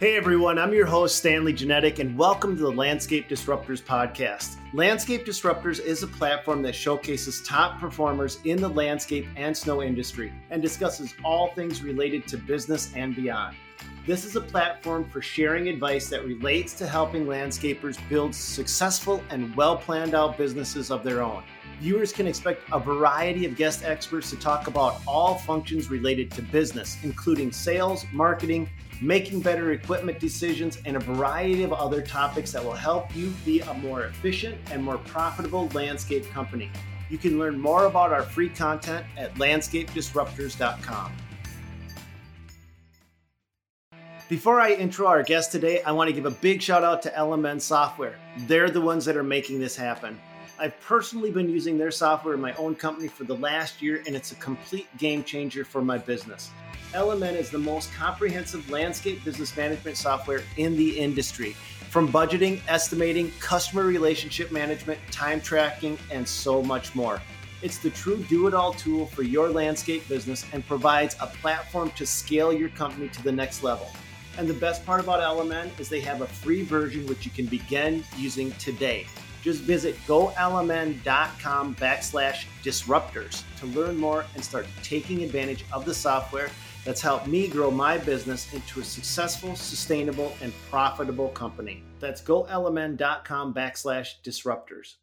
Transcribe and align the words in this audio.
Hey 0.00 0.16
everyone, 0.16 0.58
I'm 0.58 0.72
your 0.72 0.86
host, 0.86 1.18
Stanley 1.18 1.52
Genadek, 1.52 1.98
and 1.98 2.16
welcome 2.16 2.56
to 2.56 2.62
the 2.62 2.72
Landscape 2.72 3.28
Disruptors 3.28 3.82
podcast. 3.82 4.56
Landscape 4.72 5.26
Disruptors 5.26 5.78
is 5.78 6.02
a 6.02 6.06
platform 6.06 6.62
that 6.62 6.74
showcases 6.74 7.42
top 7.42 7.78
performers 7.78 8.38
in 8.44 8.62
the 8.62 8.68
landscape 8.70 9.26
and 9.36 9.54
snow 9.54 9.82
industry 9.82 10.32
and 10.48 10.62
discusses 10.62 11.12
all 11.22 11.48
things 11.52 11.82
related 11.82 12.26
to 12.28 12.38
business 12.38 12.94
and 12.96 13.14
beyond. 13.14 13.54
This 14.06 14.24
is 14.24 14.36
a 14.36 14.40
platform 14.40 15.04
for 15.04 15.20
sharing 15.20 15.68
advice 15.68 16.08
that 16.08 16.24
relates 16.24 16.72
to 16.78 16.86
helping 16.86 17.26
landscapers 17.26 17.98
build 18.08 18.34
successful 18.34 19.22
and 19.28 19.54
well 19.54 19.76
planned 19.76 20.14
out 20.14 20.38
businesses 20.38 20.90
of 20.90 21.04
their 21.04 21.20
own. 21.20 21.42
Viewers 21.80 22.12
can 22.12 22.26
expect 22.26 22.62
a 22.72 22.78
variety 22.78 23.46
of 23.46 23.56
guest 23.56 23.84
experts 23.84 24.28
to 24.28 24.36
talk 24.36 24.66
about 24.66 25.00
all 25.08 25.36
functions 25.38 25.90
related 25.90 26.30
to 26.32 26.42
business, 26.42 26.98
including 27.02 27.50
sales, 27.50 28.04
marketing, 28.12 28.68
making 29.00 29.40
better 29.40 29.72
equipment 29.72 30.20
decisions, 30.20 30.76
and 30.84 30.94
a 30.94 31.00
variety 31.00 31.62
of 31.62 31.72
other 31.72 32.02
topics 32.02 32.52
that 32.52 32.62
will 32.62 32.74
help 32.74 33.16
you 33.16 33.32
be 33.46 33.60
a 33.60 33.72
more 33.74 34.04
efficient 34.04 34.58
and 34.70 34.84
more 34.84 34.98
profitable 34.98 35.68
landscape 35.68 36.28
company. 36.28 36.70
You 37.08 37.16
can 37.16 37.38
learn 37.38 37.58
more 37.58 37.86
about 37.86 38.12
our 38.12 38.24
free 38.24 38.50
content 38.50 39.06
at 39.16 39.34
landscapedisruptors.com. 39.36 41.12
Before 44.28 44.60
I 44.60 44.74
intro 44.74 45.06
our 45.06 45.22
guest 45.22 45.50
today, 45.50 45.82
I 45.82 45.92
want 45.92 46.08
to 46.08 46.12
give 46.12 46.26
a 46.26 46.30
big 46.30 46.60
shout 46.60 46.84
out 46.84 47.00
to 47.02 47.10
LMN 47.10 47.58
Software. 47.58 48.16
They're 48.46 48.70
the 48.70 48.82
ones 48.82 49.06
that 49.06 49.16
are 49.16 49.24
making 49.24 49.60
this 49.60 49.74
happen. 49.74 50.20
I've 50.62 50.78
personally 50.82 51.30
been 51.30 51.48
using 51.48 51.78
their 51.78 51.90
software 51.90 52.34
in 52.34 52.40
my 52.42 52.52
own 52.52 52.74
company 52.74 53.08
for 53.08 53.24
the 53.24 53.36
last 53.36 53.80
year, 53.80 54.02
and 54.06 54.14
it's 54.14 54.32
a 54.32 54.34
complete 54.34 54.86
game 54.98 55.24
changer 55.24 55.64
for 55.64 55.80
my 55.80 55.96
business. 55.96 56.50
LMN 56.92 57.34
is 57.34 57.48
the 57.48 57.56
most 57.56 57.90
comprehensive 57.94 58.68
landscape 58.68 59.24
business 59.24 59.56
management 59.56 59.96
software 59.96 60.42
in 60.58 60.76
the 60.76 60.98
industry. 60.98 61.54
From 61.88 62.12
budgeting, 62.12 62.60
estimating, 62.68 63.32
customer 63.40 63.84
relationship 63.84 64.52
management, 64.52 65.00
time 65.10 65.40
tracking, 65.40 65.96
and 66.10 66.28
so 66.28 66.62
much 66.62 66.94
more. 66.94 67.22
It's 67.62 67.78
the 67.78 67.88
true 67.88 68.22
do 68.24 68.46
it 68.46 68.52
all 68.52 68.74
tool 68.74 69.06
for 69.06 69.22
your 69.22 69.48
landscape 69.48 70.06
business 70.10 70.44
and 70.52 70.66
provides 70.66 71.16
a 71.20 71.26
platform 71.26 71.90
to 71.92 72.04
scale 72.04 72.52
your 72.52 72.68
company 72.68 73.08
to 73.08 73.22
the 73.22 73.32
next 73.32 73.62
level. 73.62 73.88
And 74.36 74.46
the 74.46 74.54
best 74.54 74.84
part 74.84 75.00
about 75.00 75.20
LMN 75.20 75.70
is 75.80 75.88
they 75.88 76.00
have 76.00 76.20
a 76.20 76.26
free 76.26 76.62
version 76.62 77.06
which 77.06 77.24
you 77.24 77.30
can 77.30 77.46
begin 77.46 78.04
using 78.18 78.52
today. 78.52 79.06
Just 79.42 79.62
visit 79.62 79.96
golmn.com 80.06 81.74
backslash 81.76 82.44
disruptors 82.62 83.42
to 83.58 83.66
learn 83.66 83.96
more 83.96 84.24
and 84.34 84.44
start 84.44 84.66
taking 84.82 85.22
advantage 85.22 85.64
of 85.72 85.84
the 85.84 85.94
software 85.94 86.50
that's 86.84 87.00
helped 87.00 87.26
me 87.26 87.46
grow 87.46 87.70
my 87.70 87.98
business 87.98 88.52
into 88.52 88.80
a 88.80 88.84
successful, 88.84 89.54
sustainable, 89.54 90.32
and 90.42 90.52
profitable 90.70 91.28
company. 91.28 91.82
That's 91.98 92.22
golmn.com 92.22 93.54
backslash 93.54 94.14
disruptors. 94.24 94.96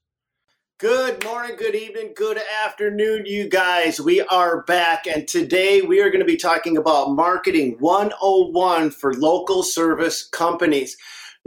Good 0.79 1.23
morning, 1.23 1.55
good 1.57 1.73
evening, 1.73 2.13
good 2.15 2.39
afternoon, 2.63 3.25
you 3.25 3.49
guys. 3.49 3.99
We 3.99 4.21
are 4.21 4.61
back, 4.61 5.07
and 5.07 5.27
today 5.27 5.81
we 5.81 6.01
are 6.01 6.11
going 6.11 6.19
to 6.19 6.25
be 6.25 6.37
talking 6.37 6.77
about 6.77 7.13
marketing 7.13 7.77
101 7.79 8.91
for 8.91 9.15
local 9.15 9.63
service 9.63 10.27
companies. 10.27 10.95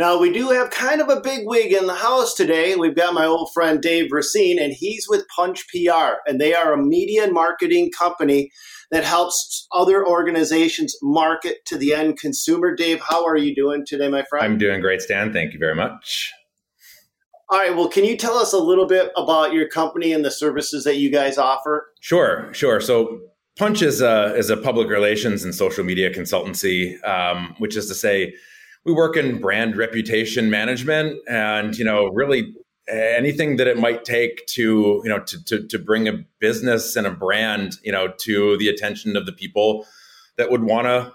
Now, 0.01 0.19
we 0.19 0.33
do 0.33 0.49
have 0.49 0.71
kind 0.71 1.03
of 1.03 1.11
a 1.11 1.21
big 1.21 1.43
wig 1.45 1.75
in 1.75 1.87
the 1.87 1.95
house 1.95 2.33
today. 2.33 2.75
We've 2.75 2.97
got 2.97 3.13
my 3.13 3.27
old 3.27 3.53
friend 3.53 3.83
Dave 3.83 4.11
Racine, 4.11 4.59
and 4.59 4.73
he's 4.73 5.07
with 5.07 5.29
Punch 5.37 5.67
PR, 5.69 6.15
and 6.27 6.41
they 6.41 6.55
are 6.55 6.73
a 6.73 6.83
media 6.83 7.23
and 7.23 7.35
marketing 7.35 7.91
company 7.91 8.51
that 8.91 9.05
helps 9.05 9.69
other 9.73 10.03
organizations 10.07 10.97
market 11.03 11.67
to 11.67 11.77
the 11.77 11.93
end 11.93 12.19
consumer. 12.19 12.75
Dave, 12.75 13.03
how 13.07 13.27
are 13.27 13.37
you 13.37 13.55
doing 13.55 13.85
today, 13.87 14.09
my 14.09 14.25
friend? 14.31 14.43
I'm 14.43 14.57
doing 14.57 14.81
great, 14.81 15.03
Stan. 15.03 15.35
Thank 15.35 15.53
you 15.53 15.59
very 15.59 15.75
much. 15.75 16.33
All 17.51 17.59
right. 17.59 17.77
Well, 17.77 17.91
can 17.91 18.07
you 18.07 18.17
tell 18.17 18.39
us 18.39 18.55
a 18.55 18.59
little 18.59 18.87
bit 18.87 19.13
about 19.19 19.53
your 19.53 19.69
company 19.69 20.15
and 20.15 20.25
the 20.25 20.31
services 20.31 20.85
that 20.85 20.97
you 20.97 21.11
guys 21.11 21.37
offer? 21.37 21.93
Sure, 22.01 22.49
sure. 22.55 22.81
So 22.81 23.21
Punch 23.59 23.83
is 23.83 24.01
a, 24.01 24.35
is 24.35 24.49
a 24.49 24.57
public 24.57 24.89
relations 24.89 25.45
and 25.45 25.55
social 25.55 25.85
media 25.85 26.11
consultancy, 26.11 27.07
um, 27.07 27.55
which 27.59 27.77
is 27.77 27.87
to 27.89 27.95
say, 27.95 28.33
we 28.85 28.93
work 28.93 29.17
in 29.17 29.41
brand 29.41 29.77
reputation 29.77 30.51
management 30.51 31.19
and 31.29 31.77
you 31.77 31.85
know 31.85 32.09
really 32.09 32.55
anything 32.89 33.57
that 33.57 33.67
it 33.67 33.79
might 33.79 34.05
take 34.05 34.47
to 34.47 35.01
you 35.05 35.09
know 35.09 35.21
to, 35.21 35.45
to, 35.45 35.67
to 35.67 35.79
bring 35.79 36.09
a 36.09 36.25
business 36.39 36.97
and 36.97 37.07
a 37.07 37.11
brand 37.11 37.77
you 37.83 37.93
know 37.93 38.09
to 38.19 38.57
the 38.59 38.69
attention 38.69 39.17
of 39.17 39.27
the 39.27 39.33
people 39.33 39.87
that 40.37 40.51
would 40.51 40.63
want 40.63 40.87
to 40.87 41.13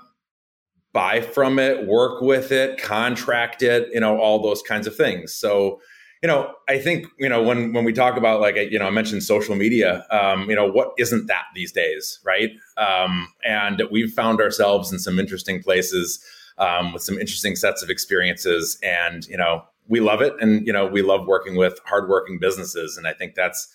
buy 0.93 1.19
from 1.19 1.59
it 1.59 1.87
work 1.87 2.21
with 2.21 2.51
it 2.51 2.81
contract 2.81 3.61
it 3.61 3.89
you 3.93 3.99
know 3.99 4.17
all 4.17 4.41
those 4.41 4.61
kinds 4.61 4.87
of 4.87 4.95
things. 4.95 5.33
So 5.33 5.81
you 6.23 6.27
know 6.27 6.53
i 6.69 6.79
think 6.79 7.05
you 7.19 7.27
know 7.27 7.43
when 7.43 7.73
when 7.73 7.83
we 7.83 7.91
talk 7.91 8.15
about 8.17 8.39
like 8.39 8.55
you 8.55 8.79
know 8.79 8.87
i 8.87 8.89
mentioned 8.89 9.21
social 9.21 9.55
media 9.55 10.05
um, 10.09 10.49
you 10.49 10.55
know 10.55 10.65
what 10.65 10.93
isn't 10.97 11.27
that 11.27 11.43
these 11.53 11.71
days 11.71 12.19
right? 12.23 12.51
Um, 12.77 13.27
and 13.43 13.83
we've 13.91 14.11
found 14.11 14.39
ourselves 14.39 14.91
in 14.91 14.99
some 14.99 15.19
interesting 15.19 15.61
places 15.61 16.23
um, 16.57 16.93
with 16.93 17.03
some 17.03 17.17
interesting 17.17 17.55
sets 17.55 17.83
of 17.83 17.89
experiences. 17.89 18.77
And 18.83 19.25
you 19.27 19.37
know 19.37 19.63
we 19.87 19.99
love 19.99 20.21
it. 20.21 20.33
And 20.39 20.65
you 20.65 20.73
know 20.73 20.85
we 20.85 21.01
love 21.01 21.27
working 21.27 21.55
with 21.55 21.79
hardworking 21.85 22.39
businesses. 22.39 22.97
And 22.97 23.07
i 23.07 23.13
think 23.13 23.35
that's 23.35 23.67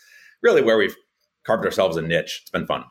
really 0.43 0.63
where 0.63 0.79
we've 0.79 0.97
carved 1.45 1.65
ourselves 1.65 1.97
a 1.97 2.03
niche. 2.03 2.41
It's 2.43 2.51
been 2.51 2.67
fun. 2.67 2.85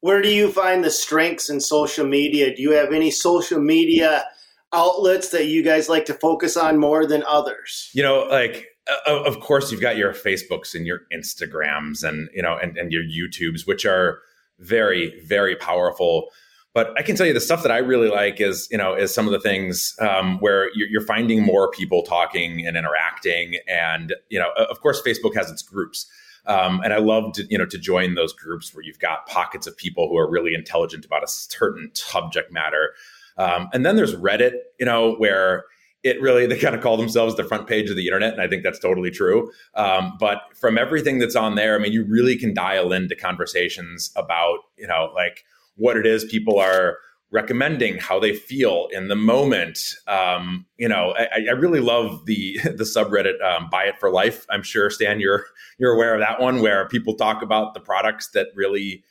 Where 0.00 0.22
do 0.22 0.28
you 0.28 0.52
find 0.52 0.84
the 0.84 0.90
strengths 0.90 1.50
in 1.50 1.60
social 1.60 2.06
media? 2.06 2.54
Do 2.54 2.62
you 2.62 2.70
have 2.72 2.92
any 2.92 3.10
social 3.10 3.60
media 3.60 4.24
outlets 4.72 5.30
that 5.30 5.46
you 5.46 5.64
guys 5.64 5.88
like 5.88 6.04
to 6.06 6.14
focus 6.14 6.56
on 6.56 6.78
more 6.78 7.06
than 7.06 7.24
others? 7.26 7.90
You 7.94 8.02
know 8.02 8.26
like 8.30 8.66
of 9.06 9.40
course 9.40 9.70
you've 9.70 9.80
got 9.80 9.96
your 9.96 10.12
facebooks 10.12 10.74
and 10.74 10.86
your 10.86 11.00
instagrams 11.12 12.02
and 12.02 12.28
you 12.32 12.42
know 12.42 12.56
and, 12.56 12.76
and 12.78 12.92
your 12.92 13.02
youtubes 13.02 13.66
which 13.66 13.84
are 13.84 14.20
very 14.58 15.20
very 15.26 15.56
powerful 15.56 16.30
but 16.78 16.96
I 16.96 17.02
can 17.02 17.16
tell 17.16 17.26
you 17.26 17.32
the 17.32 17.40
stuff 17.40 17.64
that 17.64 17.72
I 17.72 17.78
really 17.78 18.06
like 18.06 18.40
is, 18.40 18.68
you 18.70 18.78
know, 18.78 18.94
is 18.94 19.12
some 19.12 19.26
of 19.26 19.32
the 19.32 19.40
things 19.40 19.96
um, 19.98 20.38
where 20.38 20.70
you're, 20.76 20.86
you're, 20.86 21.00
finding 21.00 21.42
more 21.42 21.68
people 21.72 22.04
talking 22.04 22.64
and 22.64 22.76
interacting, 22.76 23.56
and 23.66 24.14
you 24.28 24.38
know, 24.38 24.50
of 24.56 24.80
course, 24.80 25.02
Facebook 25.02 25.34
has 25.34 25.50
its 25.50 25.60
groups, 25.60 26.06
um, 26.46 26.80
and 26.84 26.92
I 26.92 26.98
love 26.98 27.32
to, 27.32 27.44
you 27.50 27.58
know, 27.58 27.66
to 27.66 27.78
join 27.78 28.14
those 28.14 28.32
groups 28.32 28.72
where 28.72 28.84
you've 28.84 29.00
got 29.00 29.26
pockets 29.26 29.66
of 29.66 29.76
people 29.76 30.08
who 30.08 30.16
are 30.18 30.30
really 30.30 30.54
intelligent 30.54 31.04
about 31.04 31.24
a 31.24 31.26
certain 31.26 31.90
subject 31.94 32.52
matter, 32.52 32.94
um, 33.38 33.68
and 33.72 33.84
then 33.84 33.96
there's 33.96 34.14
Reddit, 34.14 34.52
you 34.78 34.86
know, 34.86 35.16
where 35.16 35.64
it 36.04 36.22
really 36.22 36.46
they 36.46 36.60
kind 36.60 36.76
of 36.76 36.80
call 36.80 36.96
themselves 36.96 37.34
the 37.34 37.42
front 37.42 37.66
page 37.66 37.90
of 37.90 37.96
the 37.96 38.06
internet 38.06 38.32
and 38.32 38.40
i 38.40 38.46
think 38.46 38.62
that's 38.62 38.78
totally 38.78 39.10
true. 39.10 39.50
Um, 39.74 40.16
but 40.20 40.42
from 40.54 40.78
everything 40.78 41.18
that's 41.18 41.34
on 41.34 41.56
there 41.56 41.74
i 41.74 41.78
mean 41.78 41.90
you 41.90 42.04
really 42.04 42.36
can 42.36 42.54
dial 42.54 42.92
into 42.92 43.16
conversations 43.16 44.12
about 44.14 44.58
you 44.76 44.86
know 44.86 45.10
like 45.12 45.44
what 45.78 45.96
it 45.96 46.06
is 46.06 46.24
people 46.24 46.58
are 46.58 46.98
recommending, 47.30 47.98
how 47.98 48.18
they 48.18 48.32
feel 48.32 48.88
in 48.90 49.08
the 49.08 49.16
moment. 49.16 49.78
Um, 50.06 50.66
you 50.76 50.88
know, 50.88 51.14
I, 51.16 51.46
I, 51.48 51.52
really 51.52 51.80
love 51.80 52.24
the 52.26 52.58
the 52.64 52.84
subreddit 52.84 53.42
um, 53.42 53.68
"Buy 53.70 53.84
It 53.84 53.98
for 53.98 54.10
Life." 54.10 54.46
I'm 54.50 54.62
sure 54.62 54.90
Stan, 54.90 55.20
you're 55.20 55.46
you're 55.78 55.92
aware 55.92 56.14
of 56.14 56.20
that 56.20 56.40
one, 56.40 56.60
where 56.60 56.86
people 56.88 57.14
talk 57.14 57.42
about 57.42 57.74
the 57.74 57.80
products 57.80 58.28
that 58.28 58.48
really 58.54 59.04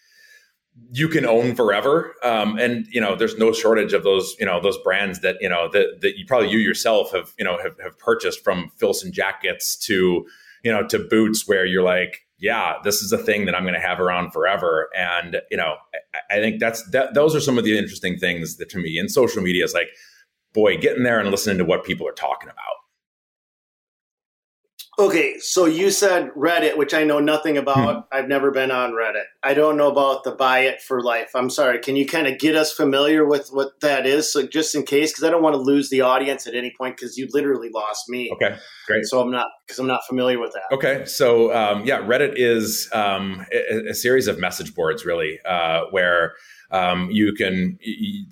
you 0.91 1.07
can 1.07 1.25
own 1.25 1.55
forever. 1.55 2.13
Um, 2.23 2.57
and 2.59 2.87
you 2.91 3.01
know, 3.01 3.15
there's 3.15 3.37
no 3.37 3.51
shortage 3.51 3.93
of 3.93 4.03
those 4.03 4.35
you 4.39 4.45
know 4.45 4.59
those 4.61 4.77
brands 4.79 5.21
that 5.21 5.37
you 5.41 5.49
know 5.49 5.69
that 5.73 6.01
that 6.01 6.17
you 6.17 6.25
probably 6.25 6.49
you 6.49 6.59
yourself 6.59 7.11
have 7.11 7.33
you 7.37 7.45
know 7.45 7.57
have, 7.61 7.75
have 7.81 7.97
purchased 7.99 8.43
from 8.43 8.71
Filson 8.77 9.11
jackets 9.11 9.75
to 9.85 10.25
you 10.63 10.71
know 10.71 10.85
to 10.87 10.99
boots, 10.99 11.47
where 11.47 11.65
you're 11.65 11.83
like 11.83 12.26
yeah, 12.39 12.75
this 12.83 13.01
is 13.01 13.11
a 13.11 13.17
thing 13.17 13.45
that 13.45 13.55
I'm 13.55 13.63
going 13.63 13.73
to 13.73 13.79
have 13.79 13.99
around 13.99 14.31
forever. 14.31 14.89
And, 14.95 15.41
you 15.49 15.57
know, 15.57 15.75
I, 16.29 16.35
think 16.35 16.59
that's, 16.59 16.87
that, 16.91 17.13
those 17.13 17.35
are 17.35 17.41
some 17.41 17.57
of 17.57 17.63
the 17.63 17.77
interesting 17.77 18.17
things 18.17 18.57
that 18.57 18.69
to 18.69 18.77
me 18.77 18.97
in 18.99 19.09
social 19.09 19.41
media 19.41 19.63
is 19.63 19.73
like, 19.73 19.87
boy, 20.53 20.77
getting 20.77 21.03
there 21.03 21.19
and 21.19 21.29
listening 21.31 21.57
to 21.57 21.65
what 21.65 21.83
people 21.83 22.07
are 22.07 22.13
talking 22.13 22.49
about. 22.49 22.76
Okay, 24.99 25.37
so 25.37 25.65
you 25.65 25.91
said 25.91 26.31
Reddit, 26.31 26.75
which 26.75 26.91
I 26.91 27.03
know 27.03 27.19
nothing 27.19 27.55
about. 27.55 27.95
Hmm. 27.95 27.99
I've 28.11 28.27
never 28.27 28.49
been 28.49 28.71
on 28.71 28.93
Reddit. 28.93 29.25
I 29.43 29.53
don't 29.53 29.77
know 29.77 29.91
about 29.91 30.23
the 30.23 30.31
buy 30.31 30.61
it 30.61 30.81
for 30.81 31.03
life. 31.03 31.29
I'm 31.35 31.51
sorry. 31.51 31.77
Can 31.77 31.95
you 31.95 32.07
kind 32.07 32.25
of 32.25 32.39
get 32.39 32.55
us 32.55 32.73
familiar 32.73 33.23
with 33.23 33.49
what 33.49 33.79
that 33.81 34.07
is, 34.07 34.33
so 34.33 34.47
just 34.47 34.73
in 34.73 34.83
case? 34.83 35.11
Because 35.11 35.23
I 35.23 35.29
don't 35.29 35.43
want 35.43 35.53
to 35.53 35.61
lose 35.61 35.91
the 35.91 36.01
audience 36.01 36.47
at 36.47 36.55
any 36.55 36.73
point. 36.75 36.97
Because 36.97 37.15
you 37.15 37.27
literally 37.31 37.69
lost 37.69 38.09
me. 38.09 38.31
Okay, 38.33 38.57
great. 38.87 39.05
So 39.05 39.21
I'm 39.21 39.29
not 39.29 39.49
because 39.67 39.77
I'm 39.77 39.85
not 39.85 40.01
familiar 40.07 40.39
with 40.39 40.53
that. 40.53 40.75
Okay, 40.75 41.05
so 41.05 41.53
um, 41.53 41.85
yeah, 41.85 41.99
Reddit 41.99 42.33
is 42.35 42.89
um, 42.91 43.45
a, 43.53 43.89
a, 43.89 43.93
series 43.93 44.27
of 44.27 44.39
message 44.39 44.73
boards, 44.73 45.05
really, 45.05 45.39
uh, 45.45 45.81
where 45.91 46.33
um, 46.71 47.11
you 47.11 47.33
can 47.33 47.77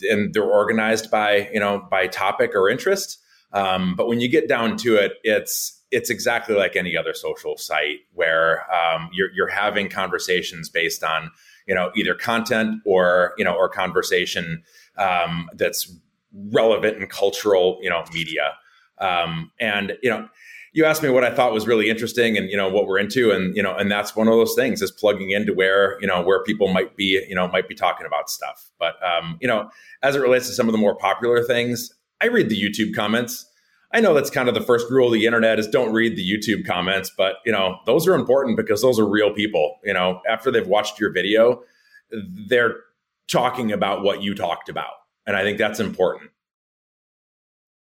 and 0.10 0.34
they're 0.34 0.44
organized 0.44 1.12
by 1.12 1.48
you 1.54 1.60
know 1.60 1.88
by 1.92 2.08
topic 2.08 2.56
or 2.56 2.70
interest. 2.70 3.20
Um, 3.54 3.96
but 3.96 4.08
when 4.08 4.20
you 4.20 4.28
get 4.28 4.50
down 4.50 4.78
to 4.78 4.96
it, 4.96 5.14
it's 5.24 5.75
it's 5.96 6.10
exactly 6.10 6.56
like 6.56 6.76
any 6.76 6.98
other 6.98 7.14
social 7.14 7.58
site 7.58 8.00
where 8.14 8.70
um, 8.74 9.10
you're, 9.14 9.32
you're 9.34 9.48
having 9.48 9.90
conversations 9.90 10.68
based 10.68 11.04
on 11.04 11.32
you 11.68 11.74
know 11.74 11.90
either 11.96 12.14
content 12.14 12.82
or 12.86 13.34
you 13.38 13.46
know 13.46 13.56
or 13.56 13.70
conversation 13.70 14.62
um, 14.98 15.50
that's 15.54 15.92
relevant 16.52 16.98
and 16.98 17.10
cultural, 17.10 17.80
you 17.82 17.90
know, 17.90 18.04
media. 18.14 18.54
Um, 19.00 19.52
and 19.60 19.98
you 20.04 20.10
know, 20.10 20.28
you 20.74 20.84
asked 20.84 21.02
me 21.02 21.10
what 21.10 21.24
I 21.24 21.34
thought 21.34 21.54
was 21.54 21.66
really 21.66 21.90
interesting 21.90 22.38
and 22.38 22.50
you 22.50 22.58
know 22.58 22.68
what 22.68 22.88
we're 22.88 23.00
into, 23.00 23.32
and 23.32 23.56
you 23.56 23.64
know, 23.64 23.74
and 23.74 23.90
that's 23.90 24.16
one 24.16 24.28
of 24.28 24.34
those 24.34 24.54
things 24.56 24.82
is 24.82 24.92
plugging 24.92 25.32
into 25.32 25.54
where 25.54 25.98
you 26.02 26.08
know 26.08 26.22
where 26.22 26.44
people 26.44 26.68
might 26.68 26.98
be, 26.98 27.24
you 27.28 27.36
know, 27.36 27.48
might 27.48 27.70
be 27.70 27.76
talking 27.76 28.06
about 28.06 28.30
stuff. 28.30 28.70
But 28.78 28.96
um, 29.02 29.38
you 29.40 29.48
know, 29.48 29.70
as 30.04 30.18
it 30.18 30.20
relates 30.20 30.48
to 30.48 30.54
some 30.54 30.68
of 30.68 30.74
the 30.74 30.78
more 30.78 30.96
popular 30.96 31.42
things, 31.42 31.94
I 32.22 32.28
read 32.28 32.50
the 32.50 32.62
YouTube 32.62 32.94
comments. 32.94 33.50
I 33.96 34.02
know 34.02 34.14
that's 34.14 34.30
kind 34.30 34.50
of 34.50 34.56
the 34.56 34.62
first 34.62 34.92
rule 34.92 35.08
of 35.08 35.14
the 35.14 35.26
internet 35.26 35.58
is 35.58 35.70
don't 35.70 35.94
read 35.94 36.18
the 36.18 36.30
YouTube 36.30 36.68
comments, 36.68 37.10
but 37.16 37.36
you 37.46 37.52
know, 37.54 37.80
those 37.86 38.06
are 38.10 38.14
important 38.14 38.58
because 38.58 38.82
those 38.82 39.00
are 39.00 39.08
real 39.08 39.32
people. 39.34 39.80
You 39.86 39.94
know, 39.94 40.20
after 40.28 40.52
they've 40.52 40.68
watched 40.68 41.00
your 41.00 41.14
video, 41.14 41.64
they're 42.50 42.76
talking 43.30 43.72
about 43.72 44.04
what 44.04 44.22
you 44.22 44.36
talked 44.36 44.68
about. 44.68 44.92
And 45.26 45.38
I 45.38 45.44
think 45.44 45.58
that's 45.58 45.80
important. 45.80 46.30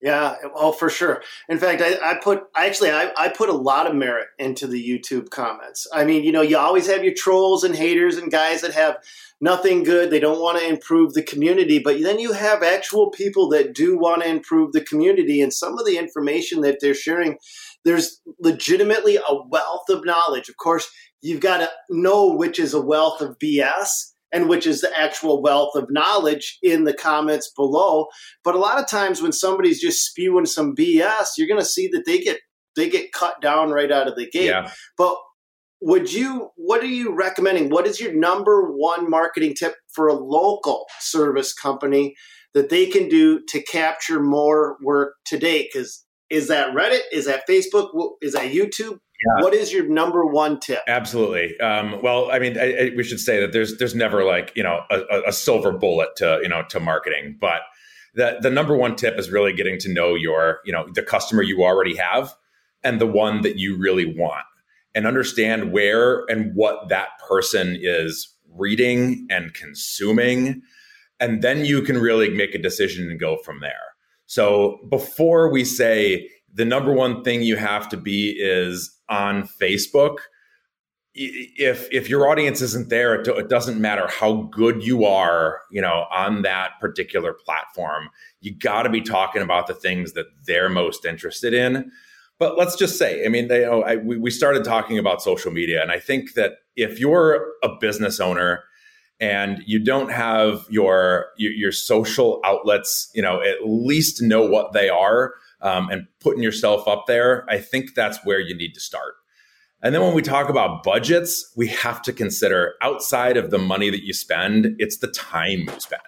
Yeah, 0.01 0.36
well, 0.56 0.72
for 0.72 0.90
sure. 0.90 1.22
In 1.50 1.60
fact, 1.60 1.81
I, 1.81 1.98
I 2.01 2.16
put 2.16 2.44
actually 2.56 2.92
I, 2.92 3.12
I 3.18 3.28
put 3.28 3.50
a 3.50 3.54
lot 3.54 3.86
of 3.86 3.94
merit 3.94 4.28
into 4.38 4.66
the 4.66 4.81
YouTube 4.81 5.30
comments. 5.30 5.88
I 5.94 6.06
mean, 6.06 6.24
you 6.24 6.31
know, 6.31 6.42
you 6.42 6.57
always 6.57 6.88
have 6.88 7.04
your 7.04 7.13
trolls 7.13 7.66
and 7.66 7.75
haters 7.75 8.16
and 8.16 8.31
guys 8.31 8.62
that 8.62 8.74
have 8.74 8.98
nothing 9.42 9.84
good. 9.84 10.10
They 10.10 10.22
don't 10.22 10.42
want 10.42 10.57
to 10.60 10.68
improve 10.68 11.13
the 11.13 11.22
community, 11.22 11.80
but 11.80 12.01
then 12.01 12.18
you 12.18 12.31
have 12.31 12.63
actual 12.63 13.12
people 13.12 13.50
that 13.50 13.75
do 13.75 13.98
want 13.98 14.22
to 14.22 14.30
improve 14.30 14.72
the 14.72 14.81
community. 14.81 15.42
And 15.42 15.54
some 15.54 15.78
of 15.78 15.86
the 15.86 15.98
information 15.98 16.62
that 16.62 16.78
they're 16.80 16.94
sharing, 16.94 17.38
there's 17.84 18.22
legitimately 18.40 19.18
a 19.18 19.48
wealth 19.50 19.90
of 19.90 20.06
knowledge. 20.06 20.48
Of 20.48 20.56
course, 20.56 20.90
you've 21.22 21.42
got 21.42 21.57
to 21.57 21.69
know 21.90 22.34
which 22.34 22.57
is 22.57 22.74
a 22.74 22.81
wealth 22.81 23.19
of 23.19 23.38
BS 23.38 24.13
and 24.31 24.50
which 24.50 24.68
is 24.68 24.81
the 24.81 24.92
actual 24.98 25.42
wealth 25.42 25.76
of 25.76 25.88
knowledge 25.90 26.58
in 26.62 26.84
the 26.84 26.94
comments 26.94 27.52
below. 27.56 28.08
But 28.44 28.56
a 28.56 28.60
lot 28.60 28.80
of 28.80 28.88
times 28.88 29.22
when 29.22 29.31
somebody's 29.31 29.81
just 29.81 30.06
spewing 30.06 30.46
some 30.46 30.76
BS, 30.76 31.30
you're 31.38 31.48
going 31.48 31.60
to 31.60 31.66
see 31.66 31.88
that 31.90 32.04
they 32.06 32.20
get 32.20 32.40
they 32.76 32.90
get 32.90 33.12
cut 33.12 33.42
down 33.42 33.72
right 33.72 33.92
out 33.92 34.08
of 34.08 34.16
the 34.16 34.30
gate. 34.30 34.46
Yeah. 34.46 34.72
But 34.98 35.16
would 35.81 36.12
you 36.12 36.50
what 36.56 36.81
are 36.81 36.88
you 36.88 37.14
recommending? 37.14 37.70
What 37.70 37.88
is 37.88 38.00
your 38.00 38.14
number 38.14 38.72
one 38.72 39.10
marketing 39.10 39.56
tip 39.56 39.76
for 39.94 40.08
a 40.08 40.14
local 40.14 40.86
service 41.00 41.54
company 41.54 42.16
that 42.54 42.70
they 42.70 42.88
can 42.88 43.08
do 43.08 43.42
to 43.50 43.62
capture 43.64 44.20
more 44.20 44.78
work 44.81 45.16
today? 45.26 45.70
Because 45.72 46.06
is 46.30 46.48
that 46.50 46.76
Reddit? 46.76 47.02
Is 47.12 47.26
that 47.26 47.48
Facebook? 47.50 47.90
Is 48.22 48.34
that 48.34 48.52
YouTube? 48.52 49.00
Yeah. 49.25 49.44
What 49.44 49.54
is 49.54 49.74
your 49.74 49.86
number 49.86 50.25
one 50.25 50.60
tip? 50.60 50.81
Absolutely. 50.88 51.60
Um, 51.60 52.01
well, 52.01 52.31
I 52.31 52.39
mean, 52.39 52.57
I, 52.57 52.74
I, 52.74 52.92
we 52.95 53.04
should 53.04 53.19
say 53.19 53.39
that 53.42 53.51
there's 53.51 53.77
there's 53.77 53.95
never 53.95 54.24
like 54.24 54.54
you 54.56 54.63
know 54.63 54.81
a, 54.89 55.24
a, 55.27 55.33
silver 55.33 55.74
bullet 55.74 56.16
to 56.18 56.39
you 56.42 56.48
know 56.48 56.63
to 56.69 56.80
marketing, 56.80 57.38
but 57.39 57.62
the 58.16 58.38
the 58.42 58.50
number 58.50 58.77
one 58.77 58.95
tip 58.95 59.19
is 59.19 59.30
really 59.30 59.51
getting 59.51 59.77
to 59.80 59.92
know 59.92 60.16
your 60.16 60.60
you 60.63 60.71
know 60.71 60.88
the 60.94 61.04
customer 61.04 61.44
you 61.44 61.63
already 61.63 61.95
have 61.98 62.33
and 62.83 63.01
the 63.01 63.07
one 63.07 63.42
that 63.42 63.57
you 63.57 63.77
really 63.77 64.06
want, 64.06 64.45
and 64.95 65.06
understand 65.06 65.74
where 65.74 66.24
and 66.30 66.56
what 66.56 66.88
that 66.88 67.10
person 67.27 67.77
is 67.81 68.33
reading 68.56 69.27
and 69.30 69.54
consuming, 69.54 70.62
and 71.19 71.42
then 71.42 71.66
you 71.66 71.81
can 71.81 71.98
really 71.98 72.30
make 72.30 72.56
a 72.56 72.62
decision 72.62 73.12
and 73.12 73.19
go 73.19 73.36
from 73.44 73.60
there. 73.60 73.74
So 74.27 74.80
before 74.89 75.51
we 75.51 75.66
say 75.66 76.30
the 76.54 76.66
number 76.66 76.94
one 76.94 77.24
thing 77.24 77.42
you 77.42 77.57
have 77.57 77.89
to 77.89 77.98
be 77.98 78.30
is 78.39 78.95
on 79.10 79.44
Facebook, 79.44 80.18
if 81.16 81.92
if 81.92 82.10
your 82.10 82.30
audience 82.30 82.62
isn't 82.62 82.90
there, 82.90 83.16
it, 83.16 83.28
it, 83.28 83.50
doesn't 83.50 83.82
matter 83.82 84.08
how 84.08 84.44
good 84.52 84.86
you 84.86 85.06
are, 85.06 85.62
you 85.72 85.82
know, 85.82 86.06
on 86.12 86.44
that 86.44 86.80
particular 86.80 87.34
platform. 87.34 88.10
You 88.42 88.56
got 88.56 88.84
to 88.84 88.90
be 88.90 89.02
talking 89.02 89.42
about 89.42 89.68
the 89.68 89.74
things 89.74 90.14
that 90.14 90.28
they're 90.46 90.70
most 90.70 91.06
interested 91.06 91.54
in. 91.54 91.92
But 92.38 92.58
let's 92.58 92.78
just 92.78 92.98
say, 92.98 93.26
I 93.26 93.28
mean, 93.28 93.50
they, 93.50 93.66
oh, 93.66 93.82
I, 93.82 93.98
we, 93.98 94.18
we 94.18 94.32
started 94.32 94.64
talking 94.64 94.98
about 94.98 95.22
social 95.22 95.52
media, 95.52 95.82
and 95.82 95.92
I 95.92 96.00
think 96.00 96.36
that 96.36 96.54
if 96.78 97.00
you're 97.00 97.48
a 97.64 97.70
business 97.82 98.22
owner 98.22 98.64
and 99.20 99.62
you 99.66 99.84
don't 99.84 100.10
have 100.12 100.66
your, 100.70 101.32
your, 101.38 101.52
your 101.52 101.72
social 101.74 102.40
outlets, 102.46 103.12
you 103.14 103.22
know, 103.22 103.42
at 103.42 103.58
least 103.66 104.22
know 104.22 104.48
what 104.48 104.72
they 104.72 104.88
are 104.88 105.34
um, 105.62 105.90
and 105.90 106.08
putting 106.20 106.44
yourself 106.44 106.88
up 106.88 107.06
there, 107.08 107.46
I 107.50 107.60
think 107.60 107.96
that's 107.96 108.20
where 108.24 108.40
you 108.40 108.56
need 108.56 108.74
to 108.74 108.80
start. 108.80 109.16
And 109.82 109.96
then 109.96 110.02
when 110.02 110.14
we 110.14 110.22
talk 110.22 110.50
about 110.50 110.84
budgets, 110.84 111.54
we 111.56 111.68
have 111.68 112.02
to 112.02 112.14
consider 112.14 112.74
outside 112.82 113.38
of 113.38 113.50
the 113.50 113.58
money 113.58 113.90
that 113.90 114.04
you 114.04 114.14
spend, 114.14 114.76
it's 114.78 114.98
the 114.98 115.08
time 115.08 115.60
you 115.60 115.80
spend. 115.80 116.02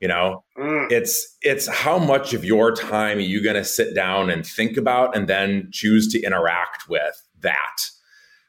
You 0.00 0.08
know, 0.08 0.44
mm. 0.58 0.92
it's 0.92 1.36
it's 1.40 1.66
how 1.66 1.98
much 1.98 2.34
of 2.34 2.44
your 2.44 2.72
time 2.72 3.18
are 3.18 3.22
you 3.22 3.42
going 3.42 3.56
to 3.56 3.64
sit 3.64 3.94
down 3.94 4.28
and 4.28 4.44
think 4.44 4.76
about, 4.76 5.16
and 5.16 5.28
then 5.28 5.68
choose 5.72 6.08
to 6.12 6.20
interact 6.20 6.88
with 6.90 7.22
that. 7.40 7.78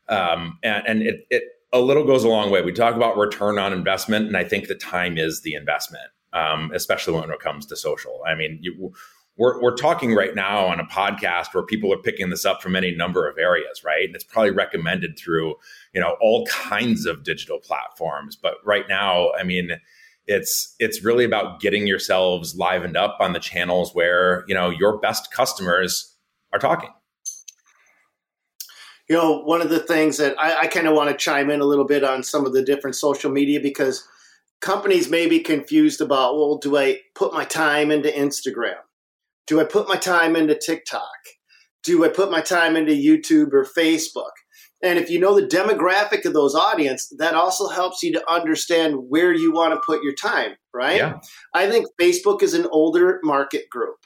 Um, 0.09 0.59
and, 0.63 0.85
and 0.85 1.01
it, 1.01 1.25
it 1.29 1.43
a 1.71 1.79
little 1.79 2.03
goes 2.03 2.25
a 2.25 2.29
long 2.29 2.51
way. 2.51 2.61
We 2.61 2.73
talk 2.73 2.95
about 2.95 3.17
return 3.17 3.57
on 3.57 3.71
investment, 3.71 4.27
and 4.27 4.35
I 4.35 4.43
think 4.43 4.67
the 4.67 4.75
time 4.75 5.17
is 5.17 5.43
the 5.43 5.53
investment, 5.53 6.09
um, 6.33 6.71
especially 6.73 7.13
when 7.13 7.31
it 7.31 7.39
comes 7.39 7.65
to 7.67 7.77
social. 7.77 8.21
I 8.27 8.35
mean, 8.35 8.59
you, 8.61 8.91
we're, 9.37 9.61
we're 9.61 9.75
talking 9.75 10.13
right 10.13 10.33
now 10.33 10.65
on 10.65 10.79
a 10.79 10.85
podcast 10.85 11.53
where 11.53 11.63
people 11.63 11.93
are 11.93 11.97
picking 11.97 12.29
this 12.29 12.45
up 12.45 12.61
from 12.61 12.75
any 12.75 12.95
number 12.95 13.27
of 13.27 13.37
areas, 13.37 13.83
right? 13.83 14.05
And 14.05 14.15
it's 14.15 14.23
probably 14.23 14.51
recommended 14.51 15.17
through, 15.17 15.55
you 15.93 15.99
know, 15.99 16.15
all 16.21 16.45
kinds 16.45 17.05
of 17.05 17.23
digital 17.23 17.59
platforms. 17.59 18.35
But 18.35 18.55
right 18.63 18.85
now, 18.87 19.31
I 19.33 19.43
mean, 19.43 19.71
it's 20.27 20.75
it's 20.79 21.03
really 21.03 21.25
about 21.25 21.59
getting 21.59 21.85
yourselves 21.85 22.55
livened 22.55 22.97
up 22.97 23.17
on 23.19 23.33
the 23.33 23.39
channels 23.39 23.93
where 23.93 24.43
you 24.47 24.55
know 24.55 24.69
your 24.69 24.97
best 24.97 25.31
customers 25.31 26.15
are 26.51 26.59
talking. 26.59 26.89
You 29.07 29.15
know, 29.15 29.41
one 29.43 29.61
of 29.61 29.69
the 29.69 29.79
things 29.79 30.17
that 30.17 30.35
I, 30.39 30.61
I 30.61 30.67
kind 30.67 30.87
of 30.87 30.95
want 30.95 31.11
to 31.11 31.15
chime 31.15 31.51
in 31.51 31.61
a 31.61 31.65
little 31.65 31.85
bit 31.85 32.03
on 32.03 32.23
some 32.23 32.45
of 32.47 32.53
the 32.53 32.63
different 32.63 32.95
social 32.95 33.31
media 33.31 33.59
because 33.59 34.07
companies 34.61 35.11
may 35.11 35.27
be 35.27 35.41
confused 35.41 36.01
about, 36.01 36.35
well, 36.35 36.57
do 36.57 36.75
I 36.75 37.01
put 37.13 37.31
my 37.31 37.45
time 37.45 37.91
into 37.91 38.09
Instagram? 38.09 38.77
Do 39.47 39.61
I 39.61 39.63
put 39.63 39.87
my 39.87 39.95
time 39.95 40.35
into 40.35 40.57
TikTok? 40.57 41.03
Do 41.83 42.03
I 42.03 42.09
put 42.09 42.31
my 42.31 42.41
time 42.41 42.75
into 42.75 42.93
YouTube 42.93 43.53
or 43.53 43.65
Facebook? 43.65 44.31
And 44.83 44.99
if 44.99 45.09
you 45.09 45.19
know 45.19 45.39
the 45.39 45.47
demographic 45.47 46.25
of 46.25 46.33
those 46.33 46.53
audience, 46.53 47.11
that 47.17 47.33
also 47.33 47.67
helps 47.67 48.03
you 48.03 48.11
to 48.13 48.31
understand 48.31 48.95
where 49.09 49.33
you 49.33 49.53
want 49.53 49.73
to 49.73 49.81
put 49.85 50.03
your 50.03 50.13
time, 50.13 50.51
right? 50.73 50.97
Yeah. 50.97 51.19
I 51.53 51.69
think 51.69 51.87
Facebook 51.99 52.43
is 52.43 52.53
an 52.53 52.67
older 52.71 53.19
market 53.23 53.69
group. 53.69 53.97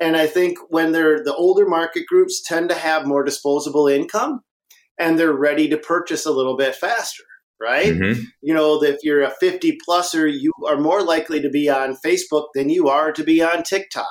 And 0.00 0.16
I 0.16 0.26
think 0.26 0.58
when 0.70 0.92
they're 0.92 1.22
the 1.22 1.34
older 1.34 1.68
market 1.68 2.06
groups 2.06 2.42
tend 2.42 2.68
to 2.70 2.74
have 2.74 3.06
more 3.06 3.22
disposable 3.22 3.86
income 3.86 4.40
and 4.98 5.18
they're 5.18 5.32
ready 5.32 5.68
to 5.68 5.76
purchase 5.76 6.26
a 6.26 6.32
little 6.32 6.56
bit 6.56 6.74
faster, 6.74 7.22
right? 7.60 7.86
Mm-hmm. 7.86 8.22
You 8.42 8.54
know, 8.54 8.82
if 8.82 8.98
you're 9.02 9.22
a 9.22 9.34
50 9.38 9.78
pluser, 9.86 10.30
you 10.32 10.52
are 10.66 10.78
more 10.78 11.02
likely 11.02 11.40
to 11.40 11.48
be 11.50 11.68
on 11.68 11.96
Facebook 12.04 12.46
than 12.54 12.70
you 12.70 12.88
are 12.88 13.12
to 13.12 13.22
be 13.22 13.42
on 13.42 13.62
TikTok. 13.62 14.06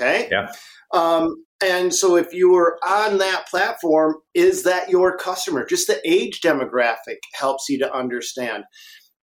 Okay. 0.00 0.28
Yeah. 0.30 0.52
Um, 0.92 1.44
and 1.62 1.94
so 1.94 2.16
if 2.16 2.32
you 2.32 2.50
were 2.50 2.78
on 2.86 3.18
that 3.18 3.46
platform, 3.48 4.16
is 4.34 4.64
that 4.64 4.90
your 4.90 5.16
customer? 5.16 5.64
Just 5.64 5.86
the 5.86 6.00
age 6.04 6.40
demographic 6.40 7.18
helps 7.34 7.68
you 7.68 7.78
to 7.78 7.94
understand. 7.94 8.64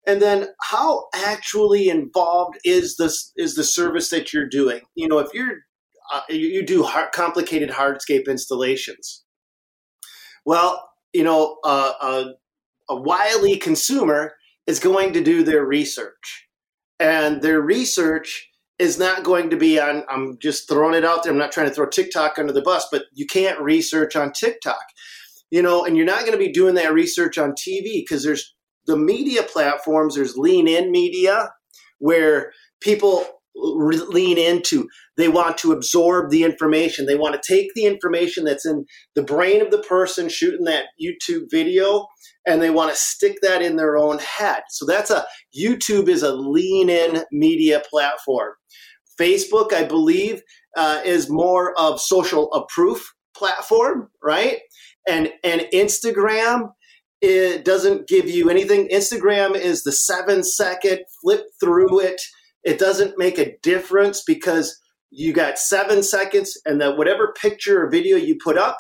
And 0.08 0.22
then 0.22 0.48
how 0.62 1.08
actually 1.14 1.90
involved 1.90 2.58
is 2.64 2.96
this 2.98 3.32
is 3.36 3.56
the 3.56 3.64
service 3.64 4.10
that 4.10 4.34
you're 4.34 4.48
doing? 4.48 4.82
You 4.96 5.08
know, 5.08 5.20
if 5.20 5.34
you're 5.34 5.58
uh, 6.12 6.22
you, 6.30 6.48
you, 6.48 6.66
do 6.66 6.84
hard, 6.84 7.12
complicated 7.12 7.70
hardscape 7.70 8.28
installations. 8.28 9.24
Well, 10.46 10.90
you 11.14 11.24
know, 11.24 11.58
uh, 11.64 11.94
a, 12.02 12.26
a 12.90 12.96
wily 12.96 13.58
consumer 13.58 14.34
is 14.66 14.80
going 14.80 15.14
to 15.14 15.22
do 15.22 15.44
their 15.44 15.64
research, 15.64 16.48
and 17.00 17.44
their 17.44 17.62
research 17.62 18.49
is 18.80 18.98
not 18.98 19.24
going 19.24 19.50
to 19.50 19.58
be 19.58 19.80
on 19.80 20.04
I'm 20.10 20.38
just 20.40 20.68
throwing 20.68 20.96
it 20.96 21.06
out 21.06 21.24
there. 21.24 21.32
I'm 21.32 21.38
not 21.38 21.52
trying 21.52 21.68
to 21.68 21.74
throw 21.74 21.88
TikTok 21.88 22.40
under 22.40 22.54
the 22.54 22.62
bus, 22.62 22.88
but 22.92 23.04
you 23.14 23.28
can't 23.28 23.60
research 23.60 24.16
on 24.16 24.32
TikTok. 24.32 24.84
You 25.52 25.62
know, 25.62 25.84
and 25.84 25.98
you're 25.98 26.06
not 26.06 26.22
going 26.22 26.32
to 26.32 26.38
be 26.38 26.52
doing 26.52 26.76
that 26.76 26.94
research 26.94 27.38
on 27.38 27.52
TV 27.52 28.02
because 28.02 28.24
there's 28.24 28.56
the 28.86 28.98
media 28.98 29.44
platforms, 29.44 30.16
there's 30.16 30.38
lean 30.38 30.68
in 30.68 30.92
media 30.92 31.52
where 31.98 32.54
people 32.82 33.39
lean 33.60 34.38
into. 34.38 34.88
They 35.18 35.28
want 35.28 35.58
to 35.60 35.72
absorb 35.72 36.30
the 36.30 36.44
information. 36.44 37.06
They 37.06 37.16
want 37.16 37.42
to 37.42 37.54
take 37.54 37.74
the 37.74 37.86
information 37.86 38.46
that's 38.46 38.66
in 38.66 38.86
the 39.16 39.24
brain 39.24 39.62
of 39.62 39.72
the 39.72 39.82
person 39.82 40.30
shooting 40.30 40.66
that 40.66 40.86
YouTube 41.02 41.46
video 41.52 42.08
and 42.46 42.62
they 42.62 42.70
want 42.70 42.92
to 42.92 42.98
stick 42.98 43.40
that 43.42 43.62
in 43.62 43.76
their 43.76 43.98
own 43.98 44.20
head. 44.20 44.64
So 44.70 44.86
that's 44.86 45.12
a 45.12 45.26
YouTube 45.58 46.08
is 46.08 46.24
a 46.24 46.34
lean 46.34 46.90
in 46.90 47.24
media 47.32 47.82
platform. 47.90 48.54
Facebook, 49.20 49.74
I 49.74 49.84
believe, 49.84 50.42
uh, 50.78 51.02
is 51.04 51.30
more 51.30 51.78
of 51.78 52.00
social 52.00 52.66
proof 52.70 53.14
platform, 53.36 54.10
right? 54.24 54.60
And 55.08 55.32
and 55.44 55.62
Instagram 55.74 56.70
it 57.22 57.66
doesn't 57.66 58.08
give 58.08 58.30
you 58.30 58.50
anything. 58.50 58.88
Instagram 58.90 59.56
is 59.56 59.84
the 59.84 59.92
seven 59.92 60.44
second 60.44 61.00
flip 61.22 61.44
through 61.60 62.00
it 62.00 62.22
it 62.64 62.80
doesn't 62.80 63.18
make 63.18 63.38
a 63.38 63.58
difference 63.62 64.24
because 64.26 64.80
you 65.12 65.34
got 65.34 65.58
seven 65.58 66.04
seconds 66.04 66.60
and 66.66 66.80
that 66.82 66.98
whatever 66.98 67.34
picture 67.40 67.84
or 67.84 67.90
video 67.90 68.18
you 68.18 68.38
put 68.44 68.58
up, 68.58 68.78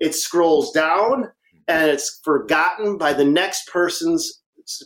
it 0.00 0.14
scrolls 0.14 0.70
down 0.72 1.28
and 1.68 1.90
it's 1.90 2.20
forgotten 2.24 2.98
by 2.98 3.12
the 3.12 3.24
next 3.24 3.68
person's 3.68 4.42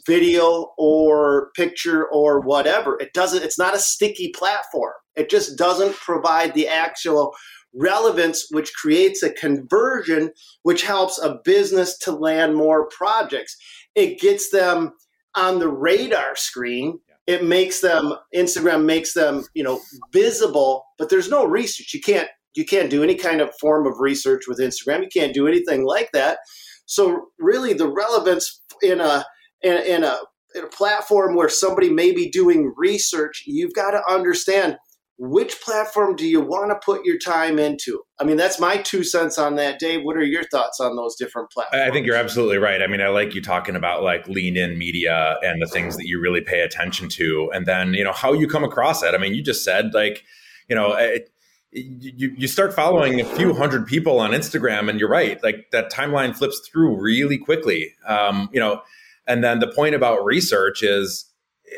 video 0.06 0.72
or 0.78 1.50
picture 1.54 2.06
or 2.06 2.40
whatever. 2.40 2.96
It 3.00 3.12
doesn't, 3.12 3.42
it's 3.42 3.58
not 3.58 3.74
a 3.74 3.78
sticky 3.78 4.32
platform. 4.34 4.94
It 5.16 5.30
just 5.30 5.58
doesn't 5.58 5.96
provide 5.96 6.54
the 6.54 6.68
actual 6.68 7.34
relevance, 7.74 8.46
which 8.50 8.72
creates 8.74 9.22
a 9.22 9.32
conversion, 9.32 10.30
which 10.62 10.82
helps 10.82 11.18
a 11.18 11.38
business 11.44 11.98
to 11.98 12.12
land 12.12 12.56
more 12.56 12.88
projects. 12.88 13.56
It 13.94 14.18
gets 14.18 14.50
them 14.50 14.92
on 15.34 15.58
the 15.58 15.68
radar 15.68 16.36
screen. 16.36 17.00
It 17.26 17.44
makes 17.44 17.80
them 17.80 18.14
Instagram 18.34 18.84
makes 18.84 19.14
them 19.14 19.44
you 19.54 19.62
know 19.62 19.80
visible, 20.12 20.84
but 20.98 21.10
there's 21.10 21.30
no 21.30 21.44
research. 21.44 21.92
You 21.92 22.00
can't 22.00 22.28
you 22.54 22.64
can't 22.64 22.90
do 22.90 23.02
any 23.02 23.14
kind 23.14 23.40
of 23.40 23.54
form 23.60 23.86
of 23.86 24.00
research 24.00 24.44
with 24.48 24.60
Instagram. 24.60 25.02
You 25.02 25.08
can't 25.12 25.34
do 25.34 25.46
anything 25.46 25.84
like 25.84 26.10
that. 26.12 26.38
So 26.86 27.26
really, 27.38 27.74
the 27.74 27.88
relevance 27.88 28.62
in 28.82 29.00
a 29.00 29.24
in, 29.62 29.76
in 29.76 30.04
a 30.04 30.18
in 30.54 30.64
a 30.64 30.68
platform 30.68 31.34
where 31.34 31.48
somebody 31.48 31.90
may 31.90 32.12
be 32.12 32.30
doing 32.30 32.72
research, 32.76 33.42
you've 33.46 33.74
got 33.74 33.90
to 33.90 34.02
understand 34.08 34.76
which 35.18 35.60
platform 35.62 36.14
do 36.14 36.26
you 36.26 36.40
want 36.40 36.70
to 36.70 36.76
put 36.84 37.04
your 37.04 37.18
time 37.18 37.58
into? 37.58 38.02
I 38.20 38.24
mean, 38.24 38.36
that's 38.36 38.60
my 38.60 38.76
two 38.76 39.02
cents 39.02 39.38
on 39.38 39.56
that, 39.56 39.78
Dave. 39.78 40.02
What 40.02 40.16
are 40.16 40.24
your 40.24 40.44
thoughts 40.44 40.78
on 40.78 40.94
those 40.96 41.16
different 41.16 41.50
platforms? 41.50 41.88
I 41.88 41.90
think 41.90 42.06
you're 42.06 42.16
absolutely 42.16 42.58
right. 42.58 42.82
I 42.82 42.86
mean, 42.86 43.00
I 43.00 43.08
like 43.08 43.34
you 43.34 43.40
talking 43.40 43.76
about 43.76 44.02
like 44.02 44.28
lean 44.28 44.56
in 44.56 44.76
media 44.76 45.36
and 45.42 45.62
the 45.62 45.66
things 45.66 45.96
that 45.96 46.06
you 46.06 46.20
really 46.20 46.42
pay 46.42 46.60
attention 46.60 47.08
to, 47.10 47.50
and 47.54 47.66
then 47.66 47.94
you 47.94 48.04
know 48.04 48.12
how 48.12 48.32
you 48.32 48.46
come 48.46 48.64
across 48.64 49.02
it. 49.02 49.14
I 49.14 49.18
mean, 49.18 49.34
you 49.34 49.42
just 49.42 49.64
said 49.64 49.94
like, 49.94 50.24
you 50.68 50.76
know. 50.76 50.92
It, 50.92 51.30
you, 51.72 52.34
you 52.38 52.48
start 52.48 52.72
following 52.72 53.20
a 53.20 53.24
few 53.24 53.52
hundred 53.52 53.86
people 53.86 54.18
on 54.18 54.30
Instagram, 54.30 54.88
and 54.88 54.98
you're 54.98 55.10
right. 55.10 55.42
Like 55.42 55.70
that 55.72 55.92
timeline 55.92 56.34
flips 56.34 56.66
through 56.66 56.98
really 56.98 57.36
quickly. 57.36 57.92
Um, 58.06 58.48
you 58.50 58.60
know, 58.60 58.80
and 59.26 59.44
then 59.44 59.58
the 59.58 59.66
point 59.66 59.94
about 59.94 60.24
research 60.24 60.82
is 60.82 61.26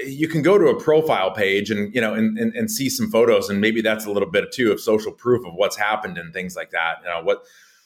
you 0.06 0.28
can 0.28 0.42
go 0.42 0.58
to 0.58 0.66
a 0.66 0.80
profile 0.80 1.30
page 1.30 1.70
and 1.70 1.94
you 1.94 2.00
know 2.00 2.14
and, 2.14 2.38
and, 2.38 2.54
and, 2.54 2.70
see 2.70 2.90
some 2.90 3.10
photos 3.10 3.48
and 3.48 3.60
maybe 3.60 3.80
that's 3.80 4.04
a 4.04 4.10
little 4.10 4.30
bit 4.30 4.52
too 4.52 4.70
of 4.70 4.80
social 4.80 5.12
proof 5.12 5.46
of 5.46 5.54
what's 5.54 5.76
happened 5.76 6.18
and 6.18 6.32
things 6.32 6.54
like 6.54 6.70
that. 6.70 6.96
You 7.02 7.08
know 7.08 7.22
what 7.22 7.44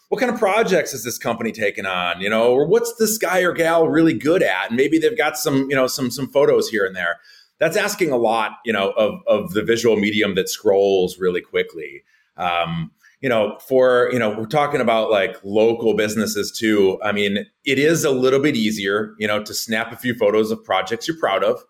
what 0.08 0.20
kind 0.20 0.30
of 0.30 0.38
projects 0.38 0.92
is 0.92 1.04
this 1.04 1.18
company 1.18 1.52
taking 1.52 1.86
on 1.86 2.20
you 2.20 2.28
know 2.28 2.52
or 2.52 2.66
what's 2.66 2.94
this 2.96 3.18
guy 3.18 3.40
or 3.40 3.52
gal 3.52 3.88
really 3.88 4.14
good 4.14 4.42
at? 4.42 4.68
And 4.68 4.76
maybe 4.76 4.98
they've 4.98 5.16
got 5.16 5.36
some 5.36 5.70
you 5.70 5.76
know 5.76 5.86
some 5.86 6.10
some 6.10 6.28
photos 6.28 6.68
here 6.68 6.84
and 6.84 6.96
there. 6.96 7.20
That's 7.58 7.76
asking 7.76 8.10
a 8.10 8.16
lot 8.16 8.52
you 8.64 8.72
know 8.72 8.90
of 8.92 9.20
of 9.26 9.52
the 9.52 9.62
visual 9.62 9.96
medium 9.96 10.34
that 10.34 10.48
scrolls 10.48 11.18
really 11.18 11.40
quickly. 11.40 12.02
Um, 12.36 12.90
you 13.22 13.28
know, 13.28 13.56
for, 13.60 14.10
you 14.12 14.18
know, 14.18 14.30
we're 14.36 14.46
talking 14.46 14.80
about 14.80 15.08
like 15.08 15.36
local 15.44 15.94
businesses 15.94 16.50
too. 16.50 17.00
I 17.04 17.12
mean, 17.12 17.46
it 17.64 17.78
is 17.78 18.04
a 18.04 18.10
little 18.10 18.40
bit 18.40 18.56
easier, 18.56 19.14
you 19.16 19.28
know, 19.28 19.42
to 19.44 19.54
snap 19.54 19.92
a 19.92 19.96
few 19.96 20.14
photos 20.14 20.50
of 20.50 20.62
projects 20.64 21.06
you're 21.06 21.16
proud 21.16 21.44
of, 21.44 21.62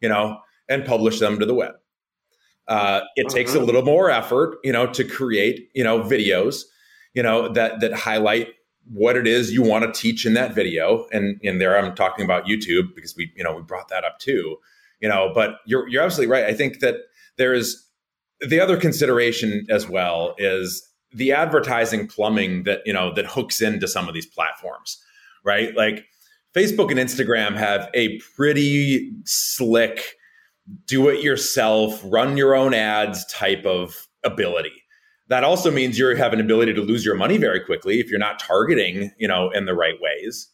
you 0.00 0.08
know, 0.08 0.38
and 0.68 0.84
publish 0.84 1.18
them 1.18 1.38
to 1.38 1.46
the 1.46 1.54
web. 1.54 1.74
Uh, 2.68 3.00
it 3.14 3.26
uh-huh. 3.26 3.34
takes 3.34 3.54
a 3.54 3.60
little 3.60 3.82
more 3.82 4.10
effort, 4.10 4.58
you 4.64 4.72
know, 4.72 4.86
to 4.86 5.04
create, 5.04 5.70
you 5.74 5.84
know, 5.84 6.00
videos, 6.00 6.62
you 7.14 7.22
know, 7.22 7.48
that 7.52 7.80
that 7.80 7.92
highlight 7.92 8.48
what 8.92 9.16
it 9.16 9.26
is 9.26 9.52
you 9.52 9.62
want 9.62 9.84
to 9.84 10.00
teach 10.00 10.26
in 10.26 10.34
that 10.34 10.54
video. 10.54 11.06
And 11.12 11.40
and 11.44 11.60
there 11.60 11.78
I'm 11.78 11.94
talking 11.94 12.24
about 12.24 12.46
YouTube 12.46 12.94
because 12.94 13.16
we, 13.16 13.32
you 13.36 13.44
know, 13.44 13.54
we 13.54 13.62
brought 13.62 13.88
that 13.88 14.04
up 14.04 14.18
too, 14.18 14.56
you 15.00 15.08
know. 15.08 15.30
But 15.34 15.58
you're 15.64 15.88
you're 15.88 16.02
absolutely 16.02 16.32
right. 16.32 16.44
I 16.44 16.54
think 16.54 16.80
that 16.80 16.96
there 17.36 17.54
is 17.54 17.86
the 18.40 18.60
other 18.60 18.76
consideration 18.76 19.66
as 19.70 19.88
well 19.88 20.34
is 20.38 20.88
the 21.12 21.32
advertising 21.32 22.06
plumbing 22.06 22.64
that 22.64 22.80
you 22.84 22.92
know 22.92 23.14
that 23.14 23.26
hooks 23.26 23.60
into 23.60 23.86
some 23.86 24.08
of 24.08 24.14
these 24.14 24.26
platforms, 24.26 25.02
right? 25.44 25.74
Like 25.76 26.04
Facebook 26.56 26.90
and 26.90 26.98
Instagram 26.98 27.56
have 27.56 27.90
a 27.92 28.18
pretty 28.34 29.12
slick 29.24 30.16
do 30.86 31.08
it 31.08 31.22
yourself, 31.22 32.00
run 32.04 32.36
your 32.36 32.54
own 32.54 32.74
ads 32.74 33.24
type 33.26 33.64
of 33.64 34.08
ability. 34.24 34.72
That 35.28 35.44
also 35.44 35.70
means 35.70 35.98
you 35.98 36.06
have 36.14 36.32
an 36.32 36.40
ability 36.40 36.72
to 36.74 36.80
lose 36.80 37.04
your 37.04 37.14
money 37.16 37.36
very 37.36 37.60
quickly 37.60 38.00
if 38.00 38.08
you're 38.08 38.18
not 38.18 38.38
targeting, 38.38 39.12
you 39.18 39.28
know, 39.28 39.50
in 39.50 39.66
the 39.66 39.74
right 39.74 39.96
ways. 40.00 40.48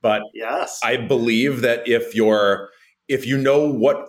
But 0.00 0.22
yes, 0.34 0.80
I 0.82 0.96
believe 0.96 1.60
that 1.60 1.86
if 1.86 2.14
you're 2.14 2.70
if 3.08 3.26
you 3.26 3.36
know 3.36 3.68
what 3.68 4.08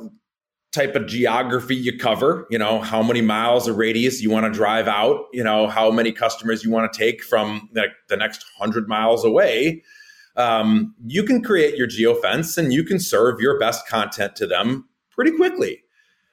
type 0.72 0.96
of 0.96 1.08
geography 1.08 1.76
you 1.76 1.98
cover, 1.98 2.48
you 2.50 2.58
know, 2.58 2.80
how 2.80 3.04
many 3.04 3.22
miles 3.22 3.68
of 3.68 3.78
radius 3.78 4.22
you 4.22 4.32
want 4.32 4.46
to 4.46 4.52
drive 4.52 4.88
out, 4.88 5.26
you 5.32 5.44
know, 5.44 5.68
how 5.68 5.92
many 5.92 6.12
customers 6.12 6.64
you 6.64 6.72
want 6.72 6.92
to 6.92 6.98
take 6.98 7.24
from 7.24 7.70
the, 7.74 7.88
the 8.10 8.18
next 8.18 8.44
100 8.58 8.88
miles 8.88 9.24
away, 9.24 9.84
um, 10.36 10.96
you 11.06 11.24
can 11.24 11.42
create 11.42 11.75
your 11.75 11.88
geofence 11.88 12.58
and 12.58 12.74
you 12.74 12.84
can 12.84 13.00
serve 13.00 13.40
your 13.40 13.60
best 13.60 13.88
content 13.88 14.36
to 14.38 14.48
them 14.48 14.88
pretty 15.12 15.32
quickly. 15.32 15.84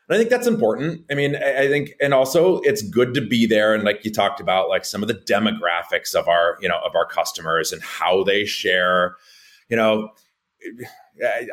And 0.08 0.16
I 0.16 0.18
think 0.18 0.30
that's 0.30 0.46
important. 0.46 1.04
I 1.10 1.14
mean, 1.14 1.36
I, 1.36 1.64
I 1.64 1.68
think, 1.68 1.90
and 2.00 2.12
also 2.12 2.60
it's 2.60 2.82
good 2.82 3.14
to 3.14 3.20
be 3.20 3.46
there. 3.46 3.74
And 3.74 3.84
like 3.84 4.04
you 4.04 4.10
talked 4.10 4.40
about, 4.40 4.68
like 4.68 4.84
some 4.84 5.02
of 5.02 5.08
the 5.08 5.14
demographics 5.14 6.14
of 6.14 6.28
our, 6.28 6.56
you 6.60 6.68
know, 6.68 6.80
of 6.84 6.96
our 6.96 7.06
customers 7.06 7.72
and 7.72 7.82
how 7.82 8.24
they 8.24 8.44
share, 8.44 9.16
you 9.68 9.76
know, 9.76 10.10
I, 11.22 11.48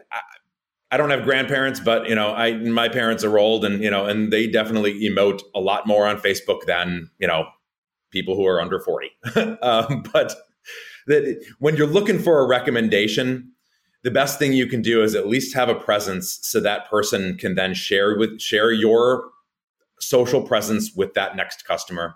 I 0.89 0.97
don't 0.97 1.09
have 1.09 1.23
grandparents, 1.23 1.79
but 1.79 2.07
you 2.07 2.15
know, 2.15 2.33
I 2.33 2.53
my 2.57 2.87
parents 2.87 3.23
are 3.23 3.37
old, 3.37 3.65
and 3.65 3.83
you 3.83 3.91
know, 3.91 4.05
and 4.05 4.31
they 4.31 4.47
definitely 4.47 5.01
emote 5.01 5.41
a 5.53 5.59
lot 5.59 5.85
more 5.85 6.07
on 6.07 6.17
Facebook 6.17 6.65
than 6.65 7.09
you 7.19 7.27
know 7.27 7.47
people 8.09 8.35
who 8.35 8.45
are 8.45 8.61
under 8.61 8.79
forty. 8.79 9.11
um, 9.61 10.03
but 10.13 10.33
that 11.07 11.43
when 11.59 11.75
you're 11.75 11.87
looking 11.87 12.19
for 12.19 12.39
a 12.39 12.47
recommendation, 12.47 13.51
the 14.03 14.11
best 14.11 14.39
thing 14.39 14.53
you 14.53 14.67
can 14.67 14.81
do 14.81 15.03
is 15.03 15.15
at 15.15 15.27
least 15.27 15.55
have 15.55 15.69
a 15.69 15.75
presence, 15.75 16.39
so 16.41 16.59
that 16.59 16.89
person 16.89 17.37
can 17.37 17.55
then 17.55 17.73
share 17.73 18.17
with 18.17 18.39
share 18.39 18.71
your 18.71 19.31
social 19.99 20.41
presence 20.41 20.93
with 20.95 21.13
that 21.15 21.35
next 21.35 21.65
customer. 21.65 22.15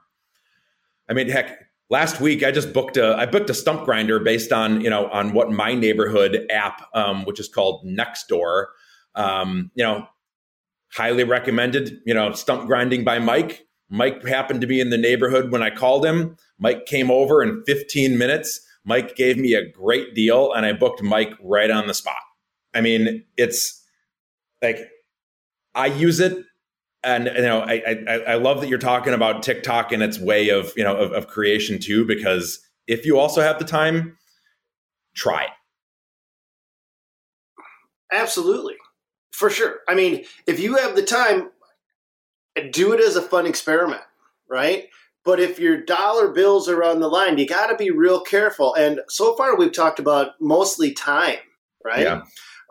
I 1.10 1.14
mean, 1.14 1.30
heck, 1.30 1.68
last 1.90 2.22
week 2.22 2.44
I 2.44 2.52
just 2.52 2.74
booked 2.74 2.98
a 2.98 3.16
I 3.16 3.26
booked 3.26 3.50
a 3.50 3.54
stump 3.54 3.86
grinder 3.86 4.20
based 4.20 4.52
on 4.52 4.82
you 4.82 4.90
know 4.90 5.08
on 5.08 5.34
what 5.34 5.52
my 5.52 5.74
neighborhood 5.74 6.48
app, 6.50 6.88
um, 6.94 7.26
which 7.26 7.40
is 7.40 7.50
called 7.50 7.86
Nextdoor, 7.86 8.68
um, 9.16 9.72
you 9.76 9.84
know, 9.84 10.08
highly 10.94 11.24
recommended. 11.24 12.00
You 12.06 12.14
know, 12.14 12.32
stump 12.34 12.68
grinding 12.68 13.04
by 13.04 13.20
Mike. 13.20 13.68
Mike 13.90 14.26
happened 14.26 14.62
to 14.62 14.68
be 14.68 14.80
in 14.80 14.90
the 14.90 14.98
neighborhood 14.98 15.52
when 15.52 15.62
I 15.62 15.70
called 15.70 16.06
him. 16.06 16.38
Mike 16.58 16.86
came 16.86 17.12
over 17.12 17.44
in 17.44 17.62
15 17.66 18.18
minutes. 18.18 18.66
Mike 18.84 19.16
gave 19.16 19.38
me 19.38 19.54
a 19.54 19.68
great 19.68 20.16
deal, 20.16 20.54
and 20.54 20.66
I 20.66 20.74
booked 20.74 21.04
Mike 21.04 21.34
right 21.44 21.70
on 21.70 21.88
the 21.88 21.94
spot. 21.94 22.22
I 22.74 22.82
mean, 22.82 23.24
it's 23.38 23.84
like 24.62 24.90
I 25.76 25.88
use 25.88 26.20
it 26.20 26.46
and 27.04 27.26
you 27.26 27.42
know 27.42 27.62
I, 27.62 27.82
I, 28.08 28.14
I 28.28 28.36
love 28.36 28.62
that 28.62 28.70
you're 28.70 28.78
talking 28.78 29.14
about 29.14 29.44
tiktok 29.44 29.92
and 29.92 30.04
its 30.04 30.20
way 30.20 30.50
of 30.50 30.72
you 30.76 30.84
know 30.84 30.96
of, 30.96 31.12
of, 31.14 31.28
creation 31.28 31.80
too 31.80 32.06
because 32.06 32.60
if 32.88 33.06
you 33.06 33.18
also 33.20 33.42
have 33.42 33.60
the 33.60 33.66
time 33.66 34.18
try 35.16 35.44
it. 35.44 35.50
Absolutely. 38.14 38.76
For 39.32 39.50
sure. 39.50 39.80
I 39.88 39.96
mean 39.96 40.26
if 40.46 40.60
you 40.60 40.78
have 40.78 40.96
the 40.96 41.04
time 41.04 41.50
do 42.72 42.94
it 42.94 43.00
as 43.00 43.16
a 43.16 43.22
fun 43.22 43.46
experiment 43.46 44.02
right 44.50 44.90
but 45.24 45.40
if 45.40 45.60
your 45.60 45.80
dollar 45.80 46.32
bills 46.32 46.68
are 46.68 46.84
on 46.84 47.00
the 47.00 47.08
line 47.08 47.38
you 47.38 47.48
got 47.48 47.68
to 47.68 47.76
be 47.76 47.92
real 47.92 48.22
careful 48.22 48.74
and 48.76 49.00
so 49.10 49.36
far 49.36 49.56
we've 49.56 49.74
talked 49.74 50.00
about 50.00 50.32
mostly 50.40 50.94
time 50.94 51.38
right 51.84 52.02
yeah 52.02 52.22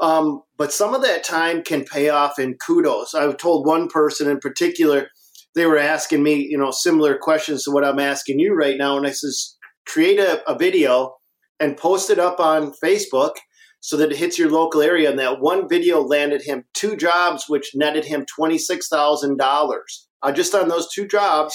um, 0.01 0.43
but 0.57 0.73
some 0.73 0.95
of 0.95 1.03
that 1.03 1.23
time 1.23 1.63
can 1.63 1.85
pay 1.85 2.09
off 2.09 2.39
in 2.39 2.55
kudos. 2.55 3.15
I've 3.15 3.37
told 3.37 3.67
one 3.67 3.87
person 3.87 4.29
in 4.29 4.41
particular, 4.41 5.09
they 5.55 5.67
were 5.67 5.79
asking 5.79 6.23
me, 6.23 6.35
you 6.37 6.57
know, 6.57 6.71
similar 6.71 7.19
questions 7.19 7.65
to 7.65 7.71
what 7.71 7.85
I'm 7.85 7.99
asking 7.99 8.41
you 8.41 8.55
right 8.55 8.79
now. 8.79 8.97
And 8.97 9.07
I 9.07 9.11
says, 9.11 9.57
create 9.87 10.19
a, 10.19 10.43
a 10.51 10.57
video 10.57 11.17
and 11.59 11.77
post 11.77 12.09
it 12.09 12.19
up 12.19 12.41
on 12.41 12.73
Facebook 12.83 13.33
so 13.81 13.97
that 13.99 14.13
it 14.13 14.19
hits 14.19 14.39
your 14.39 14.51
local 14.51 14.81
area. 14.81 15.11
And 15.11 15.19
that 15.19 15.41
one 15.41 15.69
video 15.69 16.01
landed 16.01 16.43
him 16.43 16.65
two 16.73 16.97
jobs, 16.97 17.45
which 17.49 17.73
netted 17.75 18.07
him 18.07 18.25
$26,000 18.39 19.71
uh, 20.23 20.33
just 20.33 20.55
on 20.55 20.69
those 20.69 20.91
two 20.91 21.07
jobs 21.07 21.55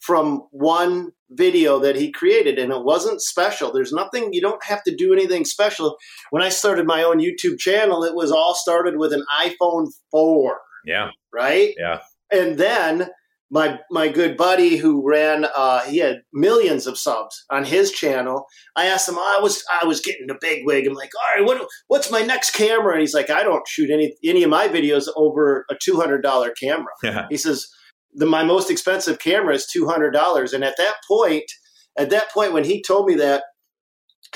from 0.00 0.42
one 0.50 1.10
video 1.30 1.78
that 1.78 1.96
he 1.96 2.10
created 2.10 2.58
and 2.58 2.72
it 2.72 2.84
wasn't 2.84 3.20
special 3.20 3.72
there's 3.72 3.92
nothing 3.92 4.32
you 4.32 4.40
don't 4.40 4.64
have 4.64 4.82
to 4.82 4.94
do 4.94 5.12
anything 5.12 5.44
special 5.44 5.96
when 6.30 6.42
i 6.42 6.48
started 6.48 6.86
my 6.86 7.02
own 7.02 7.18
youtube 7.18 7.58
channel 7.58 8.02
it 8.02 8.14
was 8.14 8.30
all 8.30 8.54
started 8.54 8.96
with 8.96 9.12
an 9.12 9.22
iphone 9.40 9.88
4 10.10 10.58
yeah 10.86 11.10
right 11.32 11.74
yeah 11.78 12.00
and 12.32 12.56
then 12.56 13.08
my 13.50 13.78
my 13.90 14.08
good 14.08 14.36
buddy 14.36 14.76
who 14.76 15.06
ran 15.06 15.46
uh, 15.56 15.80
he 15.82 15.98
had 15.98 16.22
millions 16.32 16.86
of 16.86 16.98
subs 16.98 17.44
on 17.50 17.64
his 17.64 17.90
channel. 17.90 18.46
I 18.76 18.86
asked 18.86 19.08
him, 19.08 19.18
I 19.18 19.38
was 19.42 19.64
I 19.80 19.86
was 19.86 20.00
getting 20.00 20.30
a 20.30 20.36
big 20.38 20.66
wig. 20.66 20.86
I'm 20.86 20.94
like, 20.94 21.10
all 21.14 21.40
right, 21.40 21.46
what 21.46 21.66
what's 21.86 22.10
my 22.10 22.20
next 22.20 22.50
camera? 22.50 22.92
And 22.92 23.00
he's 23.00 23.14
like, 23.14 23.30
I 23.30 23.42
don't 23.42 23.66
shoot 23.66 23.90
any 23.90 24.14
any 24.24 24.42
of 24.42 24.50
my 24.50 24.68
videos 24.68 25.06
over 25.16 25.64
a 25.70 25.74
two 25.80 25.96
hundred 25.96 26.22
dollar 26.22 26.50
camera. 26.50 26.92
Yeah. 27.02 27.26
He 27.30 27.38
says 27.38 27.66
the 28.14 28.26
my 28.26 28.44
most 28.44 28.70
expensive 28.70 29.18
camera 29.18 29.54
is 29.54 29.66
two 29.66 29.86
hundred 29.86 30.12
dollars. 30.12 30.52
And 30.52 30.64
at 30.64 30.76
that 30.78 30.96
point, 31.06 31.50
at 31.96 32.10
that 32.10 32.30
point 32.30 32.52
when 32.52 32.64
he 32.64 32.82
told 32.82 33.06
me 33.06 33.14
that, 33.16 33.44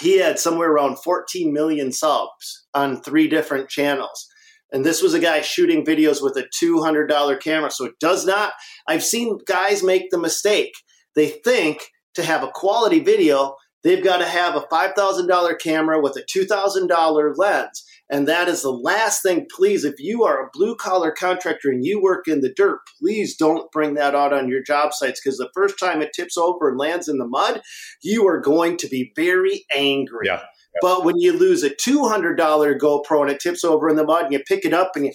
he 0.01 0.19
had 0.19 0.39
somewhere 0.39 0.71
around 0.71 0.97
14 0.97 1.53
million 1.53 1.93
subs 1.93 2.67
on 2.75 3.03
three 3.03 3.29
different 3.29 3.69
channels. 3.69 4.29
And 4.73 4.87
this 4.87 5.03
was 5.03 5.13
a 5.13 5.21
guy 5.21 5.43
shooting 5.43 5.85
videos 5.85 6.23
with 6.23 6.37
a 6.37 6.49
$200 6.63 7.41
camera. 7.41 7.71
So 7.71 7.85
it 7.85 7.99
does 8.01 8.25
not, 8.25 8.55
I've 8.89 9.05
seen 9.05 9.39
guys 9.47 9.83
make 9.83 10.11
the 10.11 10.19
mistake. 10.19 10.73
They 11.15 11.29
think 11.29 11.83
to 12.15 12.23
have 12.23 12.43
a 12.43 12.51
quality 12.53 13.01
video, 13.01 13.57
they've 13.85 14.03
got 14.03 14.19
to 14.19 14.25
have 14.25 14.57
a 14.57 14.63
$5,000 14.73 15.61
camera 15.61 16.01
with 16.01 16.17
a 16.17 16.23
$2,000 16.23 17.35
lens. 17.37 17.85
And 18.13 18.29
that 18.29 18.47
is 18.47 18.61
the 18.61 18.71
last 18.71 19.23
thing, 19.23 19.47
please. 19.51 19.85
If 19.87 19.99
you 19.99 20.23
are 20.23 20.45
a 20.45 20.51
blue 20.53 20.77
collar 20.77 21.11
contractor 21.11 21.71
and 21.71 21.83
you 21.83 22.01
work 22.01 22.29
in 22.29 22.43
the 22.43 22.53
dirt, 22.53 22.81
please 23.01 23.35
don't 23.35 23.73
bring 23.73 23.95
that 23.95 24.15
out 24.15 24.35
on 24.35 24.51
your 24.51 24.63
job 24.63 24.93
sites 24.93 25.19
because 25.19 25.39
the 25.39 25.49
first 25.55 25.79
time 25.79 26.03
it 26.03 26.13
tips 26.15 26.37
over 26.37 26.69
and 26.69 26.79
lands 26.79 27.09
in 27.09 27.17
the 27.17 27.27
mud, 27.27 27.63
you 28.03 28.29
are 28.29 28.39
going 28.39 28.77
to 28.77 28.87
be 28.87 29.13
very 29.17 29.65
angry. 29.75 30.27
Yeah. 30.27 30.43
But 30.83 31.07
when 31.07 31.19
you 31.19 31.33
lose 31.33 31.63
a 31.63 31.71
$200 31.71 32.37
GoPro 32.37 33.23
and 33.23 33.31
it 33.31 33.41
tips 33.41 33.65
over 33.65 33.89
in 33.89 33.97
the 33.97 34.05
mud 34.05 34.25
and 34.25 34.33
you 34.35 34.41
pick 34.47 34.67
it 34.67 34.75
up 34.75 34.93
and 34.95 35.07
you 35.07 35.13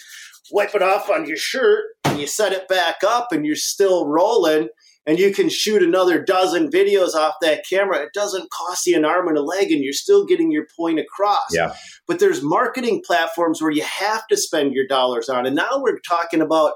wipe 0.52 0.74
it 0.74 0.82
off 0.82 1.08
on 1.08 1.28
your 1.28 1.38
shirt 1.38 1.86
and 2.06 2.20
you 2.20 2.26
set 2.26 2.52
it 2.52 2.68
back 2.68 3.04
up 3.06 3.28
and 3.32 3.46
you're 3.46 3.56
still 3.56 4.08
rolling 4.08 4.70
and 5.08 5.18
you 5.18 5.34
can 5.34 5.50
shoot 5.50 5.82
another 5.82 6.22
dozen 6.24 6.70
videos 6.70 7.16
off 7.16 7.36
that 7.42 7.66
camera, 7.68 8.04
it 8.04 8.14
doesn't 8.14 8.52
cost 8.52 8.86
you 8.86 8.98
an 8.98 9.06
arm 9.06 9.28
and 9.28 9.38
a 9.38 9.42
leg 9.42 9.72
and 9.72 9.84
you're 9.84 9.94
still 9.94 10.26
getting 10.26 10.52
your 10.52 10.68
point 10.76 11.00
across. 11.00 11.48
Yeah. 11.52 11.74
But 12.06 12.20
there's 12.20 12.44
marketing 12.44 13.02
platforms 13.06 13.62
where 13.62 13.72
you 13.72 13.84
have 13.84 14.28
to 14.28 14.38
spend 14.38 14.74
your 14.74 14.86
dollars 14.86 15.30
on. 15.30 15.46
And 15.46 15.56
now 15.56 15.78
we're 15.78 16.00
talking 16.00 16.42
about 16.42 16.74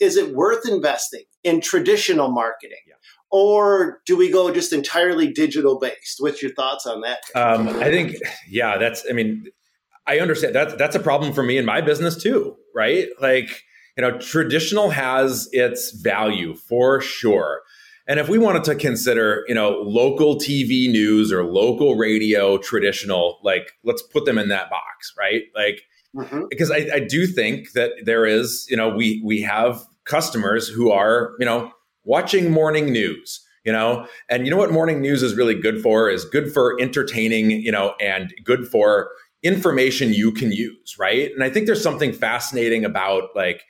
is 0.00 0.16
it 0.16 0.34
worth 0.34 0.68
investing 0.68 1.24
in 1.44 1.60
traditional 1.60 2.28
marketing? 2.28 2.78
Yeah 2.86 2.96
or 3.34 4.02
do 4.04 4.14
we 4.14 4.30
go 4.30 4.52
just 4.52 4.74
entirely 4.74 5.32
digital 5.32 5.78
based? 5.78 6.16
What's 6.18 6.42
your 6.42 6.52
thoughts 6.52 6.86
on 6.86 7.00
that? 7.00 7.20
Um, 7.34 7.66
I 7.66 7.84
think, 7.84 8.16
yeah, 8.46 8.76
that's. 8.76 9.04
I 9.08 9.14
mean, 9.14 9.46
I 10.06 10.20
understand 10.20 10.54
that 10.54 10.76
that's 10.76 10.94
a 10.94 11.00
problem 11.00 11.32
for 11.32 11.42
me 11.42 11.56
in 11.56 11.64
my 11.64 11.80
business 11.80 12.22
too, 12.22 12.56
right? 12.74 13.08
Like, 13.20 13.64
you 13.96 14.02
know, 14.02 14.18
traditional 14.18 14.90
has 14.90 15.48
its 15.52 15.92
value 15.92 16.54
for 16.54 17.00
sure. 17.00 17.62
And 18.08 18.18
if 18.18 18.28
we 18.28 18.38
wanted 18.38 18.64
to 18.64 18.74
consider, 18.74 19.44
you 19.46 19.54
know, 19.54 19.70
local 19.82 20.36
TV 20.36 20.90
news 20.90 21.32
or 21.32 21.44
local 21.44 21.94
radio 21.96 22.58
traditional, 22.58 23.38
like 23.42 23.72
let's 23.84 24.02
put 24.02 24.24
them 24.24 24.38
in 24.38 24.48
that 24.48 24.70
box, 24.70 25.14
right? 25.16 25.42
Like, 25.54 25.82
mm-hmm. 26.14 26.44
because 26.50 26.70
I, 26.70 26.88
I 26.94 27.00
do 27.00 27.26
think 27.26 27.72
that 27.72 27.92
there 28.04 28.26
is, 28.26 28.66
you 28.68 28.76
know, 28.76 28.88
we 28.88 29.22
we 29.24 29.42
have 29.42 29.86
customers 30.04 30.68
who 30.68 30.90
are, 30.90 31.34
you 31.38 31.46
know, 31.46 31.72
watching 32.04 32.50
morning 32.50 32.86
news 32.92 33.46
you 33.64 33.72
know 33.72 34.06
and 34.28 34.44
you 34.44 34.50
know 34.50 34.56
what 34.56 34.72
morning 34.72 35.00
news 35.00 35.22
is 35.22 35.36
really 35.36 35.54
good 35.54 35.80
for 35.80 36.10
is 36.10 36.24
good 36.24 36.52
for 36.52 36.76
entertaining 36.80 37.50
you 37.50 37.70
know 37.70 37.94
and 38.00 38.34
good 38.44 38.66
for 38.66 39.10
information 39.42 40.12
you 40.12 40.32
can 40.32 40.50
use 40.52 40.96
right 40.98 41.30
and 41.32 41.44
i 41.44 41.50
think 41.50 41.66
there's 41.66 41.82
something 41.82 42.12
fascinating 42.12 42.84
about 42.84 43.30
like 43.34 43.62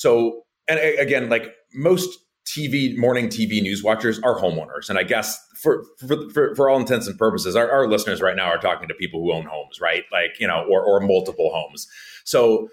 so 0.00 0.44
and 0.66 0.80
again 0.98 1.28
like 1.28 1.54
most 1.74 2.08
tv 2.46 2.96
morning 2.96 3.28
tv 3.28 3.60
news 3.60 3.82
watchers 3.82 4.18
are 4.20 4.40
homeowners 4.40 4.88
and 4.88 4.98
i 4.98 5.02
guess 5.02 5.38
for 5.56 5.84
for, 5.98 6.30
for, 6.30 6.54
for 6.54 6.70
all 6.70 6.80
intents 6.80 7.06
and 7.06 7.18
purposes 7.18 7.54
our, 7.54 7.70
our 7.70 7.86
listeners 7.86 8.22
right 8.22 8.34
now 8.34 8.46
are 8.46 8.58
talking 8.58 8.88
to 8.88 8.94
people 8.94 9.20
who 9.20 9.30
own 9.30 9.44
homes 9.44 9.78
right 9.78 10.04
like 10.10 10.40
you 10.40 10.46
know 10.46 10.66
or, 10.70 10.82
or 10.82 11.00
multiple 11.00 11.50
homes 11.52 11.86
so 12.24 12.66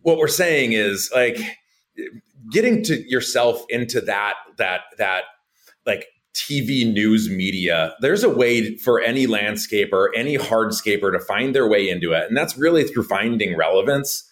what 0.00 0.18
we're 0.18 0.26
saying 0.26 0.72
is 0.72 1.10
like 1.14 1.38
getting 2.50 2.82
to 2.82 3.08
yourself 3.08 3.64
into 3.68 4.00
that 4.00 4.34
that 4.56 4.80
that 4.98 5.22
like 5.86 6.06
TV 6.34 6.92
news 6.92 7.30
media, 7.30 7.94
there's 8.00 8.24
a 8.24 8.28
way 8.28 8.76
for 8.78 9.00
any 9.00 9.24
landscaper, 9.24 10.08
any 10.16 10.36
hardscaper 10.36 11.12
to 11.12 11.20
find 11.20 11.54
their 11.54 11.68
way 11.68 11.88
into 11.88 12.10
it. 12.10 12.26
And 12.26 12.36
that's 12.36 12.58
really 12.58 12.82
through 12.82 13.04
finding 13.04 13.56
relevance. 13.56 14.28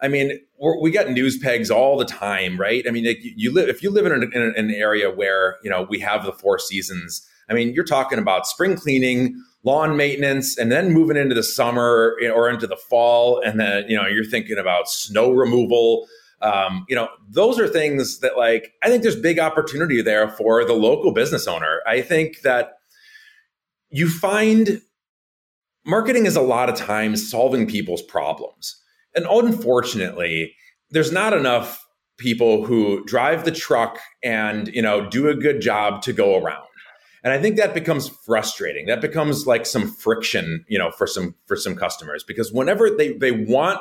I 0.00 0.08
mean, 0.08 0.38
we 0.80 0.90
got 0.90 1.10
news 1.10 1.38
pegs 1.38 1.70
all 1.70 1.96
the 1.98 2.04
time, 2.04 2.58
right? 2.58 2.84
I 2.86 2.90
mean, 2.90 3.04
like 3.04 3.18
you 3.20 3.52
live 3.52 3.68
if 3.68 3.82
you 3.82 3.90
live 3.90 4.06
in 4.06 4.12
an, 4.12 4.30
in 4.32 4.42
an 4.56 4.70
area 4.70 5.10
where 5.10 5.56
you 5.62 5.70
know 5.70 5.86
we 5.88 5.98
have 6.00 6.24
the 6.24 6.32
four 6.32 6.58
seasons. 6.58 7.26
I 7.50 7.54
mean, 7.54 7.72
you're 7.72 7.84
talking 7.84 8.18
about 8.18 8.46
spring 8.46 8.76
cleaning, 8.76 9.42
lawn 9.64 9.96
maintenance, 9.96 10.58
and 10.58 10.70
then 10.70 10.92
moving 10.92 11.16
into 11.16 11.34
the 11.34 11.42
summer 11.42 12.16
or 12.32 12.50
into 12.50 12.66
the 12.66 12.76
fall, 12.76 13.40
and 13.40 13.58
then 13.58 13.84
you 13.88 13.96
know 13.96 14.06
you're 14.06 14.24
thinking 14.24 14.58
about 14.58 14.88
snow 14.88 15.32
removal 15.32 16.06
um, 16.40 16.86
you 16.88 16.94
know, 16.94 17.08
those 17.28 17.58
are 17.58 17.66
things 17.66 18.20
that 18.20 18.36
like 18.36 18.72
I 18.82 18.88
think 18.88 19.02
there's 19.02 19.16
big 19.16 19.38
opportunity 19.38 20.02
there 20.02 20.28
for 20.28 20.64
the 20.64 20.74
local 20.74 21.12
business 21.12 21.46
owner. 21.46 21.80
I 21.86 22.00
think 22.00 22.42
that 22.42 22.78
you 23.90 24.08
find 24.08 24.80
marketing 25.84 26.26
is 26.26 26.36
a 26.36 26.42
lot 26.42 26.68
of 26.68 26.76
times 26.76 27.28
solving 27.28 27.66
people's 27.66 28.02
problems. 28.02 28.80
And 29.14 29.26
unfortunately, 29.28 30.54
there's 30.90 31.12
not 31.12 31.32
enough 31.32 31.86
people 32.18 32.64
who 32.64 33.04
drive 33.04 33.44
the 33.44 33.52
truck 33.52 33.98
and, 34.22 34.68
you 34.68 34.82
know, 34.82 35.08
do 35.08 35.28
a 35.28 35.34
good 35.34 35.60
job 35.60 36.02
to 36.02 36.12
go 36.12 36.36
around. 36.36 36.64
And 37.24 37.32
I 37.32 37.40
think 37.40 37.56
that 37.56 37.74
becomes 37.74 38.08
frustrating. 38.08 38.86
That 38.86 39.00
becomes 39.00 39.46
like 39.46 39.66
some 39.66 39.88
friction, 39.88 40.64
you 40.68 40.78
know, 40.78 40.90
for 40.90 41.06
some 41.06 41.34
for 41.46 41.56
some 41.56 41.74
customers 41.74 42.24
because 42.26 42.52
whenever 42.52 42.90
they 42.90 43.12
they 43.12 43.32
want 43.32 43.80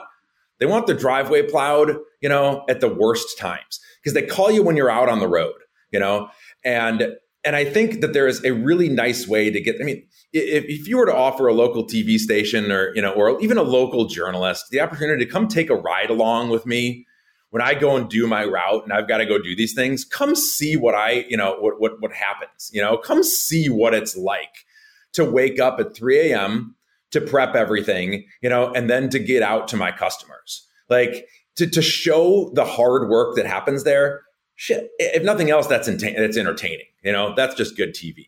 they 0.60 0.66
want 0.66 0.88
their 0.88 0.98
driveway 0.98 1.44
plowed, 1.44 1.98
you 2.20 2.30
know, 2.30 2.66
at 2.68 2.82
the 2.82 2.88
worst 2.88 3.38
times 3.38 3.80
because 4.02 4.14
they 4.14 4.26
call 4.26 4.50
you 4.50 4.64
when 4.64 4.76
you're 4.76 4.90
out 4.90 5.08
on 5.08 5.20
the 5.20 5.28
road, 5.28 5.56
you 5.92 6.00
know, 6.00 6.30
and 6.66 7.16
and 7.46 7.56
I 7.56 7.64
think 7.64 8.02
that 8.02 8.14
there 8.14 8.28
is 8.28 8.44
a 8.44 8.52
really 8.52 8.90
nice 8.90 9.28
way 9.28 9.52
to 9.52 9.62
get. 9.62 9.78
I 9.80 9.84
mean, 9.84 10.06
if, 10.38 10.66
if 10.66 10.88
you 10.88 10.98
were 10.98 11.06
to 11.06 11.16
offer 11.16 11.48
a 11.48 11.54
local 11.54 11.86
TV 11.86 12.18
station 12.18 12.72
or 12.72 12.94
you 12.96 13.02
know, 13.02 13.12
or 13.12 13.40
even 13.42 13.58
a 13.58 13.64
local 13.64 14.06
journalist 14.06 14.66
the 14.72 14.80
opportunity 14.80 15.26
to 15.26 15.32
come 15.32 15.48
take 15.48 15.70
a 15.70 15.76
ride 15.76 16.10
along 16.10 16.50
with 16.50 16.66
me 16.66 17.06
when 17.50 17.62
I 17.62 17.74
go 17.74 17.96
and 17.96 18.10
do 18.10 18.28
my 18.28 18.44
route 18.44 18.84
and 18.84 18.92
I've 18.92 19.08
got 19.08 19.18
to 19.18 19.26
go 19.26 19.42
do 19.42 19.56
these 19.56 19.74
things, 19.74 20.04
come 20.04 20.36
see 20.36 20.76
what 20.76 20.96
I, 20.96 21.26
you 21.30 21.38
know, 21.38 21.58
what 21.60 21.80
what 21.80 22.02
what 22.02 22.14
happens. 22.14 22.70
You 22.74 22.82
know, 22.82 22.98
come 22.98 23.24
see 23.24 23.70
what 23.70 23.94
it's 23.94 24.18
like 24.18 24.66
to 25.14 25.24
wake 25.24 25.60
up 25.60 25.80
at 25.80 25.96
3 25.96 26.32
a.m 26.32 26.76
to 27.12 27.22
prep 27.22 27.56
everything, 27.56 28.26
you 28.42 28.50
know, 28.50 28.72
and 28.74 28.90
then 28.90 29.10
to 29.10 29.20
get 29.20 29.42
out 29.42 29.68
to 29.70 29.78
my 29.78 29.92
customers. 29.92 30.68
Like 30.90 31.28
to, 31.56 31.68
to 31.68 31.82
show 31.82 32.52
the 32.54 32.66
hard 32.66 33.10
work 33.10 33.36
that 33.36 33.46
happens 33.46 33.84
there. 33.84 34.24
Shit, 34.56 34.90
if 35.00 35.24
nothing 35.24 35.50
else, 35.50 35.68
that's 35.68 35.88
it's 35.88 36.38
entertaining. 36.38 36.86
You 37.04 37.12
know, 37.12 37.34
that's 37.36 37.56
just 37.56 37.78
good 37.78 37.94
TV. 37.94 38.28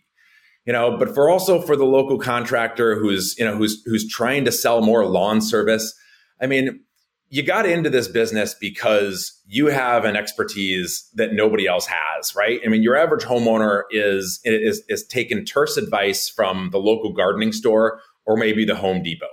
You 0.70 0.74
know, 0.74 0.96
but 0.96 1.16
for 1.16 1.32
also 1.32 1.60
for 1.60 1.76
the 1.76 1.84
local 1.84 2.20
contractor 2.20 2.96
who's 3.00 3.36
you 3.40 3.44
know 3.44 3.58
who's 3.58 3.82
who's 3.86 4.08
trying 4.08 4.46
to 4.46 4.52
sell 4.52 4.84
more 4.84 5.04
lawn 5.04 5.42
service. 5.42 5.96
I 6.40 6.46
mean, 6.46 6.82
you 7.30 7.42
got 7.42 7.66
into 7.66 7.90
this 7.90 8.08
business 8.08 8.54
because 8.54 9.42
you 9.48 9.66
have 9.66 10.06
an 10.06 10.16
expertise 10.16 11.10
that 11.16 11.34
nobody 11.34 11.66
else 11.66 11.88
has, 11.88 12.36
right? 12.36 12.60
I 12.64 12.70
mean, 12.70 12.84
your 12.84 12.96
average 12.96 13.24
homeowner 13.24 13.82
is 13.90 14.42
is 14.44 14.84
is 14.88 15.04
taking 15.08 15.44
terse 15.44 15.76
advice 15.76 16.30
from 16.30 16.70
the 16.70 16.78
local 16.78 17.14
gardening 17.14 17.52
store 17.52 18.00
or 18.28 18.38
maybe 18.38 18.64
the 18.64 18.76
Home 18.76 19.02
Depot, 19.02 19.26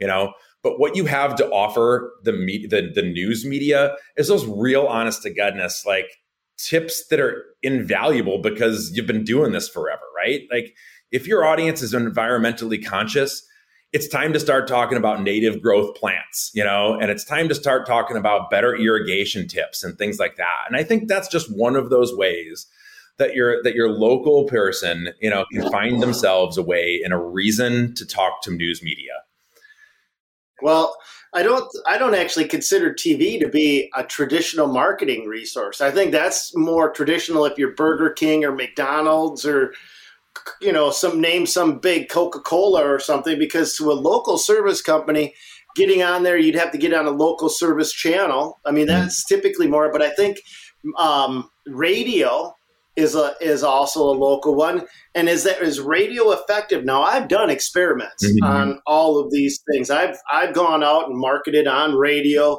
you 0.00 0.06
know. 0.06 0.32
But 0.62 0.80
what 0.80 0.96
you 0.96 1.04
have 1.04 1.34
to 1.34 1.50
offer 1.50 2.14
the 2.24 2.32
the, 2.32 2.90
the 2.94 3.02
news 3.02 3.44
media 3.44 3.94
is 4.16 4.28
those 4.28 4.46
real 4.46 4.86
honest 4.86 5.22
to 5.24 5.28
goodness 5.34 5.84
like 5.84 6.06
tips 6.58 7.06
that 7.08 7.20
are 7.20 7.44
invaluable 7.62 8.40
because 8.42 8.90
you've 8.94 9.06
been 9.06 9.24
doing 9.24 9.52
this 9.52 9.68
forever, 9.68 10.02
right? 10.16 10.42
Like 10.50 10.74
if 11.10 11.26
your 11.26 11.44
audience 11.44 11.82
is 11.82 11.94
environmentally 11.94 12.84
conscious, 12.84 13.46
it's 13.92 14.08
time 14.08 14.32
to 14.34 14.40
start 14.40 14.68
talking 14.68 14.98
about 14.98 15.22
native 15.22 15.62
growth 15.62 15.94
plants, 15.96 16.50
you 16.54 16.62
know, 16.62 16.98
and 17.00 17.10
it's 17.10 17.24
time 17.24 17.48
to 17.48 17.54
start 17.54 17.86
talking 17.86 18.16
about 18.16 18.50
better 18.50 18.76
irrigation 18.76 19.48
tips 19.48 19.82
and 19.82 19.96
things 19.96 20.18
like 20.18 20.36
that. 20.36 20.64
And 20.66 20.76
I 20.76 20.82
think 20.82 21.08
that's 21.08 21.28
just 21.28 21.50
one 21.56 21.74
of 21.74 21.88
those 21.88 22.14
ways 22.14 22.66
that 23.18 23.34
your 23.34 23.62
that 23.62 23.74
your 23.74 23.90
local 23.90 24.44
person 24.44 25.08
you 25.20 25.28
know 25.28 25.44
can 25.52 25.70
find 25.70 26.02
themselves 26.02 26.56
a 26.56 26.62
way 26.62 27.00
and 27.04 27.12
a 27.12 27.18
reason 27.18 27.94
to 27.94 28.06
talk 28.06 28.42
to 28.42 28.50
news 28.50 28.82
media 28.82 29.12
well 30.62 30.96
i 31.34 31.42
don't 31.42 31.68
i 31.86 31.98
don't 31.98 32.14
actually 32.14 32.46
consider 32.46 32.92
tv 32.92 33.38
to 33.40 33.48
be 33.48 33.90
a 33.96 34.04
traditional 34.04 34.66
marketing 34.66 35.26
resource. 35.26 35.80
I 35.80 35.90
think 35.90 36.12
that's 36.12 36.56
more 36.56 36.90
traditional 36.90 37.44
if 37.44 37.58
you're 37.58 37.74
burger 37.74 38.10
king 38.10 38.44
or 38.44 38.52
mcdonald's 38.52 39.46
or 39.46 39.72
you 40.60 40.72
know 40.72 40.90
some 40.90 41.20
name 41.20 41.46
some 41.46 41.78
big 41.78 42.08
coca-cola 42.08 42.82
or 42.84 42.98
something 42.98 43.38
because 43.38 43.76
to 43.76 43.90
a 43.90 43.94
local 43.94 44.38
service 44.38 44.80
company 44.82 45.34
getting 45.76 46.02
on 46.02 46.22
there 46.22 46.38
you'd 46.38 46.54
have 46.54 46.72
to 46.72 46.78
get 46.78 46.94
on 46.94 47.06
a 47.06 47.10
local 47.10 47.48
service 47.48 47.92
channel. 47.92 48.58
I 48.64 48.70
mean 48.72 48.86
that's 48.86 49.24
typically 49.24 49.68
more 49.68 49.90
but 49.92 50.02
i 50.02 50.10
think 50.10 50.38
Um, 50.96 51.50
radio 51.66 52.54
is 52.98 53.14
a 53.14 53.34
is 53.40 53.62
also 53.62 54.02
a 54.02 54.18
local 54.18 54.54
one, 54.54 54.86
and 55.14 55.28
is 55.28 55.44
that 55.44 55.62
is 55.62 55.80
radio 55.80 56.32
effective? 56.32 56.84
Now 56.84 57.02
I've 57.02 57.28
done 57.28 57.48
experiments 57.48 58.26
mm-hmm. 58.26 58.44
on 58.44 58.80
all 58.86 59.18
of 59.20 59.30
these 59.30 59.62
things. 59.70 59.88
I've 59.88 60.16
I've 60.30 60.52
gone 60.52 60.82
out 60.82 61.08
and 61.08 61.18
marketed 61.18 61.68
on 61.68 61.94
radio. 61.94 62.58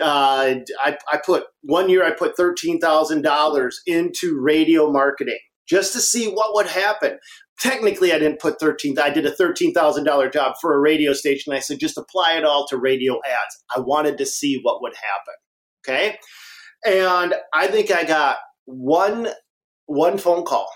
Uh, 0.00 0.60
I, 0.84 0.96
I 1.12 1.18
put 1.24 1.44
one 1.62 1.88
year 1.88 2.04
I 2.04 2.10
put 2.10 2.36
thirteen 2.36 2.78
thousand 2.78 3.22
dollars 3.22 3.80
into 3.86 4.38
radio 4.38 4.92
marketing 4.92 5.38
just 5.66 5.94
to 5.94 6.00
see 6.00 6.30
what 6.30 6.54
would 6.54 6.66
happen. 6.66 7.18
Technically, 7.60 8.12
I 8.12 8.18
didn't 8.18 8.40
put 8.40 8.60
thirteen. 8.60 8.98
I 8.98 9.10
did 9.10 9.24
a 9.24 9.34
thirteen 9.34 9.72
thousand 9.72 10.04
dollar 10.04 10.28
job 10.28 10.56
for 10.60 10.74
a 10.74 10.80
radio 10.80 11.14
station. 11.14 11.54
I 11.54 11.60
said 11.60 11.80
just 11.80 11.96
apply 11.96 12.34
it 12.34 12.44
all 12.44 12.66
to 12.68 12.76
radio 12.76 13.14
ads. 13.26 13.64
I 13.74 13.80
wanted 13.80 14.18
to 14.18 14.26
see 14.26 14.60
what 14.62 14.82
would 14.82 14.94
happen. 14.94 15.34
Okay, 15.86 16.18
and 16.86 17.34
I 17.54 17.68
think 17.68 17.90
I 17.90 18.04
got 18.04 18.36
one 18.66 19.28
one 19.88 20.18
phone 20.18 20.44
call 20.44 20.68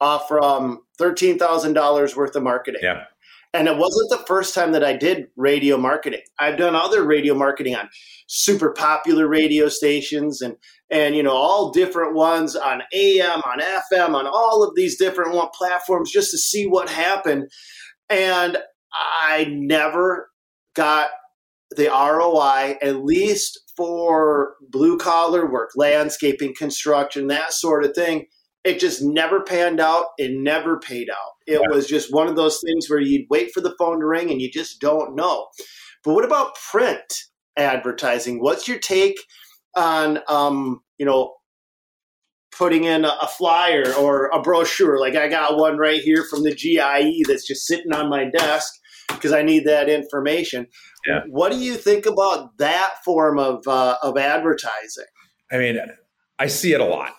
off 0.00 0.28
from 0.28 0.80
thirteen 0.98 1.38
thousand 1.38 1.72
dollars 1.72 2.16
worth 2.16 2.36
of 2.36 2.42
marketing. 2.42 2.80
Yeah. 2.82 3.04
And 3.52 3.66
it 3.66 3.76
wasn't 3.76 4.10
the 4.10 4.24
first 4.28 4.54
time 4.54 4.70
that 4.72 4.84
I 4.84 4.92
did 4.92 5.26
radio 5.36 5.76
marketing. 5.76 6.20
I've 6.38 6.56
done 6.56 6.76
other 6.76 7.02
radio 7.02 7.34
marketing 7.34 7.74
on 7.74 7.88
super 8.28 8.70
popular 8.70 9.26
radio 9.26 9.68
stations 9.68 10.40
and 10.40 10.54
and 10.88 11.16
you 11.16 11.22
know 11.22 11.32
all 11.34 11.72
different 11.72 12.14
ones 12.14 12.54
on 12.54 12.82
AM, 12.92 13.40
on 13.40 13.60
FM, 13.60 14.14
on 14.14 14.26
all 14.26 14.62
of 14.62 14.76
these 14.76 14.96
different 14.96 15.34
one 15.34 15.48
platforms 15.52 16.12
just 16.12 16.30
to 16.30 16.38
see 16.38 16.66
what 16.66 16.88
happened. 16.88 17.50
And 18.08 18.58
I 18.92 19.46
never 19.50 20.30
got 20.74 21.10
the 21.76 21.88
ROI, 21.88 22.76
at 22.82 23.04
least 23.04 23.60
for 23.76 24.54
blue 24.68 24.98
collar 24.98 25.50
work, 25.50 25.70
landscaping, 25.76 26.54
construction, 26.54 27.28
that 27.28 27.52
sort 27.52 27.84
of 27.84 27.94
thing. 27.94 28.26
It 28.62 28.78
just 28.78 29.02
never 29.02 29.42
panned 29.42 29.80
out. 29.80 30.06
It 30.18 30.32
never 30.34 30.78
paid 30.78 31.08
out. 31.08 31.32
It 31.46 31.60
yeah. 31.60 31.74
was 31.74 31.86
just 31.86 32.12
one 32.12 32.28
of 32.28 32.36
those 32.36 32.60
things 32.60 32.90
where 32.90 33.00
you'd 33.00 33.26
wait 33.30 33.52
for 33.52 33.60
the 33.60 33.74
phone 33.78 34.00
to 34.00 34.06
ring 34.06 34.30
and 34.30 34.40
you 34.40 34.50
just 34.50 34.80
don't 34.80 35.16
know. 35.16 35.48
But 36.04 36.14
what 36.14 36.24
about 36.24 36.56
print 36.70 37.00
advertising? 37.56 38.42
What's 38.42 38.68
your 38.68 38.78
take 38.78 39.18
on, 39.74 40.20
um, 40.28 40.80
you 40.98 41.06
know, 41.06 41.34
putting 42.56 42.84
in 42.84 43.06
a, 43.06 43.16
a 43.22 43.26
flyer 43.26 43.94
or 43.94 44.26
a 44.26 44.42
brochure? 44.42 45.00
Like 45.00 45.16
I 45.16 45.28
got 45.28 45.56
one 45.56 45.78
right 45.78 46.02
here 46.02 46.24
from 46.28 46.42
the 46.42 46.54
GIE 46.54 47.22
that's 47.26 47.46
just 47.46 47.66
sitting 47.66 47.92
on 47.92 48.10
my 48.10 48.26
desk 48.26 48.74
because 49.14 49.32
I 49.32 49.42
need 49.42 49.64
that 49.66 49.88
information. 49.88 50.66
Yeah. 51.06 51.20
What 51.28 51.52
do 51.52 51.58
you 51.58 51.74
think 51.74 52.06
about 52.06 52.56
that 52.58 52.94
form 53.04 53.38
of 53.38 53.66
uh, 53.66 53.96
of 54.02 54.16
advertising? 54.16 55.06
I 55.52 55.58
mean, 55.58 55.78
I 56.38 56.46
see 56.46 56.72
it 56.72 56.80
a 56.80 56.84
lot. 56.84 57.12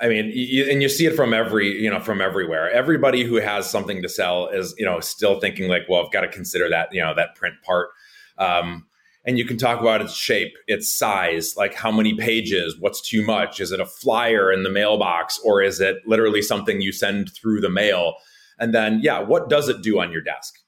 I 0.00 0.08
mean, 0.08 0.30
you, 0.34 0.64
and 0.70 0.82
you 0.82 0.88
see 0.88 1.06
it 1.06 1.16
from 1.16 1.32
every, 1.32 1.82
you 1.82 1.90
know, 1.90 2.00
from 2.00 2.20
everywhere. 2.20 2.70
Everybody 2.70 3.24
who 3.24 3.36
has 3.36 3.70
something 3.70 4.02
to 4.02 4.08
sell 4.08 4.48
is, 4.48 4.74
you 4.76 4.84
know, 4.84 5.00
still 5.00 5.40
thinking 5.40 5.68
like, 5.68 5.82
well, 5.88 6.04
I've 6.04 6.12
got 6.12 6.20
to 6.20 6.28
consider 6.28 6.68
that, 6.68 6.88
you 6.92 7.00
know, 7.00 7.14
that 7.14 7.34
print 7.34 7.54
part. 7.64 7.88
Um, 8.36 8.86
and 9.24 9.38
you 9.38 9.44
can 9.44 9.56
talk 9.56 9.80
about 9.80 10.02
its 10.02 10.14
shape, 10.14 10.52
its 10.66 10.88
size, 10.88 11.56
like 11.56 11.74
how 11.74 11.90
many 11.90 12.14
pages, 12.14 12.76
what's 12.78 13.00
too 13.00 13.24
much? 13.24 13.58
Is 13.58 13.72
it 13.72 13.80
a 13.80 13.86
flyer 13.86 14.52
in 14.52 14.62
the 14.62 14.70
mailbox 14.70 15.40
or 15.44 15.62
is 15.62 15.80
it 15.80 15.96
literally 16.06 16.42
something 16.42 16.80
you 16.80 16.92
send 16.92 17.32
through 17.32 17.60
the 17.60 17.70
mail? 17.70 18.14
And 18.58 18.74
then, 18.74 19.00
yeah, 19.02 19.20
what 19.20 19.48
does 19.48 19.68
it 19.68 19.82
do 19.82 19.98
on 19.98 20.12
your 20.12 20.20
desk? 20.20 20.58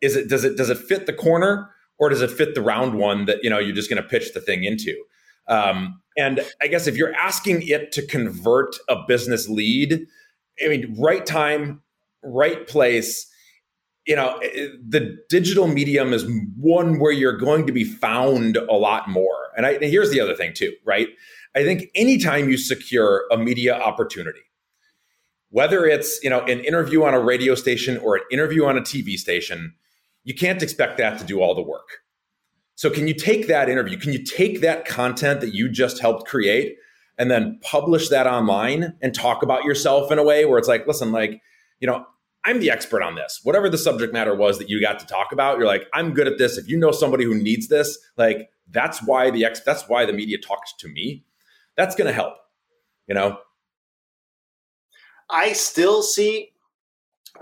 Is 0.00 0.16
it 0.16 0.28
does 0.28 0.44
it 0.44 0.56
does 0.56 0.70
it 0.70 0.78
fit 0.78 1.06
the 1.06 1.12
corner? 1.12 1.70
or 1.98 2.08
does 2.08 2.22
it 2.22 2.30
fit 2.30 2.54
the 2.54 2.62
round 2.62 2.94
one 2.94 3.26
that 3.26 3.42
you 3.42 3.50
know 3.50 3.58
you're 3.58 3.74
just 3.74 3.90
going 3.90 4.02
to 4.02 4.08
pitch 4.08 4.32
the 4.32 4.40
thing 4.40 4.64
into? 4.64 4.96
Um, 5.48 6.00
and 6.16 6.40
I 6.60 6.68
guess 6.68 6.86
if 6.86 6.96
you're 6.96 7.14
asking 7.14 7.66
it 7.66 7.92
to 7.92 8.06
convert 8.06 8.76
a 8.88 8.96
business 9.06 9.48
lead, 9.48 10.06
I 10.64 10.68
mean, 10.68 10.94
right 10.98 11.24
time, 11.24 11.82
right 12.22 12.66
place. 12.66 13.26
You 14.06 14.16
know, 14.16 14.38
the 14.40 15.18
digital 15.28 15.66
medium 15.66 16.14
is 16.14 16.24
one 16.56 16.98
where 16.98 17.12
you're 17.12 17.36
going 17.36 17.66
to 17.66 17.72
be 17.72 17.84
found 17.84 18.56
a 18.56 18.72
lot 18.72 19.06
more. 19.06 19.48
And, 19.54 19.66
I, 19.66 19.72
and 19.72 19.84
here's 19.84 20.10
the 20.10 20.20
other 20.20 20.34
thing 20.34 20.54
too, 20.54 20.72
right? 20.82 21.08
I 21.54 21.62
think 21.62 21.90
anytime 21.94 22.48
you 22.48 22.56
secure 22.56 23.24
a 23.30 23.36
media 23.36 23.78
opportunity, 23.78 24.40
whether 25.50 25.84
it's 25.84 26.22
you 26.22 26.30
know 26.30 26.40
an 26.42 26.60
interview 26.60 27.04
on 27.04 27.14
a 27.14 27.20
radio 27.20 27.54
station 27.54 27.98
or 27.98 28.16
an 28.16 28.22
interview 28.30 28.64
on 28.64 28.78
a 28.78 28.80
TV 28.80 29.16
station, 29.16 29.74
you 30.28 30.34
can't 30.34 30.62
expect 30.62 30.98
that 30.98 31.18
to 31.18 31.24
do 31.24 31.40
all 31.40 31.54
the 31.54 31.62
work. 31.62 31.88
So, 32.74 32.90
can 32.90 33.08
you 33.08 33.14
take 33.14 33.48
that 33.48 33.70
interview? 33.70 33.98
Can 33.98 34.12
you 34.12 34.22
take 34.22 34.60
that 34.60 34.84
content 34.84 35.40
that 35.40 35.54
you 35.54 35.70
just 35.70 36.00
helped 36.00 36.28
create 36.28 36.76
and 37.16 37.30
then 37.30 37.58
publish 37.62 38.10
that 38.10 38.26
online 38.26 38.92
and 39.00 39.14
talk 39.14 39.42
about 39.42 39.64
yourself 39.64 40.12
in 40.12 40.18
a 40.18 40.22
way 40.22 40.44
where 40.44 40.58
it's 40.58 40.68
like, 40.68 40.86
listen, 40.86 41.12
like, 41.12 41.40
you 41.80 41.88
know, 41.88 42.04
I'm 42.44 42.60
the 42.60 42.70
expert 42.70 43.02
on 43.02 43.14
this. 43.14 43.40
Whatever 43.42 43.70
the 43.70 43.78
subject 43.78 44.12
matter 44.12 44.34
was 44.34 44.58
that 44.58 44.68
you 44.68 44.82
got 44.82 44.98
to 44.98 45.06
talk 45.06 45.32
about, 45.32 45.56
you're 45.56 45.66
like, 45.66 45.86
I'm 45.94 46.12
good 46.12 46.26
at 46.26 46.36
this. 46.36 46.58
If 46.58 46.68
you 46.68 46.76
know 46.76 46.92
somebody 46.92 47.24
who 47.24 47.34
needs 47.34 47.68
this, 47.68 47.98
like, 48.18 48.50
that's 48.70 49.02
why 49.02 49.30
the 49.30 49.46
ex- 49.46 49.64
that's 49.64 49.88
why 49.88 50.04
the 50.04 50.12
media 50.12 50.36
talks 50.36 50.74
to 50.80 50.88
me. 50.88 51.24
That's 51.74 51.94
going 51.96 52.06
to 52.06 52.12
help. 52.12 52.34
You 53.06 53.14
know, 53.14 53.38
I 55.30 55.54
still 55.54 56.02
see 56.02 56.50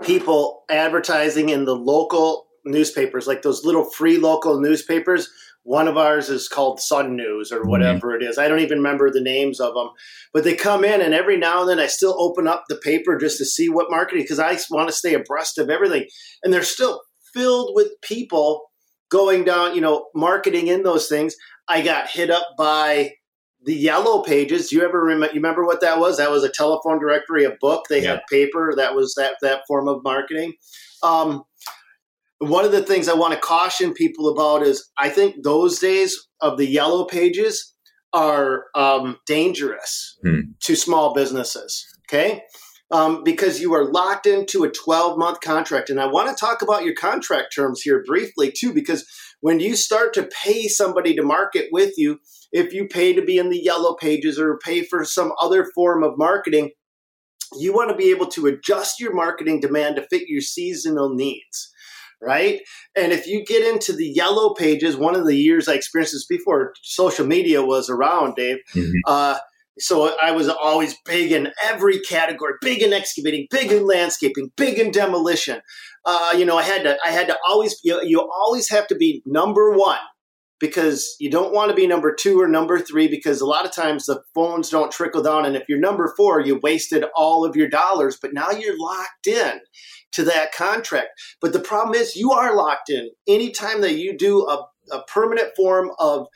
people 0.03 0.63
advertising 0.69 1.49
in 1.49 1.65
the 1.65 1.75
local 1.75 2.46
newspapers, 2.71 3.27
like 3.27 3.41
those 3.41 3.65
little 3.65 3.83
free 3.83 4.17
local 4.17 4.59
newspapers. 4.59 5.29
One 5.63 5.89
of 5.89 5.97
ours 5.97 6.29
is 6.29 6.47
called 6.47 6.79
Sun 6.79 7.17
News 7.17 7.51
or 7.51 7.59
mm-hmm. 7.59 7.69
whatever 7.69 8.07
mm-hmm. 8.09 8.23
it 8.23 8.29
is. 8.29 8.37
I 8.37 8.47
don't 8.47 8.61
even 8.61 8.77
remember 8.77 9.11
the 9.11 9.21
names 9.21 9.59
of 9.59 9.73
them, 9.73 9.89
but 10.33 10.43
they 10.43 10.55
come 10.55 10.85
in, 10.85 11.01
and 11.01 11.13
every 11.13 11.37
now 11.37 11.61
and 11.61 11.69
then 11.69 11.79
I 11.79 11.87
still 11.87 12.15
open 12.17 12.47
up 12.47 12.63
the 12.69 12.77
paper 12.77 13.17
just 13.17 13.37
to 13.39 13.45
see 13.45 13.67
what 13.67 13.91
marketing 13.91 14.23
because 14.23 14.39
I 14.39 14.57
want 14.69 14.87
to 14.87 14.95
stay 14.95 15.13
abreast 15.13 15.57
of 15.57 15.69
everything. 15.69 16.05
And 16.43 16.53
they're 16.53 16.63
still 16.63 17.01
filled 17.33 17.71
with 17.75 17.99
people 18.01 18.71
going 19.09 19.43
down, 19.43 19.75
you 19.75 19.81
know, 19.81 20.07
marketing 20.15 20.67
in 20.67 20.83
those 20.83 21.07
things. 21.07 21.35
I 21.67 21.81
got 21.81 22.09
hit 22.09 22.29
up 22.29 22.47
by 22.57 23.13
the 23.63 23.75
yellow 23.75 24.21
pages. 24.23 24.69
Do 24.69 24.77
you 24.77 24.83
ever 24.83 25.01
remember? 25.01 25.27
You 25.27 25.41
remember 25.41 25.65
what 25.65 25.81
that 25.81 25.99
was? 25.99 26.17
That 26.17 26.31
was 26.31 26.43
a 26.43 26.49
telephone 26.49 26.99
directory, 26.99 27.43
a 27.43 27.51
book. 27.59 27.85
They 27.89 28.03
yeah. 28.03 28.11
had 28.11 28.21
paper. 28.29 28.73
That 28.75 28.95
was 28.95 29.13
that 29.15 29.35
that 29.41 29.63
form 29.67 29.87
of 29.87 30.03
marketing. 30.03 30.53
Um, 31.03 31.43
one 32.39 32.65
of 32.65 32.71
the 32.71 32.83
things 32.83 33.07
I 33.07 33.15
want 33.15 33.33
to 33.33 33.39
caution 33.39 33.93
people 33.93 34.29
about 34.29 34.63
is 34.63 34.89
I 34.97 35.09
think 35.09 35.43
those 35.43 35.79
days 35.79 36.27
of 36.41 36.57
the 36.57 36.67
yellow 36.67 37.05
pages 37.05 37.73
are 38.13 38.65
um, 38.75 39.17
dangerous 39.25 40.17
hmm. 40.23 40.51
to 40.61 40.75
small 40.75 41.13
businesses. 41.13 41.85
Okay. 42.07 42.43
Um, 42.89 43.23
because 43.25 43.59
you 43.59 43.73
are 43.73 43.91
locked 43.91 44.25
into 44.25 44.63
a 44.63 44.71
12 44.71 45.17
month 45.17 45.41
contract. 45.41 45.89
And 45.89 45.99
I 45.99 46.05
want 46.05 46.29
to 46.29 46.39
talk 46.39 46.61
about 46.61 46.85
your 46.85 46.93
contract 46.93 47.53
terms 47.53 47.81
here 47.81 48.01
briefly, 48.05 48.49
too, 48.49 48.73
because 48.73 49.05
when 49.41 49.59
you 49.59 49.75
start 49.75 50.13
to 50.13 50.29
pay 50.43 50.67
somebody 50.69 51.13
to 51.15 51.23
market 51.23 51.67
with 51.71 51.97
you, 51.97 52.19
if 52.53 52.73
you 52.73 52.87
pay 52.87 53.11
to 53.13 53.21
be 53.21 53.37
in 53.37 53.49
the 53.49 53.61
yellow 53.61 53.95
pages 53.95 54.39
or 54.39 54.57
pay 54.59 54.83
for 54.83 55.03
some 55.03 55.33
other 55.41 55.65
form 55.75 56.01
of 56.01 56.17
marketing, 56.17 56.71
you 57.57 57.73
want 57.73 57.89
to 57.89 57.95
be 57.95 58.09
able 58.09 58.27
to 58.27 58.47
adjust 58.47 59.01
your 59.01 59.13
marketing 59.13 59.59
demand 59.59 59.97
to 59.97 60.07
fit 60.09 60.29
your 60.29 60.41
seasonal 60.41 61.13
needs 61.13 61.73
right? 62.21 62.61
And 62.95 63.11
if 63.11 63.27
you 63.27 63.45
get 63.45 63.63
into 63.63 63.93
the 63.93 64.07
yellow 64.07 64.53
pages, 64.53 64.95
one 64.95 65.15
of 65.15 65.25
the 65.25 65.35
years 65.35 65.67
I 65.67 65.73
experienced 65.73 66.13
this 66.13 66.25
before 66.25 66.73
social 66.81 67.25
media 67.25 67.63
was 67.63 67.89
around, 67.89 68.35
Dave. 68.35 68.57
Mm-hmm. 68.73 68.91
Uh, 69.05 69.37
so 69.79 70.15
I 70.21 70.31
was 70.31 70.49
always 70.49 70.95
big 71.05 71.31
in 71.31 71.51
every 71.63 71.99
category, 71.99 72.53
big 72.61 72.81
in 72.81 72.93
excavating, 72.93 73.47
big 73.51 73.71
in 73.71 73.85
landscaping, 73.85 74.51
big 74.57 74.79
in 74.79 74.91
demolition. 74.91 75.61
Uh, 76.03 76.33
you 76.35 76.45
know, 76.45 76.57
I 76.57 76.63
had 76.63 76.83
to, 76.83 76.97
I 77.05 77.09
had 77.09 77.27
to 77.27 77.37
always, 77.47 77.79
you, 77.83 78.01
you 78.03 78.21
always 78.21 78.69
have 78.69 78.87
to 78.87 78.95
be 78.95 79.21
number 79.25 79.71
one 79.73 79.99
because 80.59 81.15
you 81.19 81.29
don't 81.29 81.53
want 81.53 81.69
to 81.69 81.75
be 81.75 81.85
number 81.85 82.13
two 82.13 82.41
or 82.41 82.47
number 82.47 82.79
three 82.79 83.07
because 83.07 83.41
a 83.41 83.45
lot 83.45 83.65
of 83.65 83.71
times 83.71 84.05
the 84.05 84.21
phones 84.33 84.69
don't 84.69 84.91
trickle 84.91 85.21
down. 85.21 85.45
And 85.45 85.55
if 85.55 85.63
you're 85.69 85.79
number 85.79 86.13
four, 86.17 86.41
you 86.41 86.59
wasted 86.63 87.05
all 87.15 87.45
of 87.45 87.55
your 87.55 87.69
dollars, 87.69 88.17
but 88.19 88.33
now 88.33 88.49
you're 88.49 88.79
locked 88.79 89.27
in 89.27 89.59
to 90.13 90.23
that 90.23 90.53
contract. 90.53 91.09
But 91.41 91.53
the 91.53 91.59
problem 91.59 91.95
is 91.95 92.15
you 92.15 92.31
are 92.31 92.55
locked 92.55 92.89
in. 92.89 93.09
Anytime 93.27 93.81
that 93.81 93.95
you 93.95 94.17
do 94.17 94.47
a, 94.47 94.65
a 94.91 95.03
permanent 95.03 95.49
form 95.55 95.91
of 95.99 96.27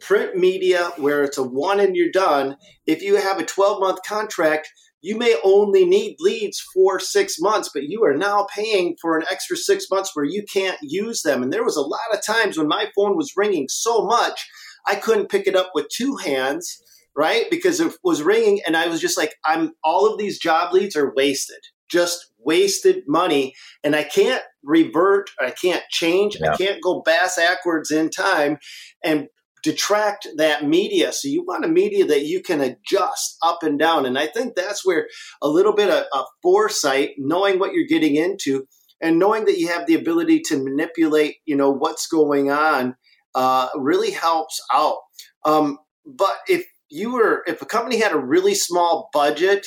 print 0.00 0.36
media 0.36 0.90
where 0.96 1.24
it's 1.24 1.38
a 1.38 1.42
one 1.42 1.80
and 1.80 1.96
you're 1.96 2.10
done, 2.10 2.56
if 2.86 3.02
you 3.02 3.16
have 3.16 3.38
a 3.38 3.44
12 3.44 3.80
month 3.80 4.00
contract, 4.06 4.68
you 5.00 5.16
may 5.16 5.36
only 5.44 5.84
need 5.84 6.16
leads 6.18 6.60
for 6.74 6.98
six 6.98 7.36
months, 7.38 7.70
but 7.72 7.84
you 7.84 8.04
are 8.04 8.16
now 8.16 8.46
paying 8.52 8.96
for 9.00 9.16
an 9.16 9.24
extra 9.30 9.56
six 9.56 9.86
months 9.90 10.10
where 10.14 10.24
you 10.24 10.42
can't 10.52 10.78
use 10.82 11.22
them. 11.22 11.42
And 11.42 11.52
there 11.52 11.64
was 11.64 11.76
a 11.76 11.82
lot 11.82 12.12
of 12.12 12.24
times 12.24 12.58
when 12.58 12.66
my 12.66 12.86
phone 12.96 13.16
was 13.16 13.34
ringing 13.36 13.68
so 13.68 14.04
much, 14.04 14.48
I 14.86 14.96
couldn't 14.96 15.28
pick 15.28 15.46
it 15.46 15.54
up 15.54 15.70
with 15.72 15.88
two 15.88 16.16
hands, 16.16 16.82
right? 17.14 17.44
Because 17.48 17.78
it 17.78 17.94
was 18.02 18.22
ringing, 18.22 18.60
and 18.66 18.76
I 18.76 18.88
was 18.88 19.00
just 19.00 19.16
like, 19.16 19.34
I'm 19.44 19.72
all 19.84 20.10
of 20.10 20.18
these 20.18 20.38
job 20.38 20.72
leads 20.72 20.96
are 20.96 21.12
wasted 21.14 21.60
just 21.90 22.32
wasted 22.38 23.04
money 23.06 23.54
and 23.82 23.96
I 23.96 24.04
can't 24.04 24.42
revert, 24.62 25.30
I 25.40 25.50
can't 25.50 25.82
change, 25.90 26.36
yeah. 26.40 26.52
I 26.52 26.56
can't 26.56 26.82
go 26.82 27.02
bass 27.04 27.36
backwards 27.36 27.90
in 27.90 28.10
time 28.10 28.58
and 29.04 29.28
detract 29.62 30.28
that 30.36 30.64
media. 30.64 31.12
So 31.12 31.28
you 31.28 31.44
want 31.44 31.64
a 31.64 31.68
media 31.68 32.04
that 32.06 32.24
you 32.24 32.42
can 32.42 32.60
adjust 32.60 33.36
up 33.42 33.62
and 33.62 33.78
down. 33.78 34.06
And 34.06 34.18
I 34.18 34.26
think 34.26 34.54
that's 34.54 34.86
where 34.86 35.08
a 35.42 35.48
little 35.48 35.74
bit 35.74 35.90
of, 35.90 36.04
of 36.12 36.26
foresight, 36.42 37.10
knowing 37.18 37.58
what 37.58 37.72
you're 37.74 37.86
getting 37.86 38.16
into, 38.16 38.66
and 39.00 39.18
knowing 39.18 39.44
that 39.44 39.58
you 39.58 39.68
have 39.68 39.86
the 39.86 39.94
ability 39.94 40.40
to 40.46 40.62
manipulate, 40.62 41.36
you 41.44 41.56
know, 41.56 41.70
what's 41.70 42.06
going 42.06 42.50
on, 42.50 42.96
uh, 43.34 43.68
really 43.76 44.10
helps 44.10 44.60
out. 44.72 44.98
Um, 45.44 45.78
but 46.06 46.36
if 46.48 46.64
you 46.88 47.12
were, 47.12 47.44
if 47.46 47.60
a 47.62 47.66
company 47.66 48.00
had 48.00 48.12
a 48.12 48.18
really 48.18 48.54
small 48.54 49.08
budget, 49.12 49.66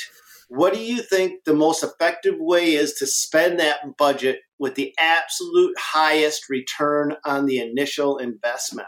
what 0.52 0.74
do 0.74 0.82
you 0.82 1.02
think 1.02 1.46
the 1.46 1.54
most 1.54 1.82
effective 1.82 2.36
way 2.38 2.74
is 2.74 2.96
to 2.96 3.08
spend 3.08 3.58
that 3.62 3.96
budget 3.98 4.42
with 4.60 4.76
the 4.76 4.94
absolute 5.00 5.74
highest 5.80 6.50
return 6.50 7.16
on 7.24 7.46
the 7.46 7.58
initial 7.60 8.18
investment? 8.18 8.86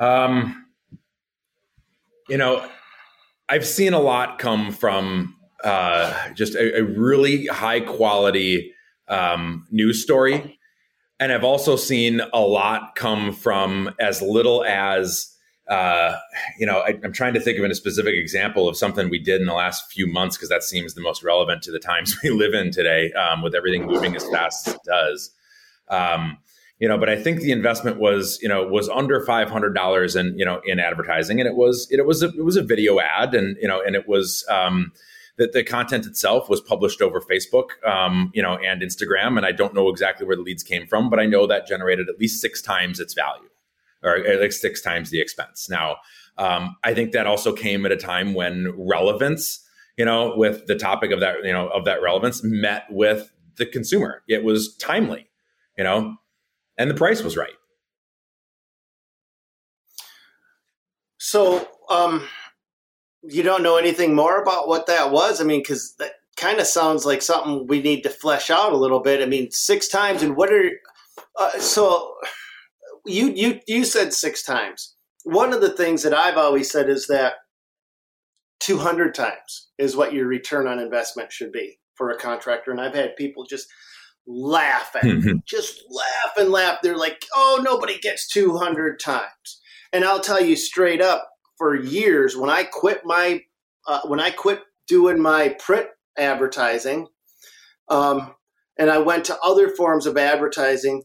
Um, 0.00 0.66
you 2.28 2.36
know, 2.36 2.68
I've 3.48 3.64
seen 3.64 3.92
a 3.92 4.00
lot 4.00 4.40
come 4.40 4.72
from 4.72 5.36
uh, 5.62 6.32
just 6.32 6.56
a, 6.56 6.78
a, 6.78 6.82
really 6.82 7.46
high 7.46 7.78
quality 7.78 8.74
um, 9.06 9.68
news 9.70 10.02
story. 10.02 10.58
And 11.20 11.32
I've 11.32 11.44
also 11.44 11.76
seen 11.76 12.20
a 12.32 12.40
lot 12.40 12.96
come 12.96 13.32
from 13.32 13.94
as 14.00 14.20
little 14.20 14.64
as 14.64 15.33
uh, 15.68 16.16
you 16.58 16.66
know, 16.66 16.80
I, 16.80 16.98
am 17.02 17.12
trying 17.12 17.34
to 17.34 17.40
think 17.40 17.58
of 17.58 17.64
a 17.64 17.74
specific 17.74 18.14
example 18.14 18.68
of 18.68 18.76
something 18.76 19.08
we 19.08 19.18
did 19.18 19.40
in 19.40 19.46
the 19.46 19.54
last 19.54 19.90
few 19.90 20.06
months 20.06 20.36
because 20.36 20.50
that 20.50 20.62
seems 20.62 20.94
the 20.94 21.00
most 21.00 21.22
relevant 21.22 21.62
to 21.62 21.70
the 21.70 21.78
times 21.78 22.16
we 22.22 22.30
live 22.30 22.52
in 22.52 22.70
today, 22.70 23.12
um, 23.12 23.42
with 23.42 23.54
everything 23.54 23.86
moving 23.86 24.14
as 24.14 24.28
fast 24.28 24.68
as 24.68 24.74
it 24.74 24.80
does. 24.84 25.30
Um, 25.88 26.38
you 26.78 26.88
know, 26.88 26.98
but 26.98 27.08
I 27.08 27.16
think 27.16 27.40
the 27.40 27.52
investment 27.52 27.98
was, 27.98 28.38
you 28.42 28.48
know, 28.48 28.66
was 28.66 28.88
under 28.90 29.24
five 29.24 29.48
hundred 29.48 29.74
dollars 29.74 30.16
in, 30.16 30.36
you 30.38 30.44
know, 30.44 30.60
in 30.64 30.78
advertising, 30.78 31.40
and 31.40 31.48
it 31.48 31.54
was, 31.54 31.88
it, 31.90 32.04
was, 32.04 32.22
a, 32.22 32.28
it 32.28 32.44
was 32.44 32.56
a 32.56 32.62
video 32.62 33.00
ad, 33.00 33.34
and 33.34 33.56
you 33.60 33.68
know, 33.68 33.80
and 33.80 33.96
it 33.96 34.08
was. 34.08 34.44
Um, 34.50 34.92
that 35.36 35.52
the 35.52 35.64
content 35.64 36.06
itself 36.06 36.48
was 36.48 36.60
published 36.60 37.02
over 37.02 37.20
Facebook, 37.20 37.84
um, 37.84 38.30
you 38.34 38.40
know, 38.40 38.56
and 38.58 38.82
Instagram, 38.82 39.36
and 39.36 39.44
I 39.44 39.50
don't 39.50 39.74
know 39.74 39.88
exactly 39.88 40.24
where 40.24 40.36
the 40.36 40.42
leads 40.42 40.62
came 40.62 40.86
from, 40.86 41.10
but 41.10 41.18
I 41.18 41.26
know 41.26 41.48
that 41.48 41.66
generated 41.66 42.08
at 42.08 42.20
least 42.20 42.40
six 42.40 42.62
times 42.62 43.00
its 43.00 43.14
value 43.14 43.48
or 44.04 44.40
like 44.40 44.52
six 44.52 44.80
times 44.80 45.10
the 45.10 45.20
expense. 45.20 45.68
Now, 45.68 45.96
um, 46.38 46.76
I 46.84 46.94
think 46.94 47.12
that 47.12 47.26
also 47.26 47.52
came 47.52 47.86
at 47.86 47.92
a 47.92 47.96
time 47.96 48.34
when 48.34 48.72
relevance, 48.76 49.64
you 49.96 50.04
know, 50.04 50.34
with 50.36 50.66
the 50.66 50.76
topic 50.76 51.10
of 51.10 51.20
that, 51.20 51.44
you 51.44 51.52
know, 51.52 51.68
of 51.68 51.84
that 51.84 52.02
relevance 52.02 52.42
met 52.42 52.84
with 52.90 53.32
the 53.56 53.66
consumer. 53.66 54.22
It 54.28 54.44
was 54.44 54.76
timely, 54.76 55.30
you 55.78 55.84
know, 55.84 56.16
and 56.76 56.90
the 56.90 56.94
price 56.94 57.22
was 57.22 57.36
right. 57.36 57.54
So, 61.18 61.68
um, 61.88 62.26
you 63.22 63.42
don't 63.42 63.62
know 63.62 63.76
anything 63.76 64.14
more 64.14 64.42
about 64.42 64.68
what 64.68 64.86
that 64.86 65.10
was? 65.10 65.40
I 65.40 65.44
mean, 65.44 65.60
because 65.60 65.94
that 65.98 66.12
kind 66.36 66.58
of 66.58 66.66
sounds 66.66 67.06
like 67.06 67.22
something 67.22 67.66
we 67.66 67.80
need 67.80 68.02
to 68.02 68.10
flesh 68.10 68.50
out 68.50 68.72
a 68.72 68.76
little 68.76 69.00
bit. 69.00 69.22
I 69.22 69.26
mean, 69.26 69.50
six 69.50 69.88
times, 69.88 70.22
and 70.22 70.36
what 70.36 70.52
are 70.52 70.70
uh, 71.38 71.58
so? 71.58 72.14
You 73.06 73.32
you 73.34 73.60
you 73.66 73.84
said 73.84 74.12
six 74.12 74.42
times. 74.42 74.94
One 75.24 75.52
of 75.52 75.60
the 75.60 75.70
things 75.70 76.02
that 76.02 76.14
I've 76.14 76.36
always 76.36 76.70
said 76.70 76.88
is 76.88 77.06
that 77.06 77.34
200 78.60 79.14
times 79.14 79.68
is 79.78 79.96
what 79.96 80.12
your 80.12 80.26
return 80.26 80.66
on 80.66 80.78
investment 80.78 81.32
should 81.32 81.52
be 81.52 81.78
for 81.94 82.10
a 82.10 82.18
contractor. 82.18 82.70
And 82.70 82.80
I've 82.80 82.94
had 82.94 83.16
people 83.16 83.44
just 83.44 83.66
laugh 84.26 84.94
at 84.96 85.04
me, 85.04 85.34
just 85.46 85.82
laugh 85.90 86.36
and 86.38 86.50
laugh. 86.50 86.78
They're 86.82 86.96
like, 86.96 87.24
oh, 87.34 87.60
nobody 87.62 87.98
gets 87.98 88.28
200 88.28 89.00
times. 89.00 89.60
And 89.92 90.04
I'll 90.04 90.20
tell 90.20 90.42
you 90.42 90.56
straight 90.56 91.00
up, 91.00 91.28
for 91.56 91.76
years, 91.76 92.36
when 92.36 92.50
I 92.50 92.64
quit 92.64 93.02
my, 93.04 93.42
uh, 93.86 94.00
when 94.06 94.20
I 94.20 94.30
quit 94.30 94.62
doing 94.88 95.20
my 95.20 95.56
print 95.60 95.86
advertising, 96.18 97.06
um, 97.88 98.34
and 98.78 98.90
I 98.90 98.98
went 98.98 99.24
to 99.26 99.38
other 99.40 99.68
forms 99.68 100.06
of 100.06 100.16
advertising, 100.16 101.02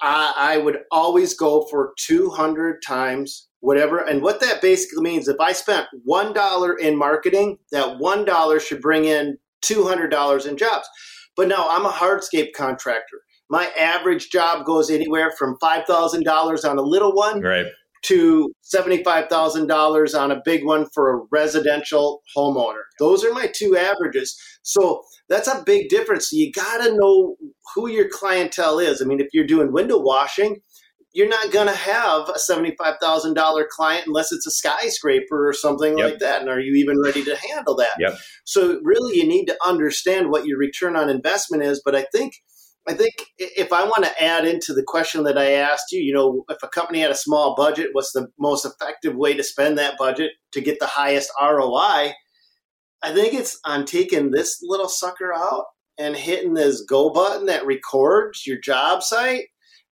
I, 0.00 0.34
I 0.36 0.58
would 0.58 0.78
always 0.90 1.34
go 1.34 1.66
for 1.70 1.92
200 1.98 2.82
times 2.86 3.48
whatever. 3.60 3.98
And 3.98 4.22
what 4.22 4.40
that 4.40 4.62
basically 4.62 5.02
means, 5.02 5.28
if 5.28 5.40
I 5.40 5.52
spent 5.52 5.86
$1 6.08 6.78
in 6.78 6.96
marketing, 6.96 7.58
that 7.72 7.98
$1 7.98 8.60
should 8.60 8.80
bring 8.80 9.04
in 9.04 9.38
$200 9.64 10.46
in 10.46 10.56
jobs. 10.56 10.88
But 11.36 11.48
no, 11.48 11.68
I'm 11.68 11.84
a 11.84 11.90
hardscape 11.90 12.52
contractor. 12.56 13.22
My 13.48 13.66
average 13.78 14.30
job 14.30 14.66
goes 14.66 14.90
anywhere 14.90 15.32
from 15.38 15.56
$5,000 15.62 16.68
on 16.68 16.78
a 16.78 16.82
little 16.82 17.14
one 17.14 17.40
right. 17.40 17.66
To 18.06 18.52
$75,000 18.74 20.18
on 20.18 20.30
a 20.30 20.40
big 20.44 20.64
one 20.64 20.86
for 20.94 21.14
a 21.14 21.20
residential 21.30 22.22
homeowner. 22.36 22.82
Those 22.98 23.24
are 23.24 23.32
my 23.32 23.50
two 23.52 23.76
averages. 23.76 24.36
So 24.62 25.02
that's 25.28 25.48
a 25.48 25.62
big 25.64 25.88
difference. 25.88 26.30
You 26.32 26.52
got 26.52 26.84
to 26.84 26.94
know 26.94 27.36
who 27.74 27.88
your 27.88 28.08
clientele 28.08 28.78
is. 28.78 29.02
I 29.02 29.04
mean, 29.06 29.20
if 29.20 29.28
you're 29.32 29.46
doing 29.46 29.72
window 29.72 29.98
washing, 29.98 30.56
you're 31.12 31.28
not 31.28 31.50
going 31.50 31.66
to 31.66 31.74
have 31.74 32.28
a 32.28 32.34
$75,000 32.34 33.68
client 33.68 34.06
unless 34.06 34.32
it's 34.32 34.46
a 34.46 34.50
skyscraper 34.50 35.48
or 35.48 35.54
something 35.54 35.96
yep. 35.96 36.10
like 36.10 36.18
that. 36.20 36.42
And 36.42 36.50
are 36.50 36.60
you 36.60 36.74
even 36.74 37.00
ready 37.02 37.24
to 37.24 37.36
handle 37.36 37.74
that? 37.76 37.96
Yep. 37.98 38.18
So 38.44 38.80
really 38.84 39.16
you 39.16 39.26
need 39.26 39.46
to 39.46 39.56
understand 39.64 40.28
what 40.28 40.46
your 40.46 40.58
return 40.58 40.94
on 40.94 41.08
investment 41.08 41.62
is, 41.62 41.80
but 41.82 41.96
I 41.96 42.04
think 42.12 42.34
I 42.88 42.94
think 42.94 43.14
if 43.38 43.72
I 43.72 43.84
want 43.84 44.04
to 44.04 44.22
add 44.22 44.46
into 44.46 44.72
the 44.72 44.84
question 44.84 45.24
that 45.24 45.36
I 45.36 45.52
asked 45.52 45.90
you, 45.90 46.00
you 46.00 46.14
know, 46.14 46.44
if 46.48 46.62
a 46.62 46.68
company 46.68 47.00
had 47.00 47.10
a 47.10 47.16
small 47.16 47.56
budget, 47.56 47.90
what's 47.92 48.12
the 48.12 48.28
most 48.38 48.64
effective 48.64 49.16
way 49.16 49.34
to 49.34 49.42
spend 49.42 49.76
that 49.78 49.98
budget 49.98 50.32
to 50.52 50.60
get 50.60 50.78
the 50.78 50.86
highest 50.86 51.30
ROI? 51.40 52.12
I 53.02 53.12
think 53.12 53.34
it's 53.34 53.58
on 53.64 53.86
taking 53.86 54.30
this 54.30 54.60
little 54.62 54.88
sucker 54.88 55.34
out 55.34 55.64
and 55.98 56.16
hitting 56.16 56.54
this 56.54 56.82
go 56.82 57.10
button 57.10 57.46
that 57.46 57.66
records 57.66 58.46
your 58.46 58.58
job 58.60 59.02
site 59.02 59.46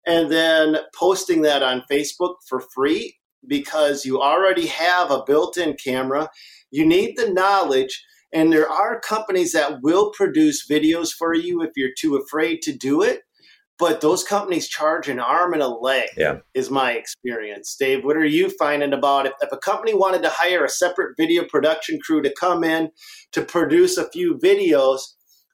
and 0.06 0.32
then 0.32 0.77
posting 0.95 1.41
that 1.43 1.63
on 1.63 1.84
Facebook 1.91 2.36
for 2.47 2.62
free 2.75 3.17
because 3.47 4.06
you 4.06 4.21
already 4.21 4.67
have 4.67 5.12
a 5.12 5.23
built 5.25 5.58
in 5.58 5.75
camera. 5.84 6.29
You 6.71 6.86
need 6.86 7.15
the 7.17 7.29
knowledge, 7.29 8.03
and 8.34 8.52
there 8.52 8.69
are 8.69 9.00
companies 9.00 9.52
that 9.54 9.82
will 9.82 10.12
produce 10.12 10.67
videos 10.67 11.12
for 11.12 11.34
you 11.34 11.62
if 11.62 11.72
you're 11.76 11.93
too 11.98 12.15
afraid 12.15 12.62
to 12.63 12.76
do 12.76 13.02
it. 13.02 13.22
But 13.80 14.02
those 14.02 14.24
companies 14.24 14.67
charge 14.67 15.10
an 15.10 15.19
arm 15.19 15.54
and 15.54 15.62
a 15.62 15.67
leg, 15.67 16.10
yeah. 16.15 16.38
is 16.54 16.69
my 16.69 16.91
experience. 16.93 17.76
Dave, 17.78 18.04
what 18.04 18.15
are 18.15 18.26
you 18.26 18.50
finding 18.50 18.93
about 18.93 19.26
if, 19.26 19.34
if 19.41 19.52
a 19.52 19.58
company 19.58 19.93
wanted 19.93 20.22
to 20.24 20.30
hire 20.30 20.63
a 20.63 20.69
separate 20.69 21.15
video 21.17 21.43
production 21.43 22.00
crew 22.00 22.22
to 22.22 22.34
come 22.39 22.63
in 22.63 22.89
to 23.32 23.41
produce 23.41 23.98
a 23.98 24.10
few 24.10 24.38
videos? 24.38 25.02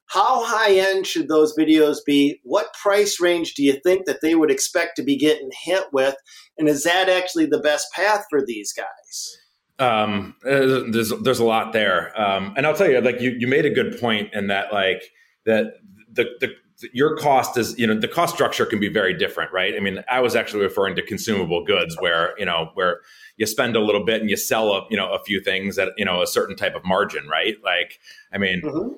How 0.06 0.44
high 0.44 0.74
end 0.74 1.06
should 1.06 1.28
those 1.28 1.56
videos 1.56 1.98
be? 2.04 2.40
What 2.42 2.74
price 2.74 3.20
range 3.20 3.54
do 3.54 3.62
you 3.62 3.80
think 3.84 4.06
that 4.06 4.20
they 4.20 4.34
would 4.34 4.50
expect 4.50 4.96
to 4.96 5.02
be 5.02 5.16
getting 5.16 5.50
hit 5.64 5.84
with? 5.92 6.14
And 6.58 6.68
is 6.68 6.84
that 6.84 7.08
actually 7.08 7.46
the 7.46 7.60
best 7.60 7.86
path 7.94 8.26
for 8.28 8.44
these 8.44 8.72
guys? 8.72 9.38
Um, 9.80 10.36
uh, 10.44 10.82
there's 10.90 11.10
there's 11.22 11.38
a 11.38 11.44
lot 11.44 11.72
there, 11.72 12.18
um, 12.20 12.52
and 12.56 12.66
I'll 12.66 12.76
tell 12.76 12.90
you, 12.90 13.00
like 13.00 13.20
you 13.20 13.30
you 13.30 13.46
made 13.46 13.64
a 13.64 13.70
good 13.70 13.98
point 13.98 14.32
in 14.34 14.48
that, 14.48 14.72
like 14.72 15.10
that 15.46 15.74
the 16.12 16.26
the 16.40 16.54
your 16.92 17.16
cost 17.16 17.56
is 17.56 17.78
you 17.78 17.86
know 17.86 17.98
the 17.98 18.08
cost 18.08 18.34
structure 18.34 18.64
can 18.64 18.80
be 18.80 18.88
very 18.88 19.14
different 19.14 19.52
right? 19.52 19.74
I 19.76 19.80
mean 19.80 20.02
i 20.08 20.20
was 20.20 20.34
actually 20.36 20.62
referring 20.62 20.96
to 20.96 21.02
consumable 21.02 21.64
goods 21.64 21.96
where 22.00 22.34
you 22.38 22.44
know 22.44 22.70
where 22.74 23.00
you 23.36 23.46
spend 23.46 23.76
a 23.76 23.80
little 23.80 24.04
bit 24.04 24.20
and 24.20 24.30
you 24.30 24.36
sell 24.36 24.72
a 24.72 24.86
you 24.90 24.96
know 24.96 25.12
a 25.12 25.22
few 25.24 25.40
things 25.40 25.78
at 25.78 25.90
you 25.96 26.04
know 26.04 26.22
a 26.22 26.26
certain 26.26 26.56
type 26.56 26.74
of 26.74 26.84
margin 26.84 27.26
right? 27.28 27.56
Like 27.62 27.98
i 28.32 28.38
mean 28.38 28.62
mm-hmm. 28.62 28.94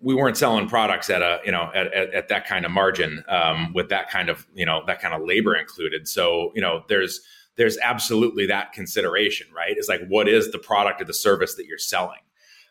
we 0.00 0.14
weren't 0.14 0.36
selling 0.36 0.68
products 0.68 1.10
at 1.10 1.22
a 1.22 1.40
you 1.44 1.52
know 1.52 1.70
at, 1.74 1.92
at, 1.92 2.14
at 2.14 2.28
that 2.28 2.46
kind 2.46 2.64
of 2.64 2.70
margin 2.70 3.22
um, 3.28 3.72
with 3.72 3.88
that 3.90 4.10
kind 4.10 4.28
of 4.28 4.46
you 4.54 4.66
know 4.66 4.82
that 4.86 5.00
kind 5.00 5.14
of 5.14 5.22
labor 5.26 5.54
included. 5.54 6.08
So 6.08 6.52
you 6.54 6.62
know 6.62 6.84
there's 6.88 7.20
there's 7.56 7.78
absolutely 7.78 8.46
that 8.46 8.72
consideration 8.72 9.46
right? 9.54 9.74
It's 9.76 9.88
like 9.88 10.06
what 10.08 10.28
is 10.28 10.52
the 10.52 10.58
product 10.58 11.00
or 11.00 11.04
the 11.04 11.14
service 11.14 11.54
that 11.54 11.66
you're 11.66 11.78
selling? 11.78 12.20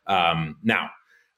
Um, 0.07 0.57
now 0.63 0.89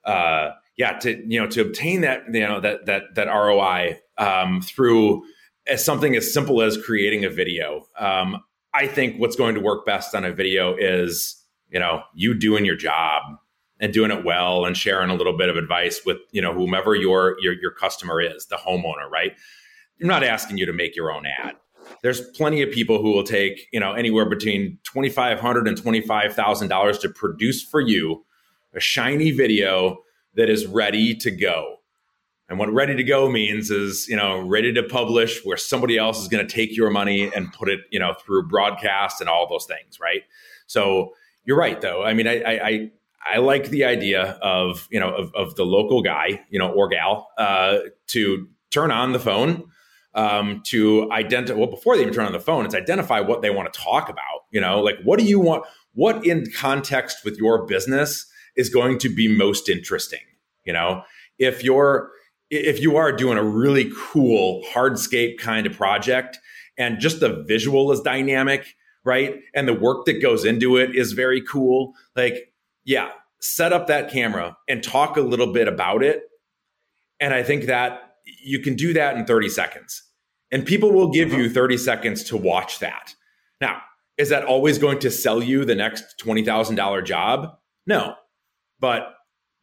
uh, 0.06 0.52
yeah 0.78 0.94
to 1.00 1.24
you 1.28 1.40
know 1.40 1.48
to 1.48 1.62
obtain 1.62 2.02
that 2.02 2.24
you 2.32 2.42
know 2.42 2.60
that 2.60 2.86
that 2.86 3.16
that 3.16 3.28
roi 3.28 4.00
um, 4.18 4.62
through 4.62 5.24
as 5.68 5.84
something 5.84 6.16
as 6.16 6.32
simple 6.32 6.62
as 6.62 6.78
creating 6.78 7.26
a 7.26 7.30
video 7.30 7.86
um, 7.98 8.42
i 8.74 8.88
think 8.88 9.20
what's 9.20 9.36
going 9.36 9.56
to 9.56 9.62
work 9.62 9.86
best 9.86 10.14
on 10.14 10.24
a 10.24 10.32
video 10.32 10.76
is 10.76 11.42
you 11.70 11.80
know 11.80 12.04
you 12.14 12.34
doing 12.34 12.66
your 12.66 12.76
job 12.76 13.24
and 13.80 13.94
doing 13.94 14.12
it 14.12 14.24
well 14.24 14.66
and 14.66 14.78
sharing 14.78 15.10
a 15.10 15.16
little 15.16 15.38
bit 15.38 15.50
of 15.50 15.58
advice 15.58 16.02
with 16.06 16.18
you 16.32 16.42
know 16.42 16.54
whomever 16.54 16.96
your 16.96 17.36
your 17.42 17.54
your 17.54 17.72
customer 17.72 18.22
is 18.22 18.46
the 18.48 18.56
homeowner 18.56 19.10
right? 19.12 19.34
I'm 20.02 20.08
not 20.08 20.24
asking 20.24 20.58
you 20.58 20.66
to 20.66 20.74
make 20.74 20.96
your 20.96 21.12
own 21.12 21.26
ad 21.26 21.56
there's 22.04 22.22
plenty 22.32 22.62
of 22.62 22.72
people 22.72 23.02
who 23.02 23.12
will 23.12 23.24
take 23.24 23.68
you 23.74 23.80
know 23.80 23.94
anywhere 23.94 24.26
between 24.30 24.78
2500 24.84 25.68
and 25.68 25.78
25000 25.78 26.68
dollars 26.68 27.00
to 27.00 27.10
produce 27.10 27.64
for 27.64 27.82
you 27.82 28.26
a 28.74 28.80
shiny 28.80 29.32
video 29.32 29.98
that 30.36 30.50
is 30.50 30.66
ready 30.68 31.16
to 31.16 31.32
go 31.32 31.78
And 32.50 32.60
what 32.60 32.72
ready 32.72 32.96
to 32.96 33.04
go 33.04 33.30
means 33.30 33.72
is, 33.72 34.08
you 34.08 34.16
know, 34.16 34.40
ready 34.40 34.72
to 34.74 34.84
publish 34.84 35.44
where 35.46 35.58
somebody 35.58 35.98
else 35.98 36.22
is 36.22 36.28
going 36.28 36.46
to 36.48 36.54
take 36.54 36.78
your 36.78 36.92
money 36.92 37.32
and 37.34 37.52
put 37.54 37.70
it, 37.70 37.82
you 37.92 38.00
know, 38.00 38.14
through 38.26 38.48
broadcast 38.48 39.20
and 39.22 39.30
all 39.30 39.48
those 39.50 39.66
things, 39.66 40.00
right? 40.00 40.24
So 40.68 41.14
you're 41.46 41.58
right, 41.58 41.82
though. 41.82 42.04
I 42.04 42.14
mean, 42.14 42.28
I, 42.28 42.44
I, 42.46 42.92
I 43.36 43.38
like 43.40 43.70
the 43.70 43.86
idea 43.86 44.38
of, 44.44 44.88
you 44.92 45.00
know, 45.00 45.10
of, 45.16 45.34
of 45.34 45.56
the 45.56 45.66
local 45.66 46.04
guy, 46.04 46.46
you 46.52 46.60
know, 46.60 46.72
or 46.72 46.88
gal, 46.88 47.30
uh, 47.40 47.80
to 48.08 48.48
turn 48.70 48.92
on 48.92 49.14
the 49.14 49.20
phone, 49.20 49.66
um, 50.16 50.62
to 50.66 51.12
identify, 51.12 51.58
well, 51.58 51.70
before 51.70 51.96
they 51.96 52.02
even 52.02 52.14
turn 52.14 52.26
on 52.26 52.32
the 52.32 52.40
phone, 52.40 52.66
it's 52.66 52.74
identify 52.74 53.20
what 53.20 53.42
they 53.42 53.50
want 53.50 53.72
to 53.72 53.80
talk 53.80 54.10
about, 54.10 54.46
you 54.52 54.62
know, 54.62 54.80
like 54.80 54.96
what 55.04 55.20
do 55.20 55.26
you 55.26 55.40
want, 55.40 55.66
what 55.94 56.26
in 56.26 56.46
context 56.56 57.24
with 57.24 57.38
your 57.38 57.66
business 57.66 58.26
is 58.56 58.70
going 58.70 58.98
to 59.00 59.10
be 59.10 59.28
most 59.28 59.70
interesting, 59.70 60.22
you 60.64 60.72
know? 60.72 61.04
If 61.38 61.64
you're, 61.64 62.12
if 62.50 62.80
you 62.80 62.96
are 62.96 63.12
doing 63.12 63.38
a 63.38 63.44
really 63.44 63.92
cool 63.98 64.64
hardscape 64.74 65.38
kind 65.38 65.68
of 65.68 65.74
project 65.74 66.40
and 66.78 67.00
just 67.00 67.20
the 67.20 67.44
visual 67.46 67.92
is 67.92 68.00
dynamic, 68.00 68.76
right? 69.04 69.42
And 69.54 69.68
the 69.68 69.74
work 69.74 70.06
that 70.06 70.22
goes 70.22 70.46
into 70.46 70.78
it 70.78 70.96
is 70.96 71.12
very 71.12 71.42
cool. 71.42 71.94
Like, 72.16 72.54
yeah, 72.86 73.10
set 73.42 73.74
up 73.74 73.88
that 73.88 74.10
camera 74.10 74.58
and 74.70 74.82
talk 74.82 75.18
a 75.18 75.22
little 75.22 75.52
bit 75.52 75.68
about 75.68 76.04
it. 76.04 76.24
And 77.20 77.34
I 77.34 77.44
think 77.44 77.66
that 77.66 78.05
you 78.26 78.60
can 78.60 78.76
do 78.76 78.94
that 78.94 79.18
in 79.18 79.26
30 79.26 79.50
seconds. 79.50 80.04
And 80.52 80.66
people 80.66 80.92
will 80.92 81.10
give 81.10 81.34
you 81.34 81.46
uh-huh. 81.46 81.54
30 81.54 81.78
seconds 81.78 82.24
to 82.26 82.38
watch 82.38 82.80
that. 82.80 83.16
Now, 83.60 83.82
is 84.18 84.30
that 84.30 84.46
always 84.46 84.78
going 84.78 85.00
to 85.00 85.12
sell 85.12 85.44
you 85.44 85.66
the 85.66 85.76
next 85.76 86.22
$20,000 86.24 87.06
job? 87.06 87.58
No. 87.86 88.16
But 88.80 89.14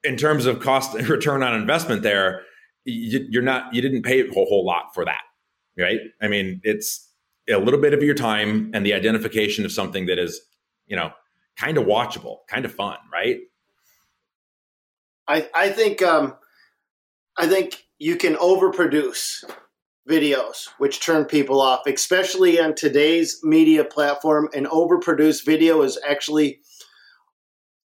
in 0.04 0.16
terms 0.16 0.46
of 0.46 0.60
cost 0.60 0.94
and 0.94 1.08
return 1.08 1.42
on 1.42 1.54
investment 1.54 2.02
there, 2.02 2.42
you, 2.84 3.38
are 3.38 3.42
not 3.42 3.72
you 3.74 3.80
didn't 3.80 4.02
pay 4.02 4.20
a 4.20 4.32
whole, 4.32 4.46
whole 4.46 4.64
lot 4.64 4.94
for 4.94 5.04
that 5.04 5.22
right 5.78 6.00
i 6.20 6.28
mean 6.28 6.60
it's 6.64 7.08
a 7.48 7.58
little 7.58 7.80
bit 7.80 7.94
of 7.94 8.02
your 8.02 8.14
time 8.14 8.70
and 8.74 8.84
the 8.84 8.92
identification 8.92 9.64
of 9.64 9.72
something 9.72 10.06
that 10.06 10.18
is 10.18 10.40
you 10.86 10.96
know 10.96 11.10
kind 11.56 11.78
of 11.78 11.84
watchable 11.84 12.38
kind 12.48 12.64
of 12.64 12.72
fun 12.72 12.96
right 13.12 13.40
i 15.28 15.48
i 15.54 15.68
think 15.68 16.02
um 16.02 16.34
i 17.36 17.46
think 17.46 17.81
you 18.02 18.16
can 18.16 18.34
overproduce 18.34 19.44
videos 20.10 20.68
which 20.78 20.98
turn 20.98 21.24
people 21.24 21.60
off 21.60 21.86
especially 21.86 22.58
on 22.58 22.74
today's 22.74 23.38
media 23.44 23.84
platform 23.84 24.48
an 24.54 24.66
overproduced 24.66 25.46
video 25.46 25.82
is 25.82 25.96
actually 26.04 26.60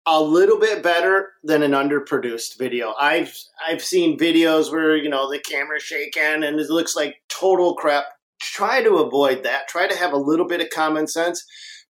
a 0.07 0.23
little 0.23 0.61
bit 0.61 0.85
better 0.85 1.31
than 1.43 1.65
an 1.65 1.73
underproduced 1.73 2.57
video. 2.59 2.95
I've 2.97 3.37
I've 3.67 3.83
seen 3.83 4.17
videos 4.17 4.71
where 4.71 4.97
you 4.97 5.09
know 5.09 5.29
the 5.29 5.41
camera's 5.41 5.83
shaking 5.83 6.45
and 6.45 6.61
it 6.61 6.71
looks 6.71 6.95
like 6.95 7.17
total 7.29 7.75
crap. 7.75 8.05
Try 8.41 8.85
to 8.85 8.99
avoid 8.99 9.43
that. 9.43 9.67
Try 9.67 9.89
to 9.89 9.97
have 9.97 10.13
a 10.13 10.17
little 10.17 10.47
bit 10.47 10.61
of 10.61 10.71
common 10.71 11.09
sense, 11.09 11.45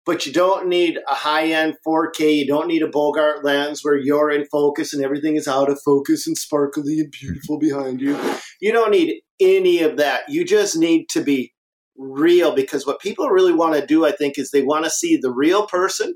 but 0.07 0.25
you 0.25 0.33
don't 0.33 0.69
need 0.69 0.99
a 1.11 1.15
high 1.15 1.49
end 1.49 1.75
4K. 1.87 2.37
You 2.37 2.47
don't 2.47 2.69
need 2.69 2.83
a 2.83 2.89
bokeh 2.89 3.45
lens 3.45 3.81
where 3.83 3.97
you're 3.97 4.31
in 4.31 4.47
focus 4.47 4.95
and 4.95 5.05
everything 5.05 5.37
is 5.37 5.49
out 5.49 5.69
of 5.69 5.81
focus 5.85 6.27
and 6.27 6.39
sparkly 6.39 7.01
and 7.01 7.11
beautiful 7.11 7.59
behind 7.59 8.01
you. 8.01 8.19
You 8.61 8.73
don't 8.73 8.93
need 8.93 9.21
any 9.41 9.83
of 9.83 9.99
that. 9.99 10.23
You 10.29 10.45
just 10.45 10.77
need 10.77 11.09
to 11.11 11.23
be 11.23 11.53
real 11.99 12.55
because 12.55 12.87
what 12.87 13.01
people 13.01 13.29
really 13.29 13.53
want 13.53 13.75
to 13.75 13.85
do, 13.85 14.07
I 14.07 14.13
think, 14.13 14.39
is 14.39 14.51
they 14.51 14.63
want 14.63 14.85
to 14.85 14.91
see 14.91 15.19
the 15.21 15.33
real 15.33 15.67
person 15.67 16.15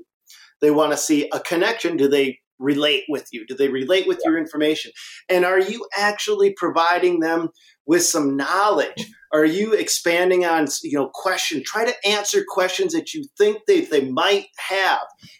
they 0.61 0.71
want 0.71 0.91
to 0.91 0.97
see 0.97 1.27
a 1.33 1.39
connection. 1.39 1.97
Do 1.97 2.07
they 2.07 2.39
relate 2.59 3.03
with 3.09 3.27
you? 3.31 3.45
Do 3.47 3.55
they 3.55 3.67
relate 3.67 4.07
with 4.07 4.21
your 4.23 4.37
information? 4.37 4.91
And 5.27 5.43
are 5.43 5.59
you 5.59 5.87
actually 5.97 6.53
providing 6.53 7.19
them 7.19 7.49
with 7.85 8.03
some 8.03 8.35
knowledge? 8.35 9.11
Are 9.33 9.45
you 9.45 9.73
expanding 9.73 10.45
on 10.45 10.67
you 10.83 10.97
know 10.97 11.09
question? 11.13 11.63
Try 11.65 11.85
to 11.85 12.07
answer 12.07 12.43
questions 12.47 12.91
that 12.93 13.13
you 13.13 13.23
think 13.37 13.59
they, 13.65 13.81
they 13.81 14.09
might 14.09 14.47
have. 14.69 14.99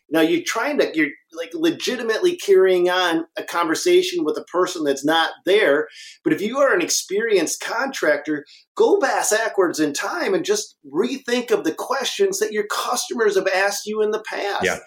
Now 0.09 0.21
you're 0.21 0.43
trying 0.45 0.77
to 0.79 0.89
you're 0.95 1.09
like 1.33 1.51
legitimately 1.53 2.37
carrying 2.37 2.89
on 2.89 3.25
a 3.37 3.43
conversation 3.43 4.23
with 4.23 4.37
a 4.37 4.45
person 4.45 4.85
that's 4.85 5.03
not 5.03 5.31
there. 5.45 5.87
But 6.23 6.31
if 6.31 6.41
you 6.41 6.57
are 6.59 6.73
an 6.73 6.81
experienced 6.81 7.61
contractor, 7.61 8.45
go 8.75 8.97
backwards 8.97 9.79
in 9.79 9.91
time 9.91 10.33
and 10.33 10.45
just 10.45 10.77
rethink 10.85 11.51
of 11.51 11.65
the 11.65 11.73
questions 11.73 12.39
that 12.39 12.53
your 12.53 12.67
customers 12.67 13.35
have 13.35 13.47
asked 13.53 13.85
you 13.85 14.01
in 14.01 14.11
the 14.11 14.23
past. 14.29 14.63
Yeah 14.63 14.79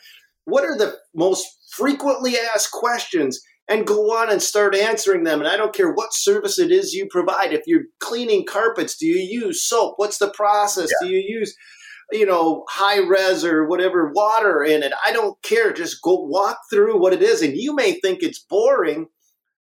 what 0.45 0.65
are 0.65 0.77
the 0.77 0.97
most 1.15 1.47
frequently 1.71 2.35
asked 2.55 2.71
questions 2.71 3.41
and 3.69 3.87
go 3.87 4.17
on 4.17 4.31
and 4.31 4.43
start 4.43 4.75
answering 4.75 5.25
them. 5.25 5.41
And 5.41 5.49
I 5.49 5.57
don't 5.57 5.75
care 5.75 5.93
what 5.93 6.15
service 6.15 6.59
it 6.59 6.71
is 6.71 6.93
you 6.93 7.07
provide. 7.11 7.53
If 7.53 7.63
you're 7.67 7.85
cleaning 8.01 8.45
carpets, 8.47 8.97
do 8.97 9.07
you 9.07 9.19
use 9.19 9.65
soap? 9.65 9.95
What's 9.97 10.19
the 10.19 10.31
process? 10.31 10.91
Yeah. 11.01 11.09
Do 11.09 11.15
you 11.15 11.39
use, 11.39 11.57
you 12.13 12.27
know, 12.27 12.65
high 12.69 12.99
res 12.99 13.45
or 13.45 13.67
whatever 13.67 14.13
water 14.15 14.63
in 14.63 14.83
it? 14.83 14.93
I 15.07 15.13
don't 15.13 15.41
care. 15.43 15.73
Just 15.73 16.03
go 16.03 16.15
walk 16.15 16.59
through 16.71 17.01
what 17.01 17.15
it 17.15 17.23
is. 17.23 17.41
And 17.41 17.57
you 17.57 17.75
may 17.75 17.93
think 18.01 18.23
it's 18.23 18.39
boring 18.39 19.07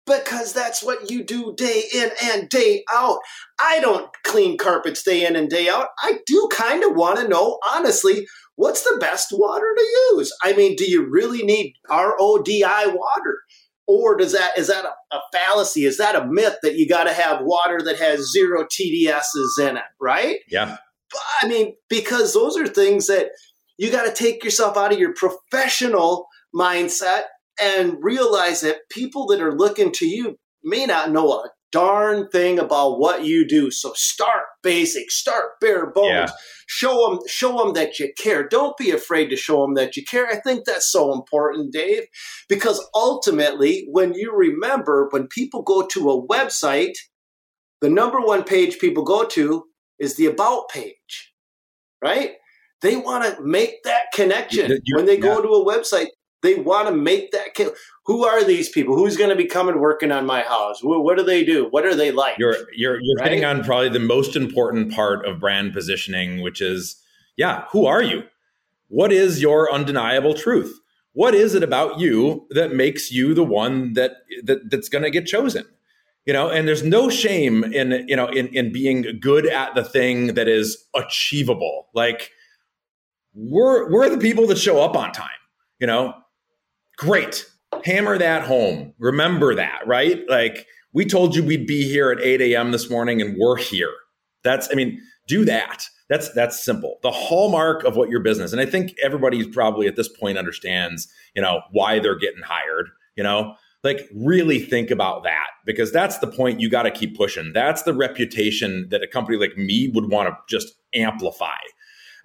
because 0.06 0.52
that's 0.52 0.82
what 0.82 1.10
you 1.10 1.24
do 1.24 1.54
day 1.56 1.84
in 1.94 2.10
and 2.22 2.48
day 2.48 2.84
out. 2.92 3.20
I 3.60 3.80
don't 3.80 4.10
clean 4.24 4.58
carpets 4.58 5.02
day 5.02 5.24
in 5.24 5.36
and 5.36 5.48
day 5.48 5.68
out. 5.68 5.88
I 6.00 6.18
do 6.26 6.48
kind 6.52 6.84
of 6.84 6.94
want 6.94 7.20
to 7.20 7.28
know, 7.28 7.58
honestly, 7.72 8.26
what's 8.56 8.82
the 8.82 8.98
best 9.00 9.28
water 9.32 9.74
to 9.76 9.82
use? 10.12 10.32
I 10.42 10.52
mean, 10.52 10.76
do 10.76 10.84
you 10.84 11.08
really 11.08 11.42
need 11.42 11.74
RODI 11.88 12.86
water? 12.86 13.38
Or 13.86 14.16
does 14.16 14.32
that 14.32 14.56
is 14.56 14.68
that 14.68 14.84
a, 14.84 15.16
a 15.16 15.20
fallacy? 15.32 15.84
Is 15.84 15.98
that 15.98 16.16
a 16.16 16.26
myth 16.26 16.56
that 16.62 16.76
you 16.76 16.88
got 16.88 17.04
to 17.04 17.12
have 17.12 17.42
water 17.42 17.80
that 17.84 17.98
has 17.98 18.30
zero 18.32 18.64
TDSs 18.64 19.58
in 19.60 19.76
it, 19.76 19.82
right? 20.00 20.38
Yeah. 20.48 20.78
I 21.42 21.46
mean, 21.46 21.74
because 21.88 22.32
those 22.32 22.56
are 22.56 22.66
things 22.66 23.06
that 23.06 23.28
you 23.76 23.90
got 23.90 24.04
to 24.04 24.12
take 24.12 24.42
yourself 24.42 24.76
out 24.76 24.92
of 24.92 24.98
your 24.98 25.14
professional 25.14 26.26
mindset 26.54 27.24
and 27.60 27.96
realize 28.00 28.60
that 28.62 28.88
people 28.90 29.26
that 29.26 29.40
are 29.40 29.56
looking 29.56 29.92
to 29.92 30.06
you 30.06 30.38
may 30.62 30.86
not 30.86 31.10
know 31.10 31.30
a 31.32 31.50
darn 31.74 32.28
thing 32.28 32.60
about 32.60 33.00
what 33.00 33.24
you 33.24 33.44
do. 33.44 33.68
So 33.68 33.92
start 33.96 34.44
basic, 34.62 35.10
start 35.10 35.60
bare 35.60 35.90
bones. 35.90 36.08
Yeah. 36.08 36.30
Show 36.68 37.10
them, 37.10 37.18
show 37.26 37.58
them 37.58 37.74
that 37.74 37.98
you 37.98 38.12
care. 38.16 38.46
Don't 38.48 38.76
be 38.76 38.92
afraid 38.92 39.28
to 39.30 39.36
show 39.36 39.62
them 39.62 39.74
that 39.74 39.96
you 39.96 40.04
care. 40.04 40.28
I 40.28 40.36
think 40.36 40.64
that's 40.64 40.90
so 40.90 41.12
important, 41.12 41.72
Dave, 41.72 42.04
because 42.48 42.80
ultimately, 42.94 43.86
when 43.90 44.14
you 44.14 44.32
remember, 44.32 45.08
when 45.10 45.26
people 45.26 45.62
go 45.62 45.84
to 45.88 46.10
a 46.10 46.26
website, 46.26 46.94
the 47.80 47.90
number 47.90 48.20
one 48.20 48.44
page 48.44 48.78
people 48.78 49.02
go 49.02 49.24
to 49.24 49.64
is 49.98 50.16
the 50.16 50.26
about 50.26 50.68
page, 50.68 51.34
right? 52.02 52.34
They 52.82 52.96
want 52.96 53.24
to 53.24 53.42
make 53.42 53.82
that 53.82 54.12
connection. 54.14 54.78
When 54.94 55.06
they 55.06 55.16
go 55.16 55.36
yeah. 55.36 55.42
to 55.42 55.48
a 55.48 55.66
website, 55.66 56.06
they 56.44 56.54
want 56.54 56.86
to 56.88 56.94
make 56.94 57.32
that. 57.32 57.56
Who 58.06 58.24
are 58.24 58.44
these 58.44 58.68
people? 58.68 58.94
Who's 58.94 59.16
going 59.16 59.30
to 59.30 59.36
be 59.36 59.46
coming 59.46 59.80
working 59.80 60.12
on 60.12 60.26
my 60.26 60.42
house? 60.42 60.80
What 60.82 61.16
do 61.16 61.24
they 61.24 61.44
do? 61.44 61.66
What 61.70 61.84
are 61.84 61.94
they 61.94 62.12
like? 62.12 62.38
You're 62.38 62.56
you're 62.74 63.00
you're 63.00 63.16
right? 63.18 63.30
hitting 63.30 63.44
on 63.44 63.64
probably 63.64 63.88
the 63.88 63.98
most 63.98 64.36
important 64.36 64.92
part 64.92 65.26
of 65.26 65.40
brand 65.40 65.72
positioning, 65.72 66.42
which 66.42 66.60
is 66.60 67.02
yeah, 67.36 67.64
who 67.72 67.86
are 67.86 68.02
you? 68.02 68.24
What 68.88 69.10
is 69.10 69.42
your 69.42 69.72
undeniable 69.72 70.34
truth? 70.34 70.78
What 71.14 71.34
is 71.34 71.54
it 71.54 71.62
about 71.62 71.98
you 71.98 72.46
that 72.50 72.74
makes 72.74 73.10
you 73.10 73.34
the 73.34 73.44
one 73.44 73.94
that, 73.94 74.18
that 74.44 74.70
that's 74.70 74.88
going 74.88 75.04
to 75.04 75.10
get 75.10 75.26
chosen? 75.26 75.64
You 76.26 76.32
know, 76.32 76.48
and 76.50 76.66
there's 76.66 76.82
no 76.82 77.10
shame 77.10 77.64
in 77.64 78.06
you 78.08 78.16
know 78.16 78.28
in 78.28 78.48
in 78.48 78.72
being 78.72 79.18
good 79.20 79.46
at 79.46 79.74
the 79.74 79.84
thing 79.84 80.34
that 80.34 80.48
is 80.48 80.84
achievable. 80.94 81.88
Like 81.94 82.30
we're 83.34 83.90
we're 83.90 84.08
the 84.08 84.18
people 84.18 84.46
that 84.46 84.58
show 84.58 84.80
up 84.80 84.96
on 84.96 85.12
time. 85.12 85.28
You 85.80 85.86
know, 85.86 86.14
Great. 86.96 87.46
Hammer 87.84 88.18
that 88.18 88.42
home. 88.42 88.94
Remember 88.98 89.54
that, 89.54 89.86
right? 89.86 90.22
Like 90.28 90.66
we 90.92 91.04
told 91.04 91.34
you 91.34 91.42
we'd 91.42 91.66
be 91.66 91.84
here 91.84 92.10
at 92.10 92.20
8 92.20 92.40
a.m. 92.40 92.72
this 92.72 92.88
morning 92.88 93.20
and 93.20 93.36
we're 93.38 93.56
here. 93.56 93.92
That's, 94.42 94.68
I 94.70 94.74
mean, 94.74 95.00
do 95.26 95.44
that. 95.44 95.84
That's 96.08 96.32
that's 96.34 96.62
simple. 96.62 96.98
The 97.02 97.10
hallmark 97.10 97.84
of 97.84 97.96
what 97.96 98.10
your 98.10 98.20
business, 98.20 98.52
and 98.52 98.60
I 98.60 98.66
think 98.66 98.94
everybody 99.02 99.46
probably 99.48 99.86
at 99.86 99.96
this 99.96 100.08
point 100.08 100.36
understands, 100.36 101.08
you 101.34 101.40
know, 101.40 101.62
why 101.72 101.98
they're 101.98 102.18
getting 102.18 102.42
hired. 102.42 102.88
You 103.16 103.22
know, 103.24 103.54
like 103.82 104.08
really 104.14 104.58
think 104.58 104.90
about 104.90 105.22
that 105.22 105.46
because 105.64 105.92
that's 105.92 106.18
the 106.18 106.26
point 106.26 106.60
you 106.60 106.68
got 106.68 106.82
to 106.82 106.90
keep 106.90 107.16
pushing. 107.16 107.52
That's 107.54 107.82
the 107.82 107.94
reputation 107.94 108.88
that 108.90 109.02
a 109.02 109.06
company 109.06 109.38
like 109.38 109.56
me 109.56 109.90
would 109.94 110.10
want 110.10 110.28
to 110.28 110.36
just 110.48 110.74
amplify, 110.94 111.56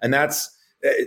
and 0.02 0.12
that's 0.12 0.54
eh, 0.84 1.04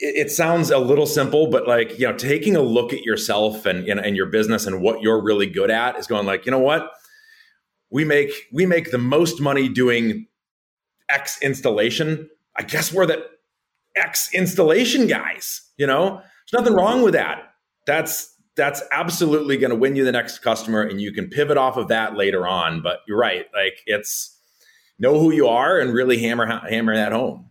eh, 0.00 0.12
it, 0.14 0.30
sounds 0.30 0.70
a 0.70 0.78
little 0.78 1.06
simple, 1.06 1.48
but 1.48 1.66
like, 1.66 1.98
you 1.98 2.06
know, 2.06 2.16
taking 2.16 2.56
a 2.56 2.60
look 2.60 2.92
at 2.92 3.02
yourself 3.02 3.66
and, 3.66 3.88
and, 3.88 4.00
and 4.00 4.16
your 4.16 4.26
business 4.26 4.66
and 4.66 4.80
what 4.80 5.02
you're 5.02 5.22
really 5.22 5.46
good 5.46 5.70
at 5.70 5.98
is 5.98 6.06
going 6.06 6.26
like, 6.26 6.46
you 6.46 6.52
know 6.52 6.58
what? 6.58 6.90
We 7.90 8.04
make 8.04 8.32
we 8.52 8.66
make 8.66 8.90
the 8.90 8.98
most 8.98 9.40
money 9.40 9.68
doing 9.68 10.26
X 11.08 11.40
installation. 11.40 12.28
I 12.56 12.62
guess 12.62 12.92
we're 12.92 13.06
the 13.06 13.24
X 13.94 14.32
installation 14.34 15.06
guys, 15.06 15.62
you 15.76 15.86
know? 15.86 16.20
There's 16.50 16.62
nothing 16.62 16.74
wrong 16.74 17.02
with 17.02 17.14
that. 17.14 17.54
That's 17.86 18.36
that's 18.56 18.82
absolutely 18.90 19.58
going 19.58 19.70
to 19.70 19.76
win 19.76 19.94
you 19.96 20.04
the 20.04 20.12
next 20.12 20.38
customer 20.38 20.82
and 20.82 21.00
you 21.00 21.12
can 21.12 21.28
pivot 21.28 21.58
off 21.58 21.76
of 21.76 21.88
that 21.88 22.16
later 22.16 22.46
on 22.46 22.82
but 22.82 23.00
you're 23.06 23.18
right 23.18 23.46
like 23.54 23.80
it's 23.86 24.38
know 24.98 25.18
who 25.20 25.30
you 25.30 25.46
are 25.46 25.78
and 25.78 25.92
really 25.92 26.18
hammer 26.18 26.46
hammer 26.66 26.94
that 26.94 27.12
home 27.12 27.50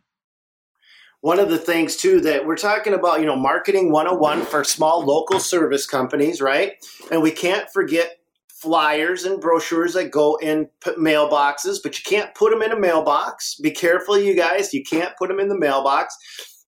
one 1.26 1.39
of 1.39 1.49
the 1.49 1.57
things 1.57 1.95
too 1.95 2.21
that 2.21 2.45
we're 2.45 2.55
talking 2.55 2.93
about 2.93 3.19
you 3.19 3.26
know 3.26 3.36
marketing 3.36 3.91
101 3.91 4.41
for 4.43 4.63
small 4.63 5.03
local 5.03 5.39
service 5.39 5.88
companies 5.88 6.39
right 6.39 6.73
and 7.09 7.23
we 7.23 7.32
can't 7.32 7.67
forget 7.73 8.19
flyers 8.47 9.26
and 9.26 9.41
brochures 9.41 9.95
that 9.95 10.11
go 10.11 10.36
in 10.36 10.69
mailboxes 10.86 11.80
but 11.82 11.97
you 11.97 12.03
can't 12.05 12.36
put 12.36 12.51
them 12.51 12.61
in 12.61 12.71
a 12.71 12.80
mailbox 12.80 13.55
be 13.55 13.71
careful 13.71 14.19
you 14.19 14.36
guys 14.36 14.71
you 14.71 14.84
can't 14.84 15.17
put 15.17 15.28
them 15.28 15.39
in 15.39 15.49
the 15.49 15.57
mailbox 15.57 16.15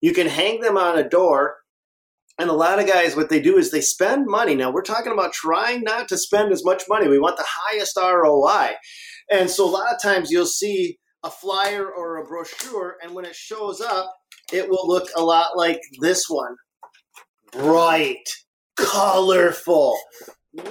you 0.01 0.11
can 0.11 0.25
hang 0.25 0.59
them 0.61 0.75
on 0.75 0.97
a 0.97 1.07
door 1.07 1.57
and 2.39 2.49
a 2.51 2.53
lot 2.53 2.77
of 2.77 2.85
guys, 2.85 3.15
what 3.15 3.29
they 3.29 3.41
do 3.41 3.57
is 3.57 3.71
they 3.71 3.81
spend 3.81 4.27
money. 4.27 4.53
Now, 4.53 4.69
we're 4.69 4.83
talking 4.83 5.11
about 5.11 5.33
trying 5.33 5.81
not 5.81 6.07
to 6.09 6.19
spend 6.19 6.51
as 6.51 6.63
much 6.63 6.83
money. 6.87 7.07
We 7.07 7.17
want 7.17 7.35
the 7.35 7.47
highest 7.47 7.97
ROI. 7.97 8.75
And 9.31 9.49
so, 9.49 9.67
a 9.67 9.71
lot 9.71 9.91
of 9.91 9.99
times, 9.99 10.29
you'll 10.29 10.45
see 10.45 10.99
a 11.23 11.31
flyer 11.31 11.89
or 11.89 12.17
a 12.17 12.23
brochure, 12.23 12.97
and 13.01 13.15
when 13.15 13.25
it 13.25 13.33
shows 13.33 13.81
up, 13.81 14.13
it 14.51 14.69
will 14.69 14.87
look 14.87 15.09
a 15.15 15.23
lot 15.23 15.57
like 15.57 15.81
this 15.99 16.25
one 16.29 16.55
bright, 17.51 18.29
colorful, 18.75 19.97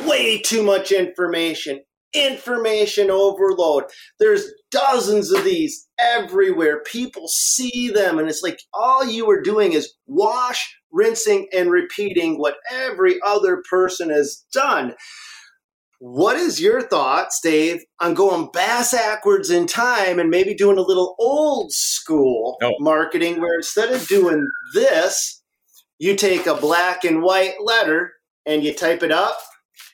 way 0.04 0.38
too 0.38 0.62
much 0.62 0.92
information, 0.92 1.80
information 2.14 3.10
overload. 3.10 3.84
There's 4.18 4.44
dozens 4.70 5.32
of 5.32 5.44
these 5.44 5.86
everywhere. 5.98 6.82
People 6.84 7.28
see 7.28 7.90
them, 7.90 8.18
and 8.18 8.28
it's 8.28 8.42
like 8.42 8.58
all 8.72 9.04
you 9.04 9.28
are 9.30 9.40
doing 9.40 9.72
is 9.72 9.94
wash, 10.06 10.76
rinsing, 10.92 11.48
and 11.52 11.70
repeating 11.70 12.38
what 12.38 12.56
every 12.70 13.16
other 13.24 13.62
person 13.68 14.10
has 14.10 14.44
done. 14.52 14.94
What 15.98 16.36
is 16.36 16.60
your 16.60 16.82
thoughts, 16.82 17.40
Dave, 17.40 17.82
on 18.00 18.14
going 18.14 18.50
bass 18.52 18.92
backwards 18.92 19.50
in 19.50 19.66
time 19.66 20.18
and 20.18 20.28
maybe 20.28 20.54
doing 20.54 20.78
a 20.78 20.82
little 20.82 21.14
old 21.18 21.72
school 21.72 22.58
oh. 22.62 22.74
marketing 22.80 23.40
where 23.40 23.54
instead 23.54 23.92
of 23.92 24.06
doing 24.06 24.46
this, 24.74 25.42
you 25.98 26.14
take 26.14 26.46
a 26.46 26.54
black 26.54 27.04
and 27.04 27.22
white 27.22 27.54
letter 27.62 28.12
and 28.44 28.62
you 28.62 28.74
type 28.74 29.02
it 29.02 29.10
up 29.10 29.38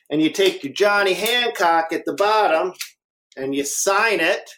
and 0.09 0.21
you 0.21 0.29
take 0.29 0.63
your 0.63 0.73
Johnny 0.73 1.13
Hancock 1.13 1.93
at 1.93 2.05
the 2.05 2.13
bottom 2.13 2.73
and 3.37 3.55
you 3.55 3.63
sign 3.63 4.19
it, 4.19 4.49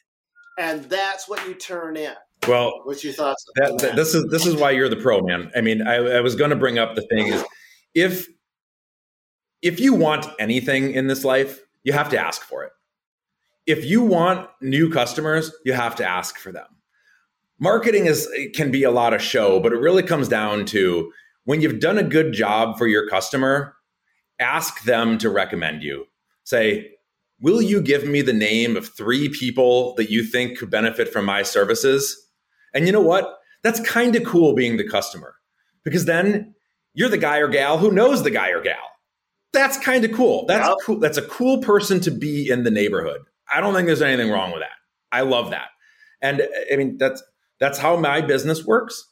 and 0.59 0.83
that's 0.85 1.29
what 1.29 1.47
you 1.47 1.53
turn 1.53 1.95
in. 1.95 2.13
Well, 2.47 2.81
what's 2.83 3.03
your 3.03 3.13
thoughts? 3.13 3.43
That, 3.55 3.77
that? 3.79 3.95
This 3.95 4.13
is 4.13 4.29
this 4.29 4.45
is 4.45 4.55
why 4.55 4.71
you're 4.71 4.89
the 4.89 4.97
pro, 4.97 5.21
man. 5.21 5.51
I 5.55 5.61
mean, 5.61 5.87
I, 5.87 5.95
I 5.95 6.21
was 6.21 6.35
going 6.35 6.49
to 6.49 6.55
bring 6.55 6.77
up 6.77 6.95
the 6.95 7.01
thing 7.03 7.27
is 7.27 7.43
if 7.93 8.27
if 9.65 9.79
you 9.79 9.95
want 9.95 10.27
anything 10.39 10.91
in 10.91 11.07
this 11.07 11.25
life, 11.25 11.59
you 11.83 11.91
have 11.91 12.09
to 12.09 12.19
ask 12.19 12.43
for 12.43 12.63
it. 12.63 12.71
If 13.65 13.83
you 13.83 14.03
want 14.03 14.47
new 14.61 14.91
customers, 14.91 15.51
you 15.65 15.73
have 15.73 15.95
to 15.95 16.05
ask 16.05 16.37
for 16.37 16.51
them. 16.51 16.67
Marketing 17.59 18.05
is 18.05 18.29
can 18.53 18.69
be 18.69 18.83
a 18.83 18.91
lot 18.91 19.15
of 19.15 19.23
show, 19.23 19.59
but 19.59 19.73
it 19.73 19.79
really 19.79 20.03
comes 20.03 20.27
down 20.27 20.65
to 20.65 21.11
when 21.45 21.61
you've 21.61 21.79
done 21.79 21.97
a 21.97 22.03
good 22.03 22.31
job 22.31 22.77
for 22.77 22.85
your 22.85 23.09
customer, 23.09 23.75
ask 24.39 24.83
them 24.83 25.17
to 25.17 25.31
recommend 25.31 25.81
you. 25.81 26.05
Say, 26.43 26.91
will 27.41 27.61
you 27.61 27.81
give 27.81 28.05
me 28.05 28.21
the 28.21 28.33
name 28.33 28.77
of 28.77 28.89
three 28.89 29.29
people 29.29 29.95
that 29.95 30.11
you 30.11 30.23
think 30.23 30.59
could 30.59 30.69
benefit 30.69 31.11
from 31.11 31.25
my 31.25 31.41
services? 31.41 32.15
And 32.75 32.85
you 32.85 32.91
know 32.91 33.01
what? 33.01 33.39
That's 33.63 33.79
kind 33.79 34.15
of 34.15 34.25
cool 34.25 34.53
being 34.53 34.77
the 34.77 34.87
customer 34.87 35.33
because 35.83 36.05
then 36.05 36.53
you're 36.93 37.09
the 37.09 37.17
guy 37.17 37.37
or 37.37 37.47
gal 37.47 37.79
who 37.79 37.91
knows 37.91 38.21
the 38.21 38.29
guy 38.29 38.49
or 38.49 38.61
gal. 38.61 38.91
That's 39.53 39.77
kind 39.77 40.03
of 40.03 40.11
cool. 40.11 40.45
That's 40.47 40.67
yep. 40.67 40.77
cool. 40.85 40.99
That's 40.99 41.17
a 41.17 41.21
cool 41.21 41.59
person 41.59 41.99
to 42.01 42.11
be 42.11 42.49
in 42.49 42.63
the 42.63 42.71
neighborhood. 42.71 43.21
I 43.53 43.61
don't 43.61 43.73
think 43.73 43.85
there's 43.87 44.01
anything 44.01 44.31
wrong 44.31 44.51
with 44.51 44.61
that. 44.61 44.69
I 45.11 45.21
love 45.21 45.51
that. 45.51 45.67
And 46.21 46.41
uh, 46.41 46.45
I 46.71 46.75
mean, 46.75 46.97
that's 46.97 47.23
that's 47.59 47.77
how 47.77 47.95
my 47.95 48.21
business 48.21 48.65
works. 48.65 49.11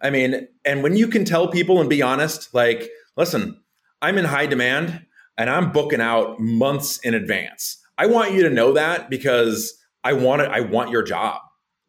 I 0.00 0.10
mean, 0.10 0.48
and 0.64 0.82
when 0.82 0.96
you 0.96 1.08
can 1.08 1.24
tell 1.24 1.48
people 1.48 1.80
and 1.80 1.88
be 1.88 2.02
honest, 2.02 2.52
like, 2.54 2.88
listen, 3.16 3.60
I'm 4.00 4.18
in 4.18 4.24
high 4.24 4.46
demand 4.46 5.04
and 5.36 5.48
I'm 5.48 5.72
booking 5.72 6.00
out 6.00 6.40
months 6.40 6.98
in 6.98 7.14
advance. 7.14 7.78
I 7.98 8.06
want 8.06 8.32
you 8.32 8.42
to 8.42 8.50
know 8.50 8.72
that 8.72 9.10
because 9.10 9.74
I 10.02 10.14
want 10.14 10.42
it, 10.42 10.50
I 10.50 10.60
want 10.60 10.90
your 10.90 11.02
job. 11.02 11.40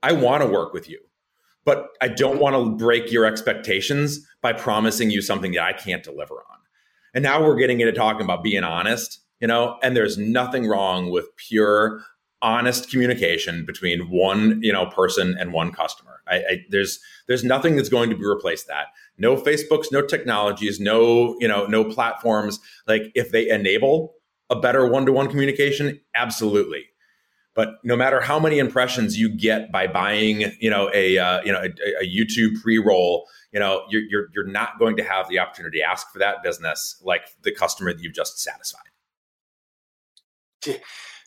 I 0.04 0.12
want 0.12 0.44
to 0.44 0.50
work 0.50 0.74
with 0.74 0.90
you. 0.90 1.00
But 1.66 1.88
I 2.02 2.10
don't 2.10 2.40
want 2.40 2.56
to 2.56 2.76
break 2.76 3.12
your 3.12 3.26
expectations 3.26 4.20
by 4.42 4.54
promising 4.54 5.10
you 5.10 5.22
something 5.22 5.54
that 5.54 5.64
I 5.64 5.74
can't 5.74 6.04
deliver 6.04 6.36
on. 6.36 6.58
And 7.14 7.24
now 7.24 7.44
we're 7.44 7.56
getting 7.56 7.80
into 7.80 7.94
talking 7.94 8.24
about 8.24 8.44
being 8.44 8.64
honest, 8.64 9.20
you 9.40 9.48
know, 9.48 9.78
and 9.84 9.96
there's 9.96 10.18
nothing 10.18 10.68
wrong 10.68 11.12
with 11.12 11.36
pure 11.38 12.04
honest 12.44 12.92
communication 12.92 13.66
between 13.66 14.02
one 14.10 14.60
you 14.62 14.72
know 14.72 14.86
person 14.88 15.36
and 15.40 15.54
one 15.54 15.72
customer. 15.72 16.22
I, 16.28 16.36
I, 16.36 16.66
there's 16.70 17.00
there's 17.28 17.44
nothing 17.44 17.78
that's 17.78 17.90
going 17.90 18.10
to 18.10 18.18
be 18.18 18.26
replaced 18.26 18.68
that. 18.68 18.88
No 19.18 19.38
facebooks 19.38 19.92
no 19.92 20.06
technologies 20.06 20.80
no 20.80 21.38
you 21.40 21.48
know 21.48 21.66
no 21.66 21.86
platforms. 21.86 22.60
Like 22.86 23.04
if 23.16 23.32
they 23.32 23.50
enable 23.50 24.16
a 24.50 24.60
better 24.60 24.86
one-to-one 24.86 25.30
communication 25.30 26.00
absolutely. 26.14 26.86
But 27.56 27.76
no 27.84 27.96
matter 27.96 28.20
how 28.20 28.40
many 28.40 28.60
impressions 28.60 29.18
you 29.18 29.30
get 29.30 29.72
by 29.72 29.88
buying 29.88 30.52
you 30.60 30.70
know 30.70 30.92
a 30.94 31.18
uh, 31.18 31.42
you 31.44 31.52
know 31.52 31.62
a, 31.62 32.04
a 32.04 32.06
youtube 32.06 32.62
pre-roll 32.62 33.26
you 33.54 33.60
know 33.60 33.84
you're, 33.90 34.02
you're 34.02 34.28
you're 34.34 34.48
not 34.48 34.80
going 34.80 34.98
to 34.98 35.04
have 35.04 35.30
the 35.30 35.40
opportunity 35.40 35.80
to 35.80 35.84
ask 35.84 36.12
for 36.12 36.20
that 36.20 36.44
business 36.44 37.02
like 37.04 37.22
the 37.44 37.52
customer 37.54 37.94
that 37.94 38.02
you've 38.02 38.14
just 38.14 38.40
satisfied. 38.40 38.82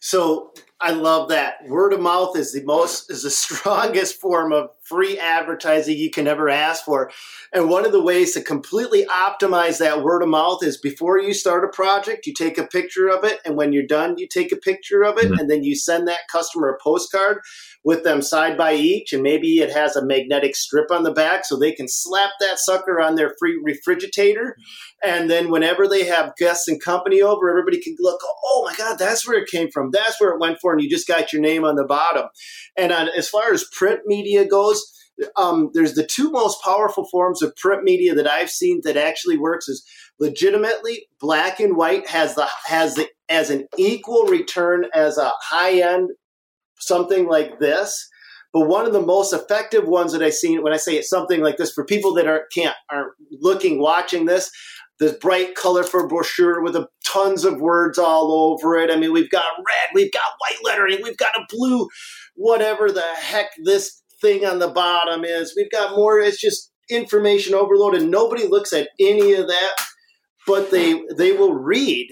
So 0.00 0.52
I 0.78 0.90
love 0.90 1.30
that. 1.30 1.66
Word 1.66 1.94
of 1.94 2.00
mouth 2.00 2.36
is 2.36 2.52
the 2.52 2.62
most 2.64 3.10
is 3.10 3.22
the 3.22 3.30
strongest 3.30 4.20
form 4.20 4.52
of 4.52 4.70
free 4.82 5.18
advertising 5.18 5.96
you 5.96 6.10
can 6.10 6.28
ever 6.28 6.48
ask 6.48 6.84
for. 6.84 7.10
And 7.52 7.68
one 7.68 7.84
of 7.84 7.92
the 7.92 8.02
ways 8.02 8.34
to 8.34 8.42
completely 8.42 9.04
optimize 9.06 9.78
that 9.78 10.02
word 10.02 10.22
of 10.22 10.28
mouth 10.28 10.62
is 10.62 10.76
before 10.76 11.18
you 11.18 11.34
start 11.34 11.64
a 11.64 11.68
project, 11.68 12.26
you 12.26 12.34
take 12.34 12.56
a 12.58 12.66
picture 12.66 13.08
of 13.08 13.24
it 13.24 13.40
and 13.44 13.56
when 13.56 13.72
you're 13.72 13.86
done, 13.86 14.16
you 14.18 14.28
take 14.28 14.52
a 14.52 14.56
picture 14.56 15.02
of 15.02 15.18
it 15.18 15.24
mm-hmm. 15.24 15.38
and 15.38 15.50
then 15.50 15.64
you 15.64 15.74
send 15.74 16.06
that 16.06 16.28
customer 16.30 16.68
a 16.68 16.78
postcard 16.80 17.38
with 17.82 18.04
them 18.04 18.20
side 18.20 18.56
by 18.56 18.74
each 18.74 19.12
and 19.12 19.22
maybe 19.22 19.58
it 19.58 19.72
has 19.72 19.96
a 19.96 20.04
magnetic 20.04 20.54
strip 20.54 20.90
on 20.90 21.02
the 21.02 21.12
back 21.12 21.44
so 21.44 21.56
they 21.56 21.72
can 21.72 21.88
slap 21.88 22.30
that 22.38 22.58
sucker 22.58 23.00
on 23.00 23.14
their 23.14 23.34
free 23.38 23.58
refrigerator 23.62 24.56
and 25.04 25.30
then 25.30 25.50
whenever 25.50 25.86
they 25.86 26.04
have 26.04 26.36
guests 26.36 26.68
and 26.68 26.82
company 26.82 27.20
over, 27.20 27.50
everybody 27.50 27.80
can 27.80 27.96
look, 27.98 28.20
oh 28.44 28.64
my 28.66 28.74
God, 28.76 28.98
that's 28.98 29.26
where 29.26 29.38
it 29.38 29.48
came 29.48 29.70
from. 29.70 29.90
That's 29.90 30.20
where 30.20 30.30
it 30.30 30.40
went 30.40 30.58
for. 30.66 30.72
And 30.72 30.82
you 30.82 30.90
just 30.90 31.08
got 31.08 31.32
your 31.32 31.42
name 31.42 31.64
on 31.64 31.76
the 31.76 31.84
bottom. 31.84 32.26
And 32.76 32.92
on, 32.92 33.08
as 33.16 33.28
far 33.28 33.52
as 33.52 33.64
print 33.72 34.00
media 34.06 34.44
goes, 34.44 34.84
um, 35.36 35.70
there's 35.72 35.94
the 35.94 36.06
two 36.06 36.30
most 36.30 36.62
powerful 36.62 37.06
forms 37.10 37.42
of 37.42 37.56
print 37.56 37.84
media 37.84 38.14
that 38.14 38.26
I've 38.28 38.50
seen 38.50 38.80
that 38.84 38.96
actually 38.96 39.38
works 39.38 39.68
is 39.68 39.86
legitimately 40.18 41.06
black 41.20 41.60
and 41.60 41.76
white 41.76 42.08
has 42.08 42.34
the 42.34 42.46
has 42.66 42.94
the 42.94 43.08
as 43.28 43.50
an 43.50 43.66
equal 43.76 44.24
return 44.24 44.86
as 44.94 45.18
a 45.18 45.32
high 45.42 45.80
end 45.80 46.10
something 46.78 47.26
like 47.26 47.58
this. 47.58 48.08
But 48.52 48.68
one 48.68 48.86
of 48.86 48.92
the 48.92 49.02
most 49.02 49.32
effective 49.32 49.86
ones 49.86 50.12
that 50.12 50.22
I've 50.22 50.34
seen 50.34 50.62
when 50.62 50.72
I 50.72 50.78
say 50.78 50.96
it's 50.96 51.10
something 51.10 51.42
like 51.42 51.58
this 51.58 51.72
for 51.72 51.84
people 51.84 52.14
that 52.14 52.26
are 52.26 52.44
can't 52.54 52.74
aren't 52.90 53.12
looking 53.30 53.80
watching 53.80 54.24
this, 54.24 54.50
this 54.98 55.12
bright, 55.18 55.54
colorful 55.54 56.08
brochure 56.08 56.62
with 56.62 56.76
a, 56.76 56.88
tons 57.04 57.44
of 57.44 57.60
words 57.60 57.98
all 57.98 58.32
over 58.32 58.76
it. 58.76 58.90
I 58.90 58.96
mean, 58.96 59.12
we've 59.12 59.30
got 59.30 59.44
red, 59.58 59.94
we've 59.94 60.12
got 60.12 60.22
white 60.38 60.58
lettering, 60.64 61.00
we've 61.02 61.16
got 61.16 61.36
a 61.36 61.46
blue, 61.50 61.88
whatever 62.34 62.90
the 62.90 63.04
heck 63.20 63.50
this 63.64 64.02
thing 64.20 64.44
on 64.44 64.58
the 64.58 64.68
bottom 64.68 65.24
is. 65.24 65.54
We've 65.56 65.70
got 65.70 65.96
more. 65.96 66.18
It's 66.20 66.40
just 66.40 66.72
information 66.88 67.54
overload, 67.54 67.94
and 67.94 68.10
nobody 68.10 68.46
looks 68.46 68.72
at 68.72 68.88
any 69.00 69.34
of 69.34 69.48
that. 69.48 69.76
But 70.46 70.70
they 70.70 71.02
they 71.16 71.32
will 71.32 71.54
read 71.54 72.08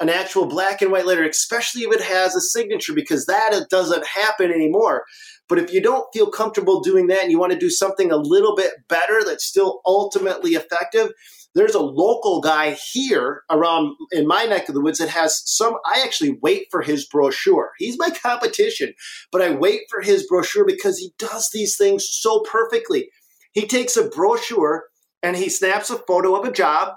an 0.00 0.08
actual 0.08 0.46
black 0.46 0.82
and 0.82 0.90
white 0.90 1.06
letter, 1.06 1.24
especially 1.24 1.82
if 1.82 1.92
it 1.94 2.02
has 2.02 2.34
a 2.34 2.40
signature, 2.40 2.94
because 2.94 3.26
that 3.26 3.66
doesn't 3.70 4.06
happen 4.06 4.50
anymore. 4.50 5.04
But 5.48 5.58
if 5.58 5.72
you 5.72 5.80
don't 5.80 6.06
feel 6.12 6.30
comfortable 6.30 6.80
doing 6.80 7.06
that 7.06 7.22
and 7.22 7.30
you 7.30 7.38
want 7.38 7.52
to 7.52 7.58
do 7.58 7.70
something 7.70 8.10
a 8.10 8.16
little 8.16 8.56
bit 8.56 8.72
better 8.88 9.22
that's 9.24 9.44
still 9.44 9.80
ultimately 9.86 10.52
effective, 10.52 11.10
there's 11.56 11.74
a 11.74 11.80
local 11.80 12.42
guy 12.42 12.72
here 12.92 13.42
around 13.50 13.96
in 14.12 14.26
my 14.26 14.44
neck 14.44 14.68
of 14.68 14.74
the 14.74 14.80
woods 14.80 14.98
that 14.98 15.08
has 15.08 15.42
some 15.46 15.74
i 15.86 16.02
actually 16.04 16.38
wait 16.42 16.66
for 16.70 16.82
his 16.82 17.06
brochure. 17.06 17.72
He's 17.78 17.98
my 17.98 18.10
competition 18.22 18.94
but 19.32 19.42
i 19.42 19.50
wait 19.50 19.82
for 19.90 20.02
his 20.02 20.26
brochure 20.26 20.66
because 20.66 20.98
he 20.98 21.12
does 21.18 21.50
these 21.52 21.76
things 21.76 22.06
so 22.08 22.40
perfectly. 22.40 23.08
He 23.52 23.66
takes 23.66 23.96
a 23.96 24.08
brochure 24.08 24.84
and 25.22 25.36
he 25.36 25.48
snaps 25.48 25.90
a 25.90 25.98
photo 25.98 26.36
of 26.36 26.46
a 26.46 26.52
job 26.52 26.94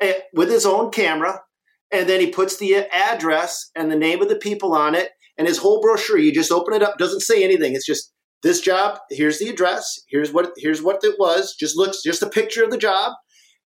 eh, 0.00 0.20
with 0.32 0.48
his 0.48 0.64
own 0.64 0.90
camera 0.90 1.42
and 1.90 2.08
then 2.08 2.20
he 2.20 2.28
puts 2.28 2.56
the 2.56 2.76
address 2.92 3.70
and 3.74 3.90
the 3.90 3.96
name 3.96 4.22
of 4.22 4.28
the 4.28 4.36
people 4.36 4.72
on 4.72 4.94
it 4.94 5.10
and 5.36 5.48
his 5.48 5.58
whole 5.58 5.80
brochure 5.80 6.16
you 6.16 6.32
just 6.32 6.52
open 6.52 6.74
it 6.74 6.82
up 6.82 6.96
doesn't 6.96 7.20
say 7.20 7.42
anything. 7.42 7.74
It's 7.74 7.86
just 7.86 8.12
this 8.42 8.60
job 8.60 8.98
here's 9.10 9.38
the 9.38 9.48
address 9.48 10.00
here's 10.08 10.32
what 10.32 10.52
here's 10.56 10.82
what 10.82 11.00
it 11.02 11.16
was 11.18 11.54
just 11.58 11.76
looks 11.76 12.02
just 12.02 12.22
a 12.22 12.30
picture 12.30 12.64
of 12.64 12.70
the 12.70 12.78
job 12.78 13.12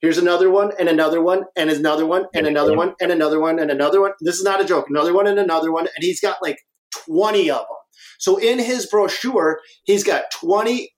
Here's 0.00 0.18
another 0.18 0.50
one, 0.50 0.72
and 0.78 0.88
another 0.88 1.20
one, 1.20 1.44
and 1.56 1.70
another 1.70 2.06
one, 2.06 2.24
and 2.34 2.46
another 2.46 2.74
one, 2.74 2.94
and 3.00 3.12
another 3.12 3.38
one, 3.38 3.58
and 3.58 3.70
another 3.70 4.00
one. 4.00 4.12
This 4.20 4.36
is 4.36 4.44
not 4.44 4.60
a 4.60 4.64
joke. 4.64 4.86
Another 4.88 5.12
one, 5.12 5.26
and 5.26 5.38
another 5.38 5.70
one, 5.70 5.86
and 5.94 6.02
he's 6.02 6.20
got 6.20 6.38
like 6.42 6.58
20 7.06 7.50
of 7.50 7.58
them. 7.58 7.76
So 8.18 8.36
in 8.38 8.58
his 8.58 8.86
brochure, 8.86 9.60
he's 9.84 10.04
got 10.04 10.30
20 10.30 10.90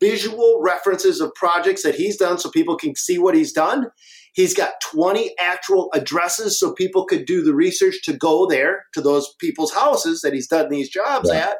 visual 0.00 0.60
references 0.62 1.20
of 1.20 1.32
projects 1.34 1.82
that 1.82 1.94
he's 1.94 2.16
done 2.16 2.38
so 2.38 2.50
people 2.50 2.76
can 2.76 2.94
see 2.96 3.18
what 3.18 3.34
he's 3.34 3.52
done. 3.52 3.86
He's 4.32 4.54
got 4.54 4.80
20 4.82 5.34
actual 5.38 5.90
addresses 5.92 6.58
so 6.58 6.72
people 6.72 7.04
could 7.04 7.26
do 7.26 7.42
the 7.42 7.54
research 7.54 8.02
to 8.04 8.12
go 8.12 8.46
there 8.46 8.84
to 8.94 9.00
those 9.00 9.34
people's 9.40 9.72
houses 9.72 10.20
that 10.22 10.32
he's 10.32 10.48
done 10.48 10.70
these 10.70 10.88
jobs 10.88 11.30
at. 11.30 11.58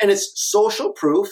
And 0.00 0.10
it's 0.10 0.32
social 0.34 0.92
proof, 0.92 1.28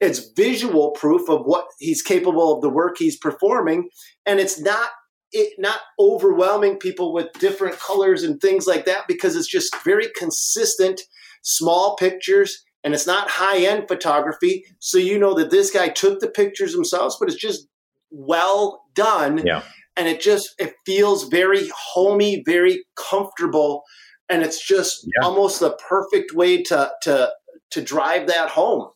it's 0.00 0.30
visual 0.36 0.90
proof 0.90 1.28
of 1.30 1.42
what 1.44 1.66
he's 1.78 2.02
capable 2.02 2.52
of 2.52 2.60
the 2.60 2.68
work 2.68 2.96
he's 2.98 3.16
performing. 3.16 3.88
And 4.26 4.40
it's 4.40 4.60
not 4.60 4.90
it 5.32 5.54
not 5.58 5.80
overwhelming 5.98 6.76
people 6.76 7.12
with 7.12 7.32
different 7.34 7.78
colors 7.78 8.22
and 8.22 8.40
things 8.40 8.66
like 8.66 8.84
that 8.84 9.08
because 9.08 9.34
it's 9.34 9.48
just 9.48 9.74
very 9.84 10.08
consistent 10.16 11.00
small 11.42 11.96
pictures 11.96 12.62
and 12.84 12.94
it's 12.94 13.06
not 13.06 13.30
high 13.30 13.58
end 13.58 13.88
photography. 13.88 14.64
So 14.78 14.98
you 14.98 15.18
know 15.18 15.34
that 15.34 15.50
this 15.50 15.70
guy 15.70 15.88
took 15.88 16.20
the 16.20 16.28
pictures 16.28 16.72
themselves, 16.72 17.16
but 17.18 17.28
it's 17.28 17.40
just 17.40 17.66
well 18.10 18.82
done. 18.94 19.42
Yeah. 19.44 19.62
And 19.96 20.08
it 20.08 20.20
just 20.20 20.54
it 20.58 20.74
feels 20.86 21.28
very 21.28 21.70
homey, 21.76 22.42
very 22.46 22.84
comfortable, 22.96 23.82
and 24.30 24.42
it's 24.42 24.66
just 24.66 25.04
yeah. 25.04 25.26
almost 25.26 25.60
the 25.60 25.76
perfect 25.88 26.32
way 26.32 26.62
to 26.62 26.90
to 27.02 27.30
to 27.72 27.82
drive 27.82 28.26
that 28.28 28.48
home. 28.50 28.88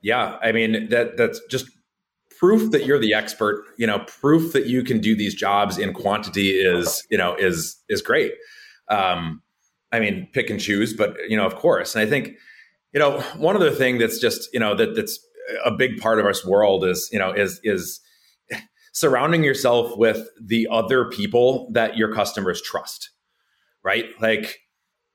Yeah, 0.00 0.38
I 0.42 0.50
mean 0.50 0.88
that 0.88 1.16
that's 1.16 1.40
just 1.48 1.66
proof 2.42 2.72
that 2.72 2.84
you're 2.84 2.98
the 2.98 3.14
expert. 3.14 3.64
You 3.78 3.86
know, 3.86 4.00
proof 4.00 4.52
that 4.52 4.66
you 4.66 4.82
can 4.82 5.00
do 5.00 5.14
these 5.14 5.32
jobs 5.32 5.78
in 5.78 5.92
quantity 5.92 6.50
is 6.50 7.06
you 7.08 7.16
know 7.16 7.34
is 7.36 7.80
is 7.88 8.02
great. 8.02 8.32
Um, 8.88 9.42
I 9.92 10.00
mean, 10.00 10.28
pick 10.32 10.50
and 10.50 10.60
choose, 10.60 10.92
but 10.92 11.16
you 11.28 11.36
know, 11.36 11.46
of 11.46 11.54
course. 11.54 11.94
And 11.94 12.04
I 12.04 12.10
think, 12.10 12.32
you 12.92 12.98
know, 12.98 13.20
one 13.36 13.54
other 13.54 13.70
thing 13.70 13.98
that's 13.98 14.18
just, 14.18 14.48
you 14.52 14.58
know, 14.58 14.74
that 14.74 14.96
that's 14.96 15.20
a 15.64 15.70
big 15.70 15.98
part 16.00 16.18
of 16.18 16.24
our 16.24 16.34
world 16.44 16.84
is, 16.84 17.08
you 17.12 17.18
know, 17.18 17.30
is 17.30 17.60
is 17.62 18.00
surrounding 18.92 19.44
yourself 19.44 19.96
with 19.96 20.28
the 20.42 20.66
other 20.70 21.08
people 21.10 21.70
that 21.72 21.96
your 21.96 22.12
customers 22.12 22.60
trust. 22.60 23.10
Right? 23.84 24.06
Like 24.20 24.58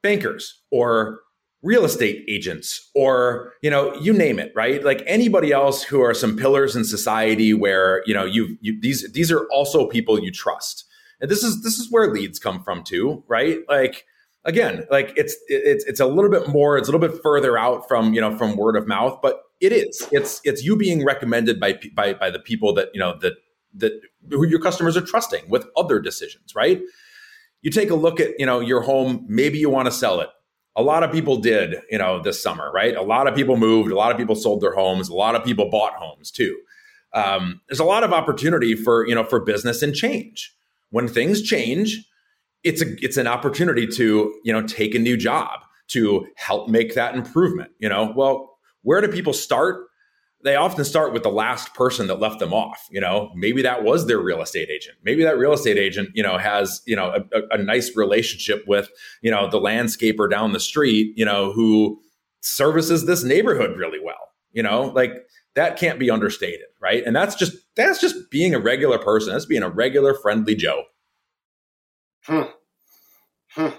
bankers 0.02 0.62
or 0.72 1.20
real 1.64 1.86
estate 1.86 2.24
agents 2.30 2.89
or 2.93 3.53
you 3.62 3.70
know 3.70 3.93
you 3.95 4.14
name 4.14 4.38
it 4.38 4.51
right 4.55 4.84
like 4.84 5.01
anybody 5.08 5.51
else 5.51 5.84
who 5.84 6.01
are 6.01 6.14
some 6.14 6.38
pillars 6.38 6.76
in 6.76 6.84
society 6.84 7.53
where 7.53 8.03
you 8.05 8.14
know 8.14 8.26
you, 8.26 8.58
you 8.62 8.80
these 8.82 9.12
these 9.14 9.32
are 9.32 9.47
also 9.51 9.88
people 9.88 10.24
you 10.24 10.32
trust 10.32 10.86
and 11.20 11.32
this 11.32 11.43
is 11.43 11.64
this 11.64 11.80
is 11.80 11.91
where 11.91 12.12
leads 12.12 12.38
come 12.38 12.64
from 12.64 12.84
too 12.84 13.24
right 13.28 13.60
like 13.68 14.05
again, 14.47 14.86
like 14.89 15.14
it's 15.16 15.38
it's 15.47 15.86
it's 15.86 15.99
a 15.99 16.08
little 16.08 16.32
bit 16.32 16.47
more, 16.47 16.78
it's 16.78 16.88
a 16.88 16.91
little 16.91 17.08
bit 17.08 17.22
further 17.22 17.58
out 17.58 17.88
from 17.88 18.14
you 18.14 18.22
know 18.22 18.36
from 18.36 18.55
word 18.55 18.76
of 18.76 18.88
mouth, 18.88 19.20
but 19.22 19.41
it 19.60 19.72
is. 19.72 20.08
It's 20.12 20.41
it's 20.43 20.64
you 20.64 20.76
being 20.76 21.05
recommended 21.05 21.60
by 21.60 21.80
by 21.93 22.14
by 22.14 22.32
the 22.32 22.39
people 22.39 22.74
that 22.76 22.89
you 22.93 22.99
know 22.99 23.18
that 23.20 23.34
that 23.76 23.91
who 24.32 24.47
your 24.47 24.60
customers 24.60 24.97
are 24.97 25.01
trusting 25.01 25.47
with 25.49 25.68
other 25.76 25.99
decisions, 25.99 26.55
right? 26.55 26.82
You 27.62 27.70
take 27.70 27.91
a 27.91 27.95
look 27.95 28.20
at 28.20 28.39
you 28.39 28.45
know 28.45 28.62
your 28.62 28.82
home. 28.82 29.26
Maybe 29.28 29.60
you 29.60 29.70
want 29.70 29.86
to 29.86 29.91
sell 29.91 30.22
it. 30.22 30.30
A 30.78 30.84
lot 30.84 31.04
of 31.04 31.12
people 31.12 31.38
did, 31.38 31.76
you 31.90 31.98
know, 31.98 32.22
this 32.22 32.42
summer, 32.42 32.72
right? 32.72 32.96
A 32.96 33.02
lot 33.02 33.28
of 33.28 33.36
people 33.36 33.58
moved. 33.58 33.92
A 33.92 33.96
lot 33.96 34.12
of 34.12 34.18
people 34.18 34.36
sold 34.36 34.62
their 34.62 34.76
homes. 34.76 35.10
A 35.10 35.14
lot 35.16 35.36
of 35.36 35.44
people 35.44 35.70
bought 35.70 35.94
homes 35.94 36.32
too. 36.32 36.58
Um, 37.14 37.62
there's 37.68 37.80
a 37.80 37.86
lot 37.86 38.04
of 38.04 38.14
opportunity 38.14 38.76
for 38.76 39.08
you 39.08 39.16
know 39.16 39.24
for 39.24 39.40
business 39.40 39.82
and 39.82 39.94
change. 39.94 40.54
When 40.92 41.08
things 41.08 41.42
change, 41.42 42.08
it's 42.64 42.82
a 42.82 42.86
it's 43.04 43.18
an 43.18 43.28
opportunity 43.28 43.88
to 43.88 44.40
you 44.44 44.54
know 44.54 44.62
take 44.62 44.94
a 44.96 45.00
new 45.00 45.18
job 45.18 45.62
to 45.88 46.28
help 46.36 46.68
make 46.68 46.96
that 46.96 47.16
improvement 47.16 47.72
you 47.80 47.88
know 47.88 48.12
well 48.16 48.58
where 48.82 49.02
do 49.02 49.08
people 49.08 49.34
start 49.34 49.87
they 50.48 50.56
often 50.56 50.84
start 50.86 51.14
with 51.14 51.24
the 51.24 51.30
last 51.30 51.74
person 51.74 52.08
that 52.08 52.20
left 52.20 52.39
them 52.39 52.54
off 52.54 52.88
you 52.89 53.02
know 53.02 53.32
maybe 53.36 53.62
that 53.62 53.84
was 53.84 54.08
their 54.08 54.20
real 54.20 54.41
estate 54.41 54.70
agent 54.70 54.98
maybe 55.04 55.24
that 55.24 55.38
real 55.38 55.54
estate 55.54 55.78
agent 55.78 56.10
you 56.14 56.24
know 56.24 56.38
has 56.38 56.82
you 56.86 56.95
know 56.95 57.24
a, 57.34 57.41
a 57.52 57.58
nice 57.58 57.95
relationship 57.95 58.64
with 58.68 58.89
you 59.22 59.32
know 59.32 59.50
the 59.50 59.60
landscaper 59.60 60.30
down 60.30 60.54
the 60.54 60.60
street 60.60 61.14
you 61.18 61.26
know 61.26 61.52
who 61.52 62.00
services 62.41 63.06
this 63.06 63.24
neighborhood 63.24 63.78
really 63.78 64.00
well 64.04 64.32
you 64.52 64.64
know 64.64 64.84
like 64.95 65.14
that 65.56 65.78
can't 65.78 66.00
be 66.00 66.10
understated 66.10 66.68
right 66.82 67.04
and 67.06 67.16
that's 67.16 67.36
just 67.36 67.56
that's 67.76 68.00
just 68.00 68.30
being 68.30 68.54
a 68.54 68.60
regular 68.60 68.98
person 68.98 69.34
that's 69.34 69.45
being 69.45 69.64
a 69.64 69.70
regular 69.70 70.14
friendly 70.14 70.56
joe 70.56 70.84
Hmm. 72.28 72.41
Hmm. 73.52 73.70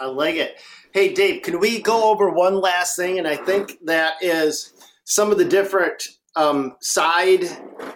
I 0.00 0.06
like 0.06 0.34
it. 0.34 0.56
Hey, 0.92 1.14
Dave, 1.14 1.42
can 1.42 1.60
we 1.60 1.80
go 1.80 2.10
over 2.10 2.30
one 2.30 2.60
last 2.60 2.96
thing? 2.96 3.18
And 3.18 3.28
I 3.28 3.36
think 3.36 3.78
that 3.84 4.14
is 4.20 4.74
some 5.12 5.30
of 5.30 5.36
the 5.36 5.44
different 5.44 6.08
um, 6.36 6.74
side 6.80 7.44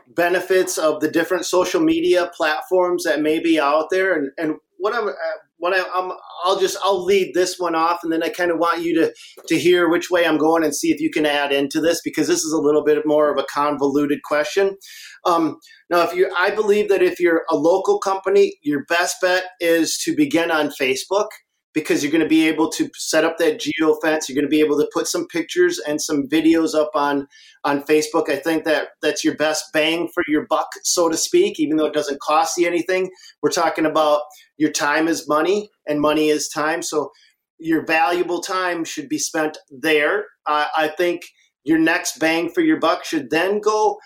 benefits 0.09 0.77
of 0.77 1.01
the 1.01 1.11
different 1.11 1.47
social 1.47 1.81
media 1.81 2.31
platforms 2.37 3.05
that 3.05 3.23
may 3.23 3.39
be 3.39 3.59
out 3.59 3.87
there. 3.91 4.13
And, 4.13 4.31
and 4.37 4.57
what 4.77 4.95
I'm, 4.95 5.09
uh, 5.09 5.13
what 5.57 5.73
I, 5.73 5.83
I'm, 5.95 6.13
I'll 6.45 6.61
just, 6.61 6.77
I'll 6.85 7.03
lead 7.03 7.33
this 7.33 7.59
one 7.59 7.75
off, 7.75 8.01
and 8.03 8.13
then 8.13 8.23
I 8.23 8.29
kind 8.29 8.51
of 8.51 8.59
want 8.59 8.83
you 8.83 8.95
to 9.01 9.15
to 9.49 9.59
hear 9.59 9.89
which 9.89 10.11
way 10.11 10.27
I'm 10.27 10.37
going 10.37 10.63
and 10.63 10.77
see 10.77 10.91
if 10.91 11.01
you 11.01 11.11
can 11.11 11.25
add 11.25 11.51
into 11.51 11.81
this 11.81 12.03
because 12.05 12.29
this 12.29 12.41
is 12.41 12.53
a 12.53 12.61
little 12.61 12.85
bit 12.85 13.07
more 13.07 13.33
of 13.33 13.39
a 13.39 13.47
convoluted 13.51 14.23
question. 14.23 14.77
Um, 15.25 15.59
now, 15.89 16.03
if 16.03 16.15
you, 16.15 16.31
I 16.37 16.51
believe 16.51 16.91
that 16.91 17.03
if 17.03 17.19
you're 17.19 17.47
a 17.51 17.57
local 17.57 17.99
company, 17.99 18.59
your 18.63 18.85
best 18.85 19.17
bet 19.23 19.45
is 19.61 19.97
to 20.05 20.15
begin 20.15 20.51
on 20.51 20.69
Facebook 20.69 21.29
because 21.77 22.03
you're 22.03 22.11
going 22.11 22.25
to 22.25 22.29
be 22.29 22.49
able 22.49 22.71
to 22.71 22.89
set 22.97 23.23
up 23.23 23.37
that 23.37 23.61
geo 23.61 23.95
fence. 24.03 24.29
You're 24.29 24.35
going 24.35 24.47
to 24.47 24.49
be 24.49 24.61
able 24.61 24.79
to 24.79 24.89
put 24.95 25.07
some 25.07 25.27
pictures 25.27 25.79
and 25.79 26.01
some 26.01 26.27
videos 26.27 26.75
up 26.75 26.91
on 26.95 27.29
on 27.65 27.83
Facebook. 27.83 28.31
I 28.31 28.37
think 28.37 28.65
that 28.65 28.89
that's 29.03 29.23
your 29.23 29.37
best 29.37 29.63
bang 29.75 30.09
for 30.15 30.23
your 30.27 30.47
buck, 30.49 30.69
so 30.85 31.11
to 31.11 31.19
speak. 31.19 31.61
Even 31.61 31.77
though 31.77 31.85
it 31.85 31.93
doesn't 31.93 32.23
cost 32.23 32.57
you 32.57 32.67
anything, 32.67 33.11
we're 33.43 33.51
talking 33.51 33.85
about 33.85 34.23
your 34.57 34.73
time 34.73 35.07
is 35.07 35.29
money 35.29 35.69
and 35.87 36.01
money 36.01 36.31
is 36.31 36.49
time. 36.49 36.81
So 36.81 37.11
your 37.59 37.85
valuable 37.85 38.41
time 38.41 38.83
should 38.83 39.11
be 39.11 39.19
spent 39.19 39.59
there. 39.71 40.25
Uh, 40.47 40.69
I 40.75 40.89
think 40.89 41.27
your 41.63 41.79
next 41.79 42.19
bang 42.19 42.49
for 42.49 42.63
your 42.63 42.81
buck 42.81 43.05
should 43.05 43.29
then 43.29 43.61
go 43.61 43.99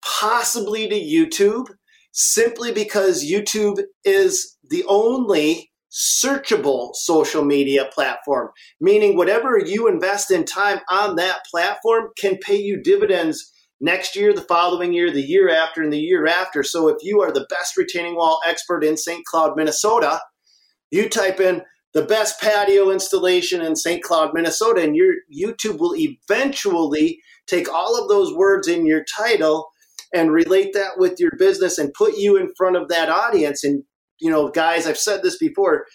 possibly 0.00 0.86
to 0.88 0.94
YouTube, 0.94 1.66
simply 2.12 2.70
because 2.70 3.28
YouTube 3.28 3.82
is 4.04 4.56
the 4.70 4.84
only 4.86 5.69
searchable 5.90 6.94
social 6.94 7.44
media 7.44 7.88
platform, 7.92 8.50
meaning 8.80 9.16
whatever 9.16 9.58
you 9.58 9.88
invest 9.88 10.30
in 10.30 10.44
time 10.44 10.78
on 10.90 11.16
that 11.16 11.44
platform 11.50 12.08
can 12.16 12.36
pay 12.38 12.56
you 12.56 12.80
dividends 12.80 13.52
next 13.80 14.14
year, 14.14 14.32
the 14.32 14.42
following 14.42 14.92
year, 14.92 15.10
the 15.10 15.22
year 15.22 15.48
after, 15.48 15.82
and 15.82 15.92
the 15.92 15.98
year 15.98 16.26
after. 16.26 16.62
So 16.62 16.88
if 16.88 16.98
you 17.02 17.20
are 17.22 17.32
the 17.32 17.46
best 17.48 17.76
retaining 17.76 18.14
wall 18.14 18.40
expert 18.46 18.84
in 18.84 18.96
St. 18.96 19.24
Cloud, 19.24 19.56
Minnesota, 19.56 20.20
you 20.90 21.08
type 21.08 21.40
in 21.40 21.62
the 21.92 22.02
best 22.02 22.40
patio 22.40 22.90
installation 22.90 23.60
in 23.60 23.74
St. 23.74 24.02
Cloud, 24.02 24.30
Minnesota, 24.32 24.82
and 24.82 24.94
your 24.94 25.14
YouTube 25.34 25.78
will 25.78 25.96
eventually 25.96 27.20
take 27.46 27.68
all 27.68 28.00
of 28.00 28.08
those 28.08 28.32
words 28.32 28.68
in 28.68 28.86
your 28.86 29.04
title 29.16 29.70
and 30.14 30.32
relate 30.32 30.72
that 30.74 30.98
with 30.98 31.18
your 31.18 31.32
business 31.38 31.78
and 31.78 31.94
put 31.94 32.16
you 32.16 32.36
in 32.36 32.52
front 32.56 32.76
of 32.76 32.88
that 32.88 33.08
audience. 33.08 33.64
And, 33.64 33.82
you 34.20 34.30
know, 34.30 34.48
guys, 34.48 34.86
I've 34.86 34.98
said 34.98 35.22
this 35.22 35.38
before 35.38 35.86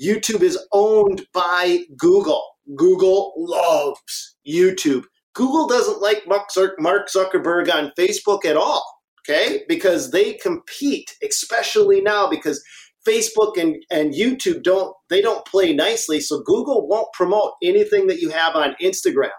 YouTube 0.00 0.42
is 0.42 0.58
owned 0.72 1.26
by 1.32 1.80
Google. 1.96 2.42
Google 2.76 3.32
loves 3.36 4.36
YouTube. 4.48 5.04
Google 5.34 5.66
doesn't 5.66 6.00
like 6.00 6.26
Mark 6.26 6.48
Zuckerberg 6.50 7.72
on 7.72 7.92
Facebook 7.98 8.44
at 8.44 8.56
all, 8.56 8.84
okay? 9.22 9.62
Because 9.68 10.10
they 10.10 10.34
compete, 10.34 11.14
especially 11.22 12.00
now 12.00 12.28
because 12.28 12.62
Facebook 13.06 13.58
and, 13.58 13.76
and 13.90 14.12
YouTube 14.12 14.62
don't 14.62 14.94
they 15.08 15.20
don't 15.20 15.46
play 15.46 15.72
nicely. 15.72 16.20
So 16.20 16.42
Google 16.42 16.86
won't 16.88 17.08
promote 17.12 17.52
anything 17.62 18.06
that 18.08 18.20
you 18.20 18.30
have 18.30 18.56
on 18.56 18.76
Instagram. 18.82 19.30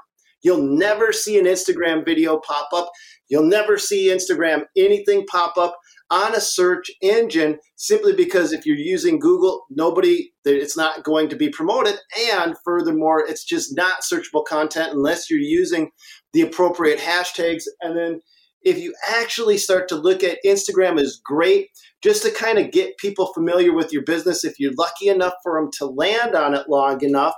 You'll 0.44 0.64
never 0.64 1.14
see 1.14 1.38
an 1.38 1.46
Instagram 1.46 2.04
video 2.04 2.40
pop 2.40 2.70
up. 2.74 2.90
You'll 3.30 3.46
never 3.48 3.78
see 3.78 4.10
Instagram 4.10 4.64
anything 4.76 5.26
pop 5.28 5.58
up 5.58 5.78
on 6.12 6.36
a 6.36 6.42
search 6.42 6.92
engine 7.02 7.58
simply 7.78 8.14
because 8.14 8.52
if 8.52 8.66
you're 8.66 8.76
using 8.76 9.18
Google, 9.18 9.66
nobody, 9.70 10.32
it's 10.44 10.76
not 10.76 11.04
going 11.04 11.30
to 11.30 11.38
be 11.38 11.50
promoted. 11.50 11.96
And 12.34 12.56
furthermore, 12.66 13.26
it's 13.26 13.46
just 13.46 13.76
not 13.76 14.02
searchable 14.02 14.46
content 14.46 14.92
unless 14.92 15.30
you're 15.30 15.40
using 15.40 15.90
the 16.34 16.42
appropriate 16.42 17.00
hashtags. 17.00 17.64
And 17.80 17.98
then 17.98 18.20
if 18.62 18.78
you 18.78 18.94
actually 19.10 19.58
start 19.58 19.88
to 19.88 19.96
look 19.96 20.22
at 20.22 20.40
Instagram 20.46 21.00
is 21.00 21.20
great 21.24 21.70
just 22.04 22.24
to 22.24 22.32
kind 22.32 22.60
of 22.60 22.72
get 22.72 22.98
people 22.98 23.32
familiar 23.34 23.74
with 23.74 23.94
your 23.94 24.04
business 24.04 24.44
if 24.44 24.60
you're 24.60 24.74
lucky 24.78 25.08
enough 25.08 25.34
for 25.42 25.60
them 25.60 25.72
to 25.80 25.86
land 25.86 26.36
on 26.36 26.54
it 26.54 26.68
long 26.68 27.02
enough. 27.02 27.36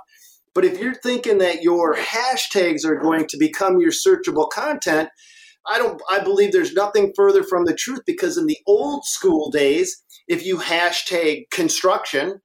But 0.52 0.64
if 0.64 0.78
you're 0.78 0.94
thinking 0.94 1.38
that 1.38 1.62
your 1.62 1.94
hashtags 1.94 2.84
are 2.84 2.96
going 2.96 3.26
to 3.28 3.36
become 3.36 3.80
your 3.80 3.90
searchable 3.90 4.50
content, 4.50 5.08
I 5.66 5.78
don't 5.78 6.00
I 6.10 6.20
believe 6.20 6.52
there's 6.52 6.74
nothing 6.74 7.12
further 7.16 7.42
from 7.42 7.64
the 7.64 7.74
truth 7.74 8.00
because 8.06 8.36
in 8.36 8.46
the 8.46 8.58
old 8.66 9.04
school 9.04 9.50
days, 9.50 10.02
if 10.28 10.44
you 10.44 10.58
hashtag 10.58 11.50
construction, 11.50 12.40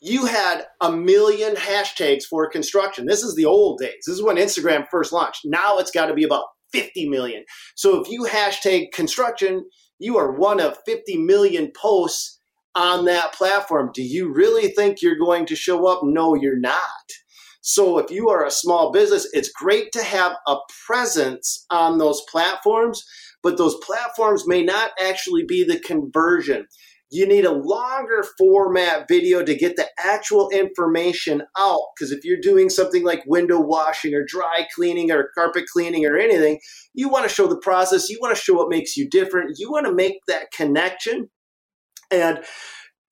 you 0.00 0.26
had 0.26 0.66
a 0.80 0.92
million 0.92 1.54
hashtags 1.54 2.24
for 2.24 2.48
construction. 2.48 3.06
This 3.06 3.22
is 3.22 3.34
the 3.34 3.44
old 3.44 3.78
days. 3.78 4.04
This 4.06 4.14
is 4.14 4.22
when 4.22 4.36
Instagram 4.36 4.86
first 4.90 5.12
launched. 5.12 5.42
Now 5.44 5.78
it's 5.78 5.90
got 5.90 6.06
to 6.06 6.14
be 6.14 6.24
about 6.24 6.44
50 6.72 7.08
million. 7.08 7.44
So 7.74 8.00
if 8.00 8.08
you 8.08 8.24
hashtag 8.24 8.92
construction, 8.92 9.64
you 9.98 10.16
are 10.18 10.32
one 10.32 10.60
of 10.60 10.78
50 10.86 11.18
million 11.18 11.72
posts 11.76 12.38
on 12.74 13.06
that 13.06 13.32
platform. 13.32 13.90
Do 13.92 14.02
you 14.02 14.32
really 14.32 14.68
think 14.68 15.02
you're 15.02 15.18
going 15.18 15.46
to 15.46 15.56
show 15.56 15.86
up? 15.86 16.00
No, 16.04 16.34
you're 16.34 16.60
not. 16.60 16.78
So 17.60 17.98
if 17.98 18.10
you 18.10 18.28
are 18.28 18.46
a 18.46 18.50
small 18.50 18.92
business, 18.92 19.28
it's 19.32 19.50
great 19.50 19.92
to 19.92 20.02
have 20.02 20.32
a 20.46 20.56
presence 20.86 21.66
on 21.70 21.98
those 21.98 22.22
platforms, 22.30 23.04
but 23.42 23.58
those 23.58 23.76
platforms 23.82 24.44
may 24.46 24.62
not 24.62 24.92
actually 25.00 25.44
be 25.46 25.64
the 25.64 25.78
conversion. 25.80 26.66
You 27.10 27.26
need 27.26 27.46
a 27.46 27.52
longer 27.52 28.22
format 28.36 29.08
video 29.08 29.42
to 29.42 29.56
get 29.56 29.76
the 29.76 29.88
actual 29.98 30.50
information 30.50 31.42
out. 31.56 31.80
Because 31.96 32.12
if 32.12 32.22
you're 32.22 32.40
doing 32.40 32.68
something 32.68 33.02
like 33.02 33.22
window 33.26 33.60
washing 33.60 34.14
or 34.14 34.24
dry 34.26 34.66
cleaning 34.74 35.10
or 35.10 35.30
carpet 35.34 35.64
cleaning 35.72 36.04
or 36.04 36.18
anything, 36.18 36.60
you 36.92 37.08
want 37.08 37.26
to 37.26 37.34
show 37.34 37.46
the 37.46 37.60
process. 37.60 38.10
You 38.10 38.18
want 38.20 38.36
to 38.36 38.42
show 38.42 38.54
what 38.54 38.68
makes 38.68 38.96
you 38.96 39.08
different. 39.08 39.56
You 39.58 39.70
want 39.70 39.86
to 39.86 39.94
make 39.94 40.18
that 40.28 40.50
connection. 40.52 41.30
And 42.10 42.40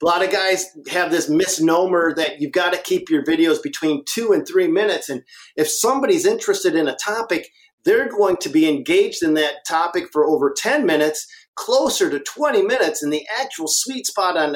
a 0.03 0.05
lot 0.05 0.25
of 0.25 0.31
guys 0.31 0.67
have 0.91 1.11
this 1.11 1.29
misnomer 1.29 2.15
that 2.15 2.41
you've 2.41 2.53
got 2.53 2.73
to 2.73 2.79
keep 2.79 3.09
your 3.09 3.25
videos 3.25 3.63
between 3.63 4.05
two 4.07 4.33
and 4.33 4.47
three 4.47 4.69
minutes. 4.69 5.09
And 5.09 5.23
if 5.57 5.69
somebody's 5.71 6.27
interested 6.27 6.75
in 6.75 6.87
a 6.87 6.97
topic, 6.97 7.49
they're 7.85 8.09
going 8.09 8.37
to 8.39 8.49
be 8.49 8.69
engaged 8.69 9.23
in 9.23 9.35
that 9.35 9.65
topic 9.67 10.09
for 10.13 10.27
over 10.27 10.53
10 10.55 10.85
minutes, 10.85 11.27
closer 11.55 12.11
to 12.11 12.21
20 12.21 12.63
minutes. 12.63 13.03
And 13.03 13.13
the 13.13 13.27
actual 13.41 13.69
sweet 13.69 14.07
spot 14.07 14.37
on 14.37 14.55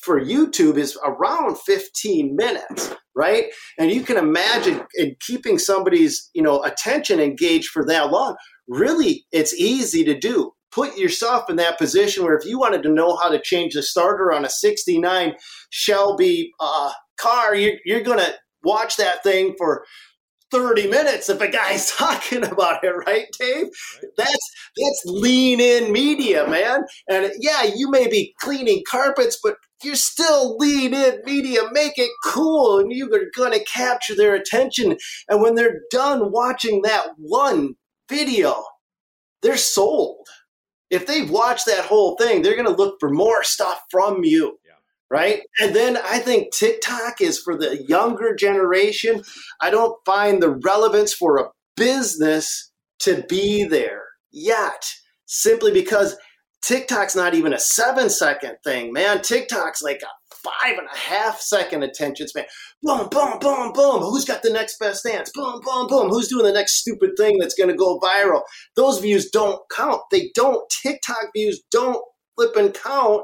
for 0.00 0.20
YouTube 0.20 0.76
is 0.76 0.96
around 1.04 1.58
15 1.58 2.34
minutes, 2.34 2.94
right? 3.14 3.46
And 3.78 3.90
you 3.90 4.02
can 4.02 4.16
imagine 4.16 4.82
in 4.94 5.16
keeping 5.20 5.58
somebody's, 5.58 6.30
you 6.32 6.42
know, 6.42 6.62
attention 6.62 7.20
engaged 7.20 7.70
for 7.70 7.84
that 7.86 8.10
long. 8.10 8.36
Really, 8.68 9.26
it's 9.32 9.52
easy 9.54 10.04
to 10.04 10.18
do 10.18 10.52
put 10.70 10.96
yourself 10.96 11.48
in 11.48 11.56
that 11.56 11.78
position 11.78 12.24
where 12.24 12.36
if 12.36 12.44
you 12.44 12.58
wanted 12.58 12.82
to 12.82 12.90
know 12.90 13.16
how 13.16 13.28
to 13.28 13.40
change 13.40 13.74
the 13.74 13.82
starter 13.82 14.32
on 14.32 14.44
a 14.44 14.50
69 14.50 15.34
Shelby 15.70 16.52
uh, 16.60 16.92
car, 17.18 17.54
you're, 17.54 17.74
you're 17.84 18.02
going 18.02 18.18
to 18.18 18.34
watch 18.62 18.96
that 18.96 19.22
thing 19.22 19.54
for 19.56 19.84
30 20.50 20.88
minutes 20.88 21.28
if 21.28 21.40
a 21.40 21.48
guy's 21.48 21.90
talking 21.96 22.44
about 22.44 22.82
it, 22.84 22.90
right, 23.06 23.26
Dave? 23.38 23.66
Right. 23.66 24.12
That's 24.16 24.50
that's 24.76 25.02
lean 25.06 25.60
in 25.60 25.92
media, 25.92 26.46
man. 26.48 26.84
And 27.08 27.32
yeah, 27.40 27.64
you 27.64 27.90
may 27.90 28.08
be 28.08 28.34
cleaning 28.40 28.82
carpets, 28.88 29.38
but 29.42 29.56
you're 29.82 29.94
still 29.94 30.56
lean 30.56 30.94
in 30.94 31.20
media. 31.24 31.60
Make 31.72 31.98
it 31.98 32.10
cool, 32.24 32.78
and 32.78 32.92
you're 32.92 33.08
going 33.34 33.52
to 33.52 33.64
capture 33.64 34.14
their 34.14 34.34
attention. 34.34 34.96
And 35.28 35.42
when 35.42 35.54
they're 35.54 35.80
done 35.90 36.32
watching 36.32 36.82
that 36.82 37.08
one 37.18 37.74
video, 38.08 38.64
they're 39.42 39.56
sold 39.56 40.26
if 40.90 41.06
they've 41.06 41.30
watched 41.30 41.66
that 41.66 41.84
whole 41.84 42.16
thing, 42.16 42.42
they're 42.42 42.56
going 42.56 42.66
to 42.66 42.82
look 42.82 42.96
for 43.00 43.10
more 43.10 43.42
stuff 43.42 43.82
from 43.90 44.24
you. 44.24 44.58
Yeah. 44.64 44.72
Right. 45.10 45.40
And 45.58 45.74
then 45.74 45.96
I 45.96 46.18
think 46.18 46.52
TikTok 46.52 47.20
is 47.22 47.38
for 47.38 47.56
the 47.56 47.82
younger 47.88 48.34
generation. 48.34 49.22
I 49.60 49.70
don't 49.70 49.96
find 50.04 50.42
the 50.42 50.50
relevance 50.50 51.14
for 51.14 51.38
a 51.38 51.48
business 51.76 52.70
to 53.00 53.24
be 53.28 53.64
there 53.64 54.02
yet, 54.30 54.84
simply 55.24 55.72
because 55.72 56.16
TikTok's 56.62 57.16
not 57.16 57.34
even 57.34 57.52
a 57.54 57.58
seven 57.58 58.10
second 58.10 58.56
thing, 58.64 58.92
man. 58.92 59.22
TikTok's 59.22 59.80
like 59.80 60.02
a 60.02 60.27
five 60.62 60.78
and 60.78 60.88
a 60.92 60.96
half 60.96 61.40
second 61.40 61.82
attention 61.82 62.28
span. 62.28 62.44
Boom, 62.82 63.08
boom, 63.10 63.38
boom, 63.38 63.72
boom. 63.72 64.02
Who's 64.02 64.24
got 64.24 64.42
the 64.42 64.50
next 64.50 64.78
best 64.78 65.04
dance? 65.04 65.30
Boom, 65.34 65.60
boom, 65.64 65.86
boom. 65.86 66.10
Who's 66.10 66.28
doing 66.28 66.44
the 66.44 66.52
next 66.52 66.76
stupid 66.80 67.10
thing 67.16 67.38
that's 67.38 67.54
going 67.54 67.70
to 67.70 67.76
go 67.76 67.98
viral? 68.00 68.42
Those 68.76 69.00
views 69.00 69.30
don't 69.30 69.60
count. 69.74 70.02
They 70.10 70.30
don't. 70.34 70.62
TikTok 70.82 71.30
views 71.34 71.62
don't 71.70 72.02
flip 72.36 72.56
and 72.56 72.72
count 72.74 73.22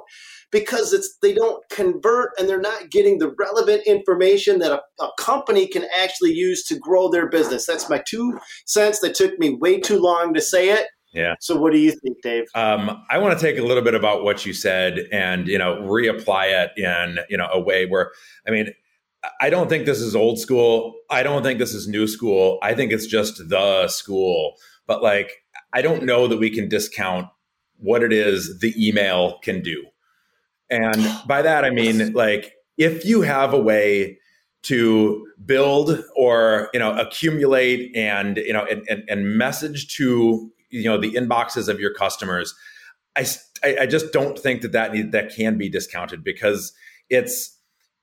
because 0.50 0.92
it's 0.92 1.16
they 1.20 1.34
don't 1.34 1.62
convert 1.68 2.30
and 2.38 2.48
they're 2.48 2.60
not 2.60 2.90
getting 2.90 3.18
the 3.18 3.34
relevant 3.38 3.82
information 3.86 4.60
that 4.60 4.72
a, 4.72 4.80
a, 5.02 5.10
company 5.18 5.66
can 5.66 5.84
actually 5.98 6.32
use 6.32 6.64
to 6.64 6.78
grow 6.78 7.10
their 7.10 7.28
business. 7.28 7.66
That's 7.66 7.90
my 7.90 8.02
two 8.06 8.38
cents 8.66 9.00
that 9.00 9.14
took 9.14 9.36
me 9.38 9.56
way 9.60 9.80
too 9.80 9.98
long 9.98 10.32
to 10.34 10.40
say 10.40 10.70
it. 10.70 10.86
Yeah. 11.14 11.36
So 11.40 11.56
what 11.56 11.72
do 11.72 11.78
you 11.78 11.92
think, 11.92 12.20
Dave? 12.22 12.46
Um, 12.56 13.04
I 13.08 13.18
want 13.18 13.38
to 13.38 13.44
take 13.44 13.56
a 13.56 13.62
little 13.62 13.84
bit 13.84 13.94
about 13.94 14.24
what 14.24 14.44
you 14.44 14.52
said 14.52 15.06
and 15.12 15.46
you 15.46 15.56
know 15.56 15.76
reapply 15.76 16.46
it 16.64 16.72
in 16.76 17.20
you 17.30 17.36
know 17.36 17.48
a 17.52 17.60
way 17.60 17.86
where 17.86 18.10
I 18.46 18.50
mean 18.50 18.74
I 19.40 19.48
don't 19.48 19.68
think 19.68 19.86
this 19.86 20.00
is 20.00 20.14
old 20.16 20.38
school. 20.38 20.94
I 21.08 21.22
don't 21.22 21.42
think 21.42 21.58
this 21.58 21.72
is 21.72 21.88
new 21.88 22.06
school. 22.06 22.58
I 22.62 22.74
think 22.74 22.92
it's 22.92 23.06
just 23.06 23.48
the 23.48 23.88
school. 23.88 24.56
But 24.86 25.02
like 25.02 25.44
I 25.72 25.82
don't 25.82 26.02
know 26.02 26.26
that 26.26 26.38
we 26.38 26.50
can 26.50 26.68
discount 26.68 27.28
what 27.78 28.02
it 28.02 28.12
is 28.12 28.58
the 28.58 28.74
email 28.76 29.38
can 29.38 29.62
do. 29.62 29.86
And 30.68 30.96
by 31.28 31.42
that 31.42 31.64
I 31.64 31.70
mean 31.70 32.12
like 32.12 32.54
if 32.76 33.04
you 33.04 33.22
have 33.22 33.54
a 33.54 33.60
way 33.60 34.18
to 34.62 35.26
build 35.44 36.02
or 36.16 36.70
you 36.72 36.80
know 36.80 36.98
accumulate 36.98 37.94
and 37.94 38.38
you 38.38 38.52
know 38.52 38.64
and, 38.64 38.82
and, 38.88 39.04
and 39.08 39.38
message 39.38 39.94
to 39.96 40.50
you 40.74 40.84
know 40.84 40.98
the 40.98 41.12
inboxes 41.12 41.68
of 41.68 41.80
your 41.80 41.92
customers 41.92 42.54
i 43.16 43.26
i 43.80 43.86
just 43.86 44.12
don't 44.12 44.38
think 44.38 44.62
that 44.62 44.72
that 44.72 44.92
need, 44.92 45.12
that 45.12 45.34
can 45.34 45.56
be 45.56 45.68
discounted 45.68 46.22
because 46.24 46.72
it's 47.10 47.58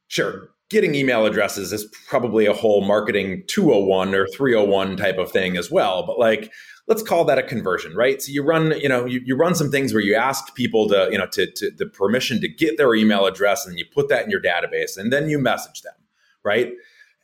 sure 0.07 0.49
getting 0.69 0.95
email 0.95 1.25
addresses 1.25 1.73
is 1.73 1.85
probably 2.07 2.45
a 2.45 2.53
whole 2.53 2.81
marketing 2.81 3.43
201 3.47 4.15
or 4.15 4.25
301 4.27 4.95
type 4.95 5.17
of 5.17 5.31
thing 5.31 5.57
as 5.57 5.69
well 5.69 6.05
but 6.05 6.17
like 6.17 6.51
let's 6.87 7.03
call 7.03 7.23
that 7.25 7.37
a 7.37 7.43
conversion 7.43 7.95
right? 7.95 8.21
So 8.21 8.31
you 8.31 8.43
run 8.43 8.77
you 8.79 8.89
know 8.89 9.05
you, 9.05 9.21
you 9.23 9.35
run 9.35 9.55
some 9.55 9.71
things 9.71 9.93
where 9.93 10.01
you 10.01 10.15
ask 10.15 10.53
people 10.55 10.87
to 10.89 11.09
you 11.11 11.17
know 11.17 11.27
to, 11.33 11.49
to 11.49 11.71
the 11.71 11.85
permission 11.85 12.41
to 12.41 12.47
get 12.47 12.77
their 12.77 12.93
email 12.95 13.25
address 13.25 13.65
and 13.65 13.77
you 13.77 13.85
put 13.93 14.09
that 14.09 14.25
in 14.25 14.29
your 14.29 14.41
database 14.41 14.97
and 14.97 15.11
then 15.11 15.29
you 15.29 15.39
message 15.39 15.81
them 15.81 15.93
right? 16.43 16.73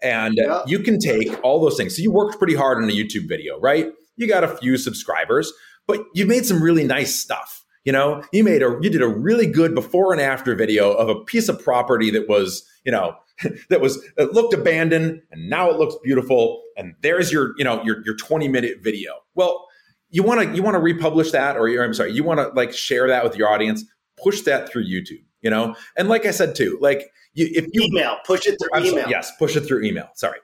And 0.02 0.36
yeah. 0.36 0.62
you 0.68 0.80
can 0.80 1.00
take 1.00 1.44
all 1.44 1.60
those 1.60 1.76
things. 1.76 1.96
So 1.96 2.04
you 2.04 2.12
worked 2.12 2.38
pretty 2.38 2.56
hard 2.56 2.78
on 2.78 2.86
a 2.86 2.94
youtube 2.94 3.28
video 3.28 3.60
right 3.60 3.92
you 4.18 4.28
got 4.28 4.44
a 4.44 4.58
few 4.58 4.78
subscribers, 4.78 5.54
but 5.88 6.04
you 6.14 6.26
made 6.26 6.46
some 6.46 6.62
really 6.62 6.84
nice 6.84 7.16
stuff. 7.16 7.64
You 7.86 7.94
know, 7.94 8.22
you 8.34 8.44
made 8.44 8.62
a 8.62 8.78
you 8.82 8.90
did 8.90 9.02
a 9.02 9.08
really 9.08 9.48
good 9.48 9.74
before 9.74 10.12
and 10.12 10.22
after 10.22 10.54
video 10.56 10.92
of 10.92 11.08
a 11.08 11.24
piece 11.24 11.48
of 11.48 11.64
property 11.64 12.12
that 12.12 12.28
was, 12.28 12.68
you 12.84 12.92
know, 12.92 13.16
that 13.70 13.80
was 13.80 14.04
it 14.18 14.34
looked 14.34 14.54
abandoned 14.54 15.22
and 15.32 15.50
now 15.50 15.70
it 15.70 15.78
looks 15.78 15.96
beautiful 16.04 16.64
and 16.76 16.96
there's 17.02 17.32
your, 17.32 17.54
you 17.58 17.64
know, 17.64 17.82
your 17.84 18.04
your 18.04 18.18
20 18.18 18.50
minute 18.50 18.80
video. 18.82 19.14
Well, 19.36 19.66
you 20.10 20.22
want 20.22 20.42
to 20.42 20.54
you 20.54 20.62
want 20.62 20.76
to 20.76 20.82
republish 20.82 21.32
that 21.32 21.56
or 21.56 21.70
I'm 21.82 21.94
sorry, 21.94 22.12
you 22.12 22.26
want 22.26 22.42
to 22.42 22.50
like 22.50 22.74
share 22.74 23.08
that 23.08 23.24
with 23.24 23.38
your 23.38 23.48
audience, 23.48 23.86
push 24.22 24.42
that 24.42 24.70
through 24.70 24.84
YouTube, 24.84 25.24
you 25.40 25.50
know? 25.50 25.74
And 25.96 26.10
like 26.10 26.26
I 26.26 26.32
said 26.32 26.56
too, 26.56 26.78
like 26.82 27.10
you, 27.36 27.48
if 27.54 27.68
you 27.72 27.84
email, 27.84 28.18
push 28.26 28.48
it 28.48 28.58
through 28.60 28.70
I'm 28.74 28.84
email. 28.84 29.04
Sorry, 29.04 29.12
yes, 29.12 29.32
push 29.40 29.56
it 29.56 29.62
through 29.62 29.84
email. 29.84 30.10
Sorry. 30.16 30.40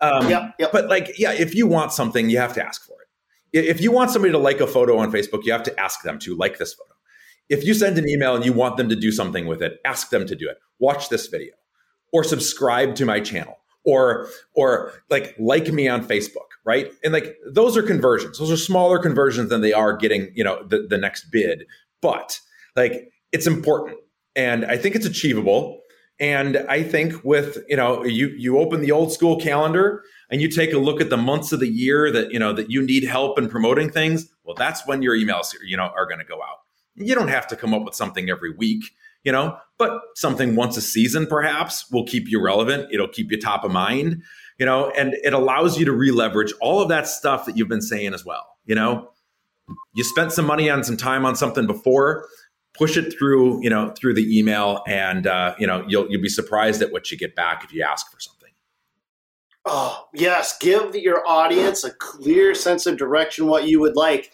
Um, 0.00 0.30
yep, 0.30 0.54
yep. 0.58 0.72
But 0.72 0.88
like, 0.88 1.18
yeah, 1.18 1.32
if 1.32 1.54
you 1.54 1.66
want 1.66 1.92
something, 1.92 2.30
you 2.30 2.38
have 2.38 2.54
to 2.54 2.64
ask 2.64 2.86
for 2.86 2.92
it 2.92 2.95
if 3.64 3.80
you 3.80 3.92
want 3.92 4.10
somebody 4.10 4.32
to 4.32 4.38
like 4.38 4.60
a 4.60 4.66
photo 4.66 4.98
on 4.98 5.10
Facebook, 5.10 5.44
you 5.44 5.52
have 5.52 5.62
to 5.64 5.80
ask 5.80 6.02
them 6.02 6.18
to 6.20 6.36
like 6.36 6.58
this 6.58 6.74
photo. 6.74 6.92
If 7.48 7.64
you 7.64 7.74
send 7.74 7.96
an 7.98 8.08
email 8.08 8.34
and 8.34 8.44
you 8.44 8.52
want 8.52 8.76
them 8.76 8.88
to 8.88 8.96
do 8.96 9.12
something 9.12 9.46
with 9.46 9.62
it, 9.62 9.78
ask 9.84 10.10
them 10.10 10.26
to 10.26 10.34
do 10.34 10.48
it. 10.48 10.58
Watch 10.78 11.08
this 11.08 11.28
video 11.28 11.54
or 12.12 12.24
subscribe 12.24 12.94
to 12.96 13.04
my 13.04 13.20
channel 13.20 13.56
or 13.84 14.28
or 14.54 14.92
like 15.10 15.34
like 15.38 15.72
me 15.72 15.88
on 15.88 16.04
Facebook, 16.04 16.48
right? 16.64 16.92
And 17.04 17.12
like 17.12 17.36
those 17.46 17.76
are 17.76 17.82
conversions. 17.82 18.38
Those 18.38 18.50
are 18.50 18.56
smaller 18.56 18.98
conversions 18.98 19.48
than 19.48 19.60
they 19.60 19.72
are 19.72 19.96
getting, 19.96 20.32
you 20.34 20.44
know, 20.44 20.62
the, 20.66 20.86
the 20.88 20.98
next 20.98 21.30
bid. 21.30 21.64
But 22.02 22.40
like 22.74 23.10
it's 23.32 23.46
important 23.46 23.98
and 24.34 24.64
I 24.64 24.76
think 24.76 24.94
it's 24.94 25.06
achievable. 25.06 25.80
And 26.18 26.58
I 26.68 26.82
think 26.82 27.24
with, 27.24 27.58
you 27.68 27.76
know, 27.76 28.04
you 28.04 28.28
you 28.28 28.58
open 28.58 28.80
the 28.80 28.92
old 28.92 29.12
school 29.12 29.38
calendar 29.38 30.02
and 30.30 30.40
you 30.40 30.48
take 30.48 30.72
a 30.72 30.78
look 30.78 31.00
at 31.00 31.10
the 31.10 31.16
months 31.16 31.52
of 31.52 31.60
the 31.60 31.68
year 31.68 32.10
that 32.10 32.32
you 32.32 32.38
know 32.38 32.52
that 32.52 32.70
you 32.70 32.82
need 32.82 33.04
help 33.04 33.38
in 33.38 33.48
promoting 33.48 33.90
things 33.90 34.28
well 34.44 34.54
that's 34.54 34.86
when 34.86 35.02
your 35.02 35.16
emails 35.16 35.54
you 35.64 35.76
know 35.76 35.90
are 35.96 36.06
going 36.06 36.18
to 36.18 36.24
go 36.24 36.36
out. 36.36 36.60
You 36.94 37.14
don't 37.14 37.28
have 37.28 37.46
to 37.48 37.56
come 37.56 37.74
up 37.74 37.84
with 37.84 37.94
something 37.94 38.30
every 38.30 38.52
week 38.52 38.84
you 39.24 39.32
know 39.32 39.56
but 39.78 40.00
something 40.14 40.56
once 40.56 40.76
a 40.76 40.82
season 40.82 41.26
perhaps 41.26 41.90
will 41.90 42.04
keep 42.04 42.28
you 42.28 42.42
relevant. 42.42 42.88
It'll 42.92 43.08
keep 43.08 43.30
you 43.30 43.40
top 43.40 43.64
of 43.64 43.70
mind 43.70 44.22
you 44.58 44.66
know 44.66 44.90
and 44.90 45.14
it 45.22 45.32
allows 45.32 45.78
you 45.78 45.84
to 45.84 45.92
re-leverage 45.92 46.52
all 46.60 46.80
of 46.80 46.88
that 46.88 47.06
stuff 47.06 47.46
that 47.46 47.56
you've 47.56 47.68
been 47.68 47.82
saying 47.82 48.14
as 48.14 48.24
well 48.24 48.46
you 48.66 48.74
know? 48.74 49.10
You 49.94 50.04
spent 50.04 50.32
some 50.32 50.44
money 50.44 50.70
on 50.70 50.84
some 50.84 50.96
time 50.96 51.24
on 51.24 51.34
something 51.34 51.66
before 51.66 52.26
push 52.76 52.96
it 52.96 53.16
through 53.18 53.62
you 53.62 53.70
know 53.70 53.90
through 53.90 54.14
the 54.14 54.38
email 54.38 54.82
and 54.86 55.26
uh, 55.26 55.54
you 55.58 55.66
know 55.66 55.84
you'll 55.88 56.08
you'll 56.10 56.22
be 56.22 56.28
surprised 56.28 56.82
at 56.82 56.92
what 56.92 57.10
you 57.10 57.18
get 57.18 57.34
back 57.34 57.64
if 57.64 57.72
you 57.72 57.82
ask 57.82 58.10
for 58.12 58.20
something 58.20 58.35
Oh, 59.68 60.06
yes. 60.14 60.56
Give 60.58 60.94
your 60.94 61.26
audience 61.26 61.82
a 61.82 61.90
clear 61.90 62.54
sense 62.54 62.86
of 62.86 62.96
direction, 62.96 63.48
what 63.48 63.66
you 63.66 63.80
would 63.80 63.96
like. 63.96 64.30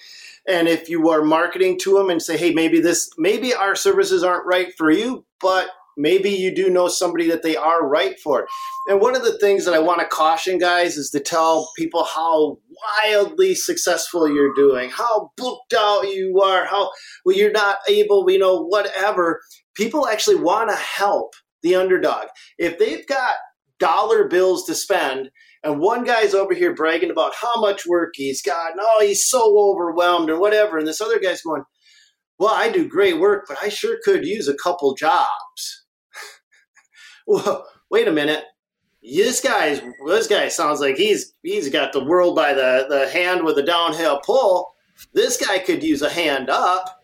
And 0.47 0.69
if 0.69 0.91
you 0.91 1.09
are 1.09 1.23
marketing 1.23 1.79
to 1.81 1.95
them 1.95 2.11
and 2.11 2.21
say, 2.21 2.37
hey, 2.37 2.53
maybe 2.53 2.81
this, 2.81 3.11
maybe 3.17 3.55
our 3.55 3.75
services 3.75 4.23
aren't 4.23 4.45
right 4.45 4.75
for 4.77 4.91
you, 4.91 5.25
but 5.41 5.69
maybe 5.97 6.29
you 6.29 6.55
do 6.55 6.69
know 6.69 6.89
somebody 6.89 7.29
that 7.29 7.43
they 7.43 7.57
are 7.57 7.87
right 7.87 8.19
for. 8.21 8.47
And 8.89 9.01
one 9.01 9.17
of 9.17 9.23
the 9.23 9.39
things 9.39 9.65
that 9.65 9.75
I 9.75 9.79
want 9.79 10.01
to 10.01 10.07
caution 10.07 10.59
guys 10.59 10.97
is 10.99 11.11
to 11.11 11.21
tell 11.21 11.71
people 11.79 12.05
how 12.05 12.59
wildly 13.05 13.55
successful 13.55 14.29
you're 14.29 14.55
doing, 14.55 14.91
how 14.91 15.31
booked 15.37 15.75
out 15.75 16.03
you 16.03 16.43
are, 16.43 16.67
how 16.67 16.91
well 17.25 17.37
you're 17.37 17.53
not 17.53 17.79
able, 17.89 18.29
you 18.31 18.39
know, 18.39 18.63
whatever. 18.63 19.41
People 19.75 20.09
actually 20.09 20.37
want 20.37 20.69
to 20.69 20.77
help 20.77 21.35
the 21.63 21.75
underdog. 21.77 22.27
If 22.59 22.79
they've 22.79 23.07
got 23.07 23.35
dollar 23.83 24.29
bills 24.29 24.65
to 24.67 24.75
spend 24.75 25.31
and 25.65 25.79
one 25.79 26.05
guy's 26.05 26.35
over 26.35 26.55
here 26.55 26.75
bragging 26.75 27.11
about 27.11 27.35
how 27.35 27.61
much 27.61 27.87
work 27.87 28.11
he's 28.15 28.43
got, 28.43 28.73
and 28.73 28.81
oh, 28.83 29.01
he's 29.01 29.29
so 29.29 29.57
overwhelmed 29.59 30.29
or 30.29 30.41
whatever, 30.41 30.77
and 30.77 30.87
this 30.87 31.01
other 31.01 31.21
guy's 31.21 31.43
going, 31.43 31.63
well, 32.39 32.53
I 32.53 32.69
do 32.69 32.89
great 32.89 33.21
work, 33.21 33.45
but 33.49 33.59
I 33.63 33.69
sure 33.69 33.99
could 34.03 34.27
use 34.27 34.49
a 34.49 34.57
couple 34.57 34.95
jobs. 34.95 35.87
well, 37.27 37.65
wait 37.91 38.09
a 38.09 38.13
minute. 38.13 38.45
This 39.03 39.41
guy's 39.41 39.81
this 40.07 40.29
guy 40.29 40.49
sounds 40.49 40.81
like 40.81 40.97
he's 40.97 41.35
he's 41.43 41.69
got 41.69 41.93
the 41.93 42.05
world 42.05 42.37
by 42.37 42.55
the, 42.55 42.87
the 42.89 43.09
hand 43.11 43.45
with 43.45 43.59
a 43.59 43.63
downhill 43.63 44.21
pull. 44.25 44.75
This 45.13 45.45
guy 45.45 45.59
could 45.59 45.83
use 45.83 46.03
a 46.03 46.11
hand 46.11 46.49
up. 46.49 47.02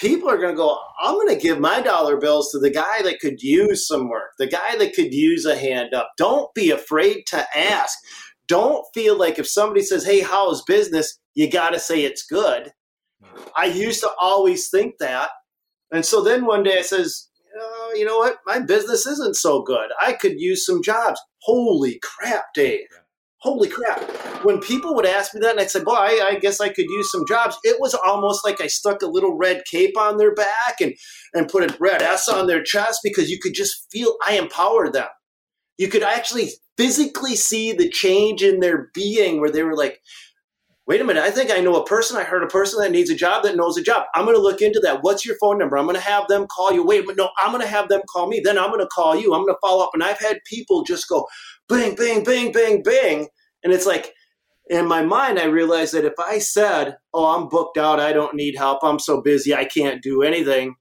People 0.00 0.30
are 0.30 0.38
going 0.38 0.54
to 0.54 0.56
go, 0.56 0.78
I'm 1.00 1.14
going 1.14 1.28
to 1.28 1.40
give 1.40 1.60
my 1.60 1.82
dollar 1.82 2.16
bills 2.16 2.50
to 2.52 2.58
the 2.58 2.70
guy 2.70 3.02
that 3.02 3.20
could 3.20 3.42
use 3.42 3.86
some 3.86 4.08
work, 4.08 4.30
the 4.38 4.46
guy 4.46 4.76
that 4.76 4.94
could 4.94 5.12
use 5.12 5.44
a 5.44 5.56
hand 5.56 5.92
up. 5.92 6.10
Don't 6.16 6.52
be 6.54 6.70
afraid 6.70 7.24
to 7.28 7.46
ask. 7.56 7.98
Don't 8.48 8.84
feel 8.94 9.16
like 9.18 9.38
if 9.38 9.46
somebody 9.46 9.82
says, 9.82 10.04
Hey, 10.04 10.20
how's 10.20 10.62
business? 10.64 11.18
You 11.34 11.50
got 11.50 11.70
to 11.70 11.78
say 11.78 12.02
it's 12.02 12.26
good. 12.26 12.72
I 13.56 13.66
used 13.66 14.00
to 14.00 14.10
always 14.20 14.70
think 14.70 14.94
that. 15.00 15.28
And 15.92 16.04
so 16.04 16.22
then 16.22 16.46
one 16.46 16.62
day 16.62 16.78
I 16.78 16.82
says, 16.82 17.28
oh, 17.60 17.94
you 17.96 18.04
know 18.04 18.18
what? 18.18 18.38
My 18.46 18.60
business 18.60 19.06
isn't 19.06 19.36
so 19.36 19.62
good. 19.62 19.90
I 20.00 20.14
could 20.14 20.40
use 20.40 20.64
some 20.64 20.82
jobs. 20.82 21.20
Holy 21.42 22.00
crap, 22.02 22.46
Dave. 22.54 22.86
Holy 23.40 23.68
crap. 23.68 24.00
When 24.44 24.60
people 24.60 24.94
would 24.94 25.06
ask 25.06 25.34
me 25.34 25.40
that 25.40 25.52
and 25.52 25.60
I'd 25.60 25.70
say, 25.70 25.82
boy, 25.82 25.94
I, 25.94 26.28
I, 26.32 26.38
guess 26.38 26.60
I 26.60 26.68
could 26.68 26.84
use 26.90 27.10
some 27.10 27.24
jobs, 27.26 27.56
it 27.64 27.80
was 27.80 27.94
almost 27.94 28.44
like 28.44 28.60
I 28.60 28.66
stuck 28.66 29.00
a 29.00 29.06
little 29.06 29.36
red 29.36 29.62
cape 29.70 29.96
on 29.96 30.18
their 30.18 30.34
back 30.34 30.80
and, 30.80 30.94
and 31.32 31.48
put 31.48 31.62
a 31.62 31.74
red 31.80 32.02
S 32.02 32.28
on 32.28 32.46
their 32.46 32.62
chest 32.62 33.00
because 33.02 33.30
you 33.30 33.38
could 33.40 33.54
just 33.54 33.86
feel 33.90 34.16
I 34.26 34.34
empowered 34.34 34.92
them. 34.92 35.08
You 35.78 35.88
could 35.88 36.02
actually 36.02 36.50
physically 36.76 37.34
see 37.34 37.72
the 37.72 37.88
change 37.88 38.42
in 38.42 38.60
their 38.60 38.90
being 38.92 39.40
where 39.40 39.50
they 39.50 39.62
were 39.62 39.76
like, 39.76 40.00
wait 40.90 41.00
a 41.00 41.04
minute, 41.04 41.22
I 41.22 41.30
think 41.30 41.52
I 41.52 41.60
know 41.60 41.76
a 41.76 41.86
person. 41.86 42.16
I 42.16 42.24
heard 42.24 42.42
a 42.42 42.48
person 42.48 42.82
that 42.82 42.90
needs 42.90 43.10
a 43.10 43.14
job 43.14 43.44
that 43.44 43.54
knows 43.54 43.76
a 43.76 43.82
job. 43.82 44.06
I'm 44.12 44.24
going 44.24 44.36
to 44.36 44.42
look 44.42 44.60
into 44.60 44.80
that. 44.80 45.04
What's 45.04 45.24
your 45.24 45.36
phone 45.40 45.56
number? 45.56 45.78
I'm 45.78 45.84
going 45.84 45.94
to 45.94 46.02
have 46.02 46.26
them 46.26 46.48
call 46.48 46.72
you. 46.72 46.84
Wait, 46.84 47.04
no, 47.16 47.30
I'm 47.38 47.52
going 47.52 47.62
to 47.62 47.68
have 47.68 47.88
them 47.88 48.00
call 48.10 48.26
me. 48.26 48.40
Then 48.42 48.58
I'm 48.58 48.70
going 48.70 48.80
to 48.80 48.88
call 48.88 49.14
you. 49.14 49.32
I'm 49.32 49.42
going 49.42 49.54
to 49.54 49.60
follow 49.62 49.84
up. 49.84 49.90
And 49.94 50.02
I've 50.02 50.18
had 50.18 50.40
people 50.46 50.82
just 50.82 51.08
go 51.08 51.28
bang, 51.68 51.94
bang, 51.94 52.24
bang, 52.24 52.50
bang, 52.50 52.82
bang. 52.82 53.28
And 53.62 53.72
it's 53.72 53.86
like, 53.86 54.14
in 54.68 54.88
my 54.88 55.00
mind, 55.00 55.38
I 55.38 55.44
realized 55.44 55.94
that 55.94 56.04
if 56.04 56.18
I 56.18 56.40
said, 56.40 56.96
oh, 57.14 57.36
I'm 57.36 57.48
booked 57.48 57.78
out, 57.78 58.00
I 58.00 58.12
don't 58.12 58.34
need 58.34 58.56
help, 58.56 58.80
I'm 58.82 58.98
so 58.98 59.20
busy, 59.22 59.54
I 59.54 59.66
can't 59.66 60.02
do 60.02 60.22
anything, 60.22 60.74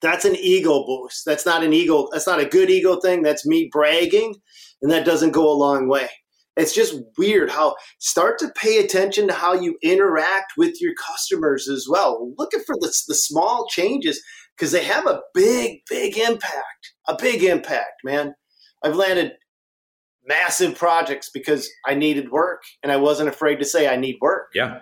that's 0.00 0.24
an 0.24 0.34
ego 0.34 0.84
boost. 0.84 1.24
That's 1.24 1.46
not 1.46 1.62
an 1.62 1.72
ego, 1.72 2.08
that's 2.10 2.26
not 2.26 2.40
a 2.40 2.44
good 2.44 2.70
ego 2.70 2.98
thing. 2.98 3.22
That's 3.22 3.46
me 3.46 3.70
bragging. 3.72 4.34
And 4.82 4.90
that 4.90 5.06
doesn't 5.06 5.30
go 5.30 5.48
a 5.48 5.54
long 5.54 5.88
way. 5.88 6.10
It's 6.56 6.74
just 6.74 6.94
weird 7.16 7.50
how 7.50 7.76
start 7.98 8.38
to 8.40 8.52
pay 8.54 8.78
attention 8.78 9.26
to 9.28 9.34
how 9.34 9.54
you 9.54 9.78
interact 9.82 10.52
with 10.58 10.80
your 10.80 10.92
customers 10.94 11.68
as 11.68 11.86
well. 11.88 12.32
Looking 12.36 12.60
for 12.60 12.76
the, 12.78 12.92
the 13.08 13.14
small 13.14 13.66
changes 13.68 14.22
because 14.56 14.72
they 14.72 14.84
have 14.84 15.06
a 15.06 15.20
big, 15.34 15.80
big 15.88 16.18
impact. 16.18 16.92
A 17.08 17.16
big 17.18 17.42
impact, 17.42 18.02
man. 18.04 18.34
I've 18.84 18.96
landed 18.96 19.32
massive 20.26 20.76
projects 20.76 21.30
because 21.32 21.68
I 21.86 21.94
needed 21.94 22.30
work 22.30 22.62
and 22.82 22.92
I 22.92 22.96
wasn't 22.96 23.28
afraid 23.28 23.56
to 23.56 23.64
say 23.64 23.88
I 23.88 23.96
need 23.96 24.18
work. 24.20 24.50
Yeah. 24.54 24.80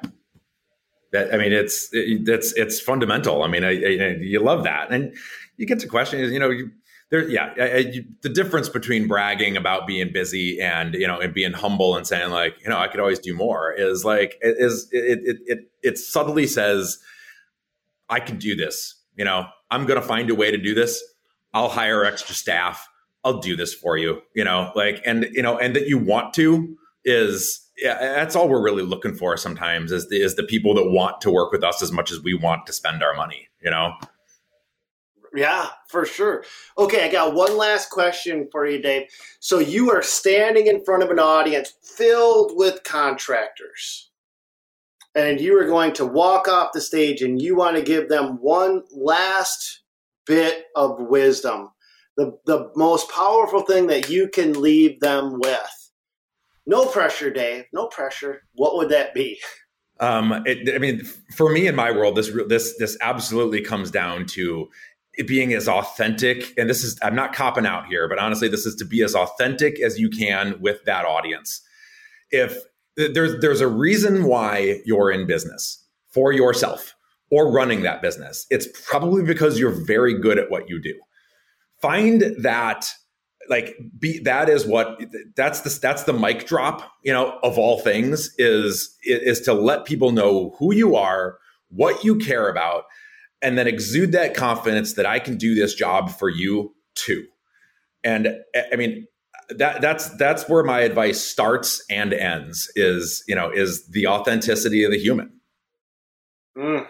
That, 1.13 1.35
I 1.35 1.39
mean, 1.39 1.53
it's 1.53 1.89
it, 1.93 2.25
that's 2.25 2.53
it's 2.53 2.81
fundamental. 2.81 3.43
I 3.43 3.49
mean, 3.49 3.65
I, 3.65 3.71
I, 3.71 4.17
you 4.21 4.41
love 4.41 4.63
that, 4.63 4.93
and 4.93 5.13
you 5.57 5.67
get 5.67 5.81
to 5.81 5.89
question 5.89 6.21
you 6.21 6.39
know 6.39 6.51
you, 6.51 6.71
there, 7.11 7.29
yeah, 7.29 7.53
I, 7.59 7.63
I, 7.63 8.05
the 8.23 8.29
difference 8.29 8.69
between 8.69 9.09
bragging 9.09 9.57
about 9.57 9.87
being 9.87 10.13
busy 10.13 10.61
and 10.61 10.95
you 10.95 11.07
know 11.07 11.19
and 11.19 11.35
being 11.35 11.53
humble 11.53 11.97
and 11.97 12.07
saying 12.07 12.31
like 12.31 12.55
you 12.63 12.71
know 12.71 12.79
I 12.79 12.87
could 12.87 13.01
always 13.01 13.19
do 13.19 13.35
more 13.35 13.73
is 13.73 14.05
like 14.05 14.39
is 14.41 14.89
it 14.93 15.19
it 15.25 15.37
it, 15.47 15.59
it 15.83 15.99
subtly 15.99 16.47
says 16.47 16.99
I 18.09 18.21
can 18.21 18.39
do 18.39 18.55
this. 18.55 18.97
You 19.17 19.25
know, 19.25 19.47
I'm 19.71 19.87
going 19.87 20.01
to 20.01 20.07
find 20.07 20.31
a 20.31 20.35
way 20.35 20.51
to 20.51 20.57
do 20.57 20.73
this. 20.73 21.03
I'll 21.53 21.69
hire 21.69 22.05
extra 22.05 22.35
staff. 22.35 22.89
I'll 23.25 23.41
do 23.41 23.57
this 23.57 23.75
for 23.75 23.99
you. 23.99 24.23
You 24.35 24.45
know, 24.45 24.71
like 24.77 25.03
and 25.05 25.27
you 25.33 25.43
know 25.43 25.59
and 25.59 25.75
that 25.75 25.89
you 25.89 25.99
want 25.99 26.33
to 26.35 26.77
is 27.05 27.69
yeah, 27.77 27.99
that's 27.99 28.37
all 28.37 28.49
we're 28.49 28.63
really 28.63 28.85
looking 28.85 29.15
for 29.15 29.37
sometimes 29.37 29.91
is 29.91 30.09
the, 30.11 30.23
is 30.23 30.37
the 30.37 30.45
people 30.45 30.75
that 30.75 30.91
want 30.91 31.21
to 31.23 31.31
work 31.31 31.51
with 31.51 31.65
us 31.65 31.83
as 31.83 31.91
much 31.91 32.13
as 32.13 32.21
we 32.21 32.35
want 32.35 32.67
to 32.67 32.73
spend 32.73 33.03
our 33.03 33.15
money. 33.15 33.49
You 33.63 33.71
know. 33.71 33.95
Yeah, 35.35 35.69
for 35.89 36.05
sure. 36.05 36.45
Okay, 36.77 37.05
I 37.05 37.13
got 37.13 37.35
one 37.35 37.57
last 37.57 37.91
question 37.91 38.49
for 38.51 38.67
you, 38.67 38.83
Dave. 38.83 39.09
So 39.39 39.59
you 39.59 39.91
are 39.91 40.03
standing 40.03 40.67
in 40.67 40.85
front 40.85 41.03
of 41.03 41.11
an 41.11 41.21
audience 41.21 41.73
filled 41.83 42.53
with 42.57 42.83
contractors, 42.83 44.11
and 45.15 45.41
you 45.41 45.57
are 45.59 45.67
going 45.67 45.93
to 45.95 46.07
walk 46.07 46.49
off 46.49 46.73
the 46.73 46.81
stage 46.81 47.23
and 47.23 47.41
you 47.41 47.57
want 47.57 47.77
to 47.77 47.83
give 47.83 48.09
them 48.09 48.39
one 48.41 48.83
last 48.93 49.83
bit 50.27 50.67
of 50.75 50.97
wisdom, 50.99 51.71
the, 52.17 52.37
the 52.47 52.71
most 52.75 53.11
powerful 53.11 53.63
thing 53.63 53.87
that 53.89 54.09
you 54.09 54.29
can 54.29 54.61
leave 54.61 55.01
them 55.01 55.39
with. 55.39 55.91
No 56.67 56.87
pressure, 56.87 57.31
Dave. 57.31 57.65
No 57.73 57.87
pressure. 57.87 58.43
What 58.55 58.77
would 58.77 58.91
that 58.91 59.15
be? 59.15 59.41
Um, 60.01 60.43
it, 60.47 60.75
I 60.75 60.79
mean, 60.79 61.05
for 61.37 61.51
me 61.51 61.67
in 61.67 61.77
my 61.77 61.91
world, 61.91 62.17
this 62.17 62.31
this 62.49 62.77
this 62.79 62.97
absolutely 63.03 63.61
comes 63.61 63.91
down 63.91 64.25
to 64.29 64.71
being 65.27 65.53
as 65.53 65.69
authentic 65.69 66.53
and 66.59 66.69
this 66.69 66.83
is 66.83 66.99
i'm 67.03 67.15
not 67.15 67.33
copping 67.33 67.67
out 67.67 67.87
here 67.87 68.09
but 68.09 68.19
honestly 68.19 68.49
this 68.49 68.67
is 68.67 68.75
to 68.75 68.85
be 68.85 69.03
as 69.03 69.15
authentic 69.15 69.81
as 69.81 69.99
you 69.99 70.09
can 70.11 70.61
with 70.61 70.85
that 70.85 71.05
audience. 71.05 71.63
If 72.31 72.59
there's 72.97 73.41
there's 73.41 73.61
a 73.61 73.69
reason 73.69 74.25
why 74.25 74.81
you're 74.85 75.11
in 75.11 75.27
business 75.27 75.83
for 76.09 76.33
yourself 76.33 76.95
or 77.31 77.51
running 77.51 77.83
that 77.83 78.03
business. 78.03 78.47
It's 78.51 78.67
probably 78.89 79.23
because 79.23 79.59
you're 79.59 79.85
very 79.87 80.19
good 80.19 80.39
at 80.39 80.51
what 80.51 80.69
you 80.69 80.81
do. 80.83 80.95
Find 81.81 82.23
that 82.39 82.87
like 83.49 83.77
be 83.99 84.19
that 84.21 84.49
is 84.49 84.67
what 84.67 85.01
that's 85.37 85.61
the 85.61 85.79
that's 85.81 86.05
the 86.05 86.13
mic 86.13 86.47
drop 86.47 86.93
you 87.03 87.13
know 87.13 87.39
of 87.43 87.59
all 87.59 87.81
things 87.81 88.35
is 88.39 88.95
is 89.03 89.41
to 89.41 89.55
let 89.55 89.87
people 89.87 90.13
know 90.13 90.55
who 90.59 90.75
you 90.75 90.95
are 90.95 91.39
what 91.71 92.05
you 92.05 92.17
care 92.17 92.49
about 92.49 92.85
and 93.43 93.57
then 93.57 93.67
exude 93.67 94.13
that 94.13 94.35
confidence 94.35 94.95
that 94.95 95.07
I 95.07 95.19
can 95.19 95.37
do 95.37 95.55
this 95.55 95.75
job 95.75 96.11
for 96.11 96.29
you 96.29 96.75
too. 96.95 97.27
And 98.05 98.37
I 98.73 98.77
mean, 98.77 99.07
that 99.51 99.81
that's 99.81 100.09
that's 100.17 100.49
where 100.49 100.63
my 100.63 100.81
advice 100.81 101.21
starts 101.21 101.85
and 101.91 102.13
ends 102.13 102.71
is 102.77 103.25
you 103.27 103.35
know 103.35 103.51
is 103.51 103.87
the 103.89 104.07
authenticity 104.07 104.85
of 104.85 104.91
the 104.91 104.99
human. 104.99 105.41
Mm, 106.57 106.87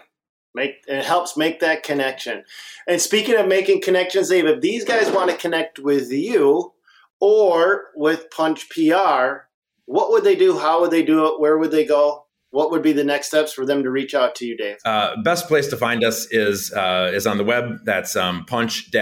make 0.53 0.83
it 0.87 1.05
helps 1.05 1.37
make 1.37 1.59
that 1.59 1.83
connection. 1.83 2.43
And 2.87 3.01
speaking 3.01 3.35
of 3.35 3.47
making 3.47 3.81
connections, 3.81 4.29
Dave, 4.29 4.45
if 4.45 4.61
these 4.61 4.85
guys 4.85 5.11
want 5.11 5.31
to 5.31 5.37
connect 5.37 5.79
with 5.79 6.11
you 6.11 6.73
or 7.19 7.85
with 7.95 8.29
Punch 8.31 8.69
PR, 8.69 9.47
what 9.85 10.11
would 10.11 10.23
they 10.23 10.35
do? 10.35 10.57
How 10.57 10.81
would 10.81 10.91
they 10.91 11.03
do 11.03 11.25
it? 11.27 11.39
Where 11.39 11.57
would 11.57 11.71
they 11.71 11.85
go? 11.85 12.20
What 12.51 12.69
would 12.71 12.81
be 12.81 12.93
the 12.93 13.03
next 13.03 13.27
steps 13.27 13.51
for 13.53 13.65
them 13.65 13.83
to 13.83 13.89
reach 13.89 14.13
out 14.13 14.35
to 14.35 14.45
you, 14.45 14.55
Dave? 14.55 14.77
Uh, 14.85 15.19
best 15.23 15.47
place 15.47 15.67
to 15.69 15.77
find 15.77 16.03
us 16.03 16.27
is 16.31 16.71
uh, 16.73 17.09
is 17.13 17.25
on 17.25 17.37
the 17.37 17.43
web. 17.43 17.79
That's 17.83 18.15
um, 18.15 18.45
punch-pr.com. 18.45 18.93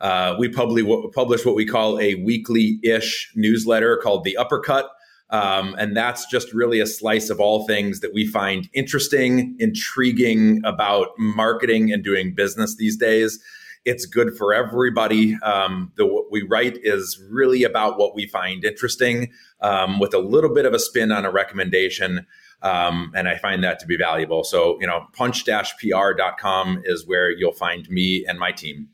Uh, 0.00 0.34
we 0.38 0.48
publish, 0.48 0.84
publish 1.14 1.44
what 1.44 1.54
we 1.54 1.66
call 1.66 2.00
a 2.00 2.14
weekly-ish 2.16 3.32
newsletter 3.36 3.98
called 3.98 4.24
The 4.24 4.36
Uppercut. 4.38 4.90
Um, 5.28 5.76
and 5.78 5.96
that's 5.96 6.26
just 6.26 6.52
really 6.52 6.80
a 6.80 6.86
slice 6.86 7.30
of 7.30 7.38
all 7.38 7.66
things 7.66 8.00
that 8.00 8.12
we 8.12 8.26
find 8.26 8.68
interesting, 8.72 9.54
intriguing 9.60 10.60
about 10.64 11.10
marketing 11.18 11.92
and 11.92 12.02
doing 12.02 12.34
business 12.34 12.76
these 12.76 12.96
days. 12.96 13.38
It's 13.84 14.04
good 14.06 14.36
for 14.36 14.52
everybody. 14.52 15.36
Um, 15.42 15.92
the 15.96 16.06
what 16.06 16.30
we 16.30 16.42
write 16.42 16.78
is 16.82 17.22
really 17.30 17.64
about 17.64 17.98
what 17.98 18.14
we 18.14 18.26
find 18.26 18.64
interesting, 18.64 19.32
um, 19.60 19.98
with 19.98 20.12
a 20.12 20.18
little 20.18 20.52
bit 20.54 20.66
of 20.66 20.74
a 20.74 20.78
spin 20.78 21.10
on 21.10 21.24
a 21.24 21.30
recommendation. 21.30 22.26
Um, 22.62 23.12
and 23.14 23.26
I 23.26 23.38
find 23.38 23.64
that 23.64 23.80
to 23.80 23.86
be 23.86 23.96
valuable. 23.96 24.44
So, 24.44 24.78
you 24.80 24.86
know, 24.86 25.06
punch-pr.com 25.14 26.82
is 26.84 27.06
where 27.06 27.30
you'll 27.30 27.52
find 27.52 27.88
me 27.88 28.26
and 28.26 28.38
my 28.38 28.52
team. 28.52 28.90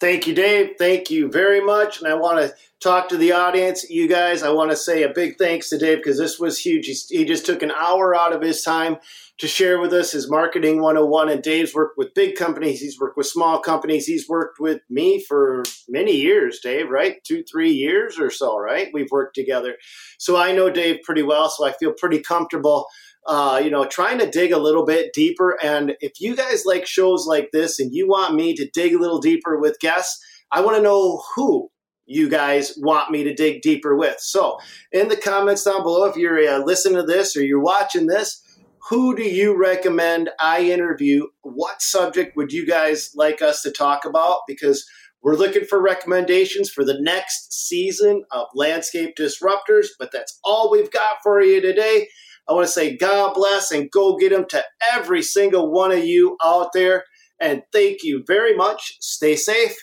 Thank 0.00 0.26
you, 0.26 0.34
Dave. 0.34 0.76
Thank 0.78 1.10
you 1.10 1.30
very 1.30 1.60
much. 1.60 1.98
And 1.98 2.08
I 2.08 2.14
want 2.14 2.38
to 2.38 2.54
talk 2.80 3.10
to 3.10 3.18
the 3.18 3.32
audience. 3.32 3.88
You 3.90 4.08
guys, 4.08 4.42
I 4.42 4.50
want 4.50 4.70
to 4.70 4.76
say 4.76 5.02
a 5.02 5.10
big 5.10 5.36
thanks 5.36 5.68
to 5.68 5.78
Dave 5.78 5.98
because 5.98 6.18
this 6.18 6.38
was 6.38 6.58
huge. 6.58 6.86
He, 6.86 7.18
he, 7.18 7.24
just 7.26 7.44
took 7.44 7.62
an 7.62 7.70
hour 7.70 8.14
out 8.14 8.32
of 8.32 8.40
his 8.40 8.62
time 8.62 8.96
to 9.40 9.48
share 9.48 9.80
with 9.80 9.92
us 9.92 10.12
his 10.12 10.30
marketing 10.30 10.80
101. 10.80 11.30
And 11.30 11.42
Dave's 11.42 11.74
worked 11.74 11.98
with 11.98 12.14
big 12.14 12.36
companies, 12.36 12.80
he's 12.80 12.98
worked 13.00 13.16
with 13.16 13.26
small 13.26 13.58
companies, 13.58 14.06
he's 14.06 14.28
worked 14.28 14.60
with 14.60 14.80
me 14.88 15.24
for 15.26 15.62
many 15.88 16.16
years, 16.16 16.60
Dave, 16.62 16.90
right? 16.90 17.16
Two, 17.26 17.42
three 17.50 17.72
years 17.72 18.18
or 18.20 18.30
so, 18.30 18.58
right? 18.58 18.88
We've 18.92 19.10
worked 19.10 19.34
together. 19.34 19.76
So 20.18 20.36
I 20.36 20.52
know 20.52 20.70
Dave 20.70 20.98
pretty 21.04 21.22
well, 21.22 21.48
so 21.48 21.66
I 21.66 21.72
feel 21.72 21.92
pretty 21.98 22.20
comfortable 22.20 22.86
uh, 23.26 23.60
you 23.62 23.70
know, 23.70 23.84
trying 23.84 24.18
to 24.18 24.30
dig 24.30 24.50
a 24.50 24.58
little 24.58 24.84
bit 24.84 25.12
deeper. 25.12 25.58
And 25.62 25.94
if 26.00 26.20
you 26.20 26.34
guys 26.34 26.64
like 26.64 26.86
shows 26.86 27.26
like 27.26 27.50
this 27.52 27.78
and 27.78 27.92
you 27.92 28.08
want 28.08 28.34
me 28.34 28.54
to 28.54 28.68
dig 28.72 28.94
a 28.94 28.98
little 28.98 29.20
deeper 29.20 29.58
with 29.58 29.78
guests, 29.78 30.18
I 30.50 30.62
want 30.62 30.76
to 30.76 30.82
know 30.82 31.22
who 31.36 31.70
you 32.06 32.28
guys 32.28 32.74
want 32.78 33.10
me 33.10 33.22
to 33.24 33.34
dig 33.34 33.62
deeper 33.62 33.94
with. 33.94 34.16
So, 34.18 34.58
in 34.90 35.08
the 35.08 35.16
comments 35.16 35.64
down 35.64 35.82
below, 35.82 36.06
if 36.06 36.16
you're 36.16 36.48
uh, 36.48 36.58
listening 36.58 36.96
to 36.96 37.04
this 37.04 37.36
or 37.36 37.44
you're 37.44 37.62
watching 37.62 38.06
this, 38.06 38.42
who 38.88 39.14
do 39.14 39.22
you 39.22 39.56
recommend 39.56 40.30
I 40.40 40.62
interview? 40.62 41.26
What 41.42 41.82
subject 41.82 42.36
would 42.36 42.52
you 42.52 42.66
guys 42.66 43.10
like 43.14 43.42
us 43.42 43.62
to 43.62 43.70
talk 43.70 44.04
about? 44.04 44.40
Because 44.46 44.88
we're 45.22 45.36
looking 45.36 45.64
for 45.64 45.82
recommendations 45.82 46.70
for 46.70 46.84
the 46.84 46.98
next 47.00 47.52
season 47.52 48.24
of 48.30 48.46
Landscape 48.54 49.16
Disruptors, 49.16 49.88
but 49.98 50.10
that's 50.12 50.38
all 50.44 50.70
we've 50.70 50.90
got 50.90 51.18
for 51.22 51.42
you 51.42 51.60
today. 51.60 52.08
I 52.48 52.52
want 52.54 52.66
to 52.66 52.72
say 52.72 52.96
God 52.96 53.34
bless 53.34 53.70
and 53.70 53.90
go 53.90 54.16
get 54.16 54.30
them 54.30 54.46
to 54.48 54.64
every 54.92 55.22
single 55.22 55.70
one 55.70 55.92
of 55.92 56.04
you 56.04 56.36
out 56.42 56.72
there. 56.72 57.04
And 57.38 57.62
thank 57.72 58.02
you 58.02 58.24
very 58.26 58.56
much. 58.56 58.96
Stay 59.00 59.36
safe 59.36 59.76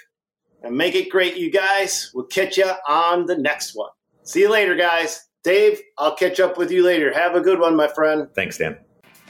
and 0.64 0.76
make 0.76 0.96
it 0.96 1.10
great, 1.10 1.38
you 1.38 1.52
guys. 1.52 2.12
We'll 2.14 2.26
catch 2.26 2.58
you 2.58 2.72
on 2.88 3.26
the 3.28 3.38
next 3.38 3.76
one. 3.76 3.92
See 4.24 4.42
you 4.42 4.50
later, 4.50 4.76
guys. 4.76 5.24
Dave, 5.44 5.82
I'll 5.98 6.16
catch 6.16 6.40
up 6.40 6.58
with 6.58 6.72
you 6.72 6.84
later. 6.84 7.14
Have 7.14 7.36
a 7.36 7.42
good 7.42 7.60
one, 7.60 7.76
my 7.76 7.88
friend. 7.88 8.28
Thanks, 8.36 8.58
Dan. 8.58 8.78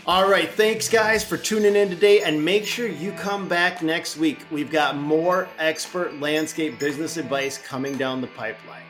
All 0.08 0.30
right, 0.30 0.50
thanks 0.50 0.88
guys 0.88 1.22
for 1.22 1.36
tuning 1.36 1.76
in 1.76 1.90
today 1.90 2.22
and 2.22 2.46
make 2.46 2.66
sure 2.66 2.88
you 2.88 3.12
come 3.12 3.46
back 3.50 3.82
next 3.84 4.16
week. 4.16 4.40
We've 4.50 4.72
got 4.72 4.96
more 4.96 5.50
expert 5.60 6.18
landscape 6.22 6.80
business 6.80 7.18
advice 7.18 7.58
coming 7.58 7.98
down 7.98 8.22
the 8.22 8.28
pipeline. 8.28 8.84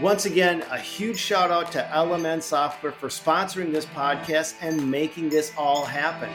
Once 0.00 0.26
again, 0.26 0.64
a 0.72 0.76
huge 0.76 1.18
shout 1.18 1.52
out 1.52 1.70
to 1.70 1.88
LMN 1.92 2.42
Software 2.42 2.90
for 2.90 3.06
sponsoring 3.06 3.70
this 3.70 3.86
podcast 3.86 4.56
and 4.60 4.90
making 4.90 5.28
this 5.28 5.52
all 5.56 5.84
happen. 5.84 6.30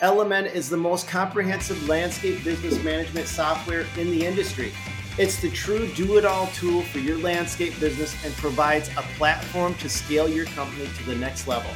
LMN 0.00 0.54
is 0.54 0.70
the 0.70 0.76
most 0.76 1.08
comprehensive 1.08 1.88
landscape 1.88 2.44
business 2.44 2.80
management 2.84 3.26
software 3.26 3.84
in 3.98 4.12
the 4.12 4.24
industry. 4.24 4.72
It's 5.18 5.40
the 5.42 5.50
true 5.50 5.88
do 5.88 6.18
it 6.18 6.24
all 6.24 6.46
tool 6.54 6.82
for 6.82 7.00
your 7.00 7.18
landscape 7.18 7.80
business 7.80 8.14
and 8.24 8.32
provides 8.34 8.90
a 8.90 9.02
platform 9.18 9.74
to 9.74 9.88
scale 9.88 10.28
your 10.28 10.46
company 10.46 10.86
to 10.86 11.02
the 11.04 11.16
next 11.16 11.48
level. 11.48 11.72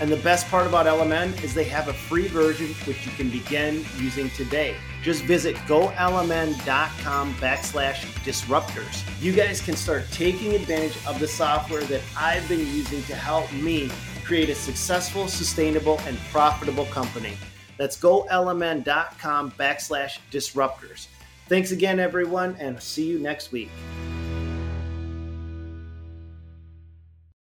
And 0.00 0.10
the 0.10 0.16
best 0.16 0.48
part 0.48 0.66
about 0.66 0.86
LMN 0.86 1.42
is 1.44 1.52
they 1.52 1.64
have 1.64 1.88
a 1.88 1.92
free 1.92 2.26
version 2.26 2.68
which 2.86 3.04
you 3.04 3.12
can 3.12 3.28
begin 3.28 3.84
using 3.98 4.30
today. 4.30 4.74
Just 5.02 5.24
visit 5.24 5.56
golmn.com 5.66 7.34
backslash 7.34 8.04
disruptors. 8.24 9.04
You 9.20 9.32
guys 9.32 9.60
can 9.60 9.76
start 9.76 10.04
taking 10.10 10.54
advantage 10.54 10.96
of 11.06 11.20
the 11.20 11.28
software 11.28 11.82
that 11.82 12.00
I've 12.16 12.48
been 12.48 12.60
using 12.60 13.02
to 13.04 13.14
help 13.14 13.52
me 13.52 13.90
create 14.24 14.48
a 14.48 14.54
successful, 14.54 15.28
sustainable, 15.28 16.00
and 16.06 16.16
profitable 16.30 16.86
company. 16.86 17.36
That's 17.76 17.98
golmn.com 17.98 19.50
backslash 19.52 20.18
disruptors. 20.30 21.08
Thanks 21.48 21.72
again, 21.72 21.98
everyone, 21.98 22.56
and 22.58 22.80
see 22.80 23.06
you 23.06 23.18
next 23.18 23.52
week. 23.52 23.70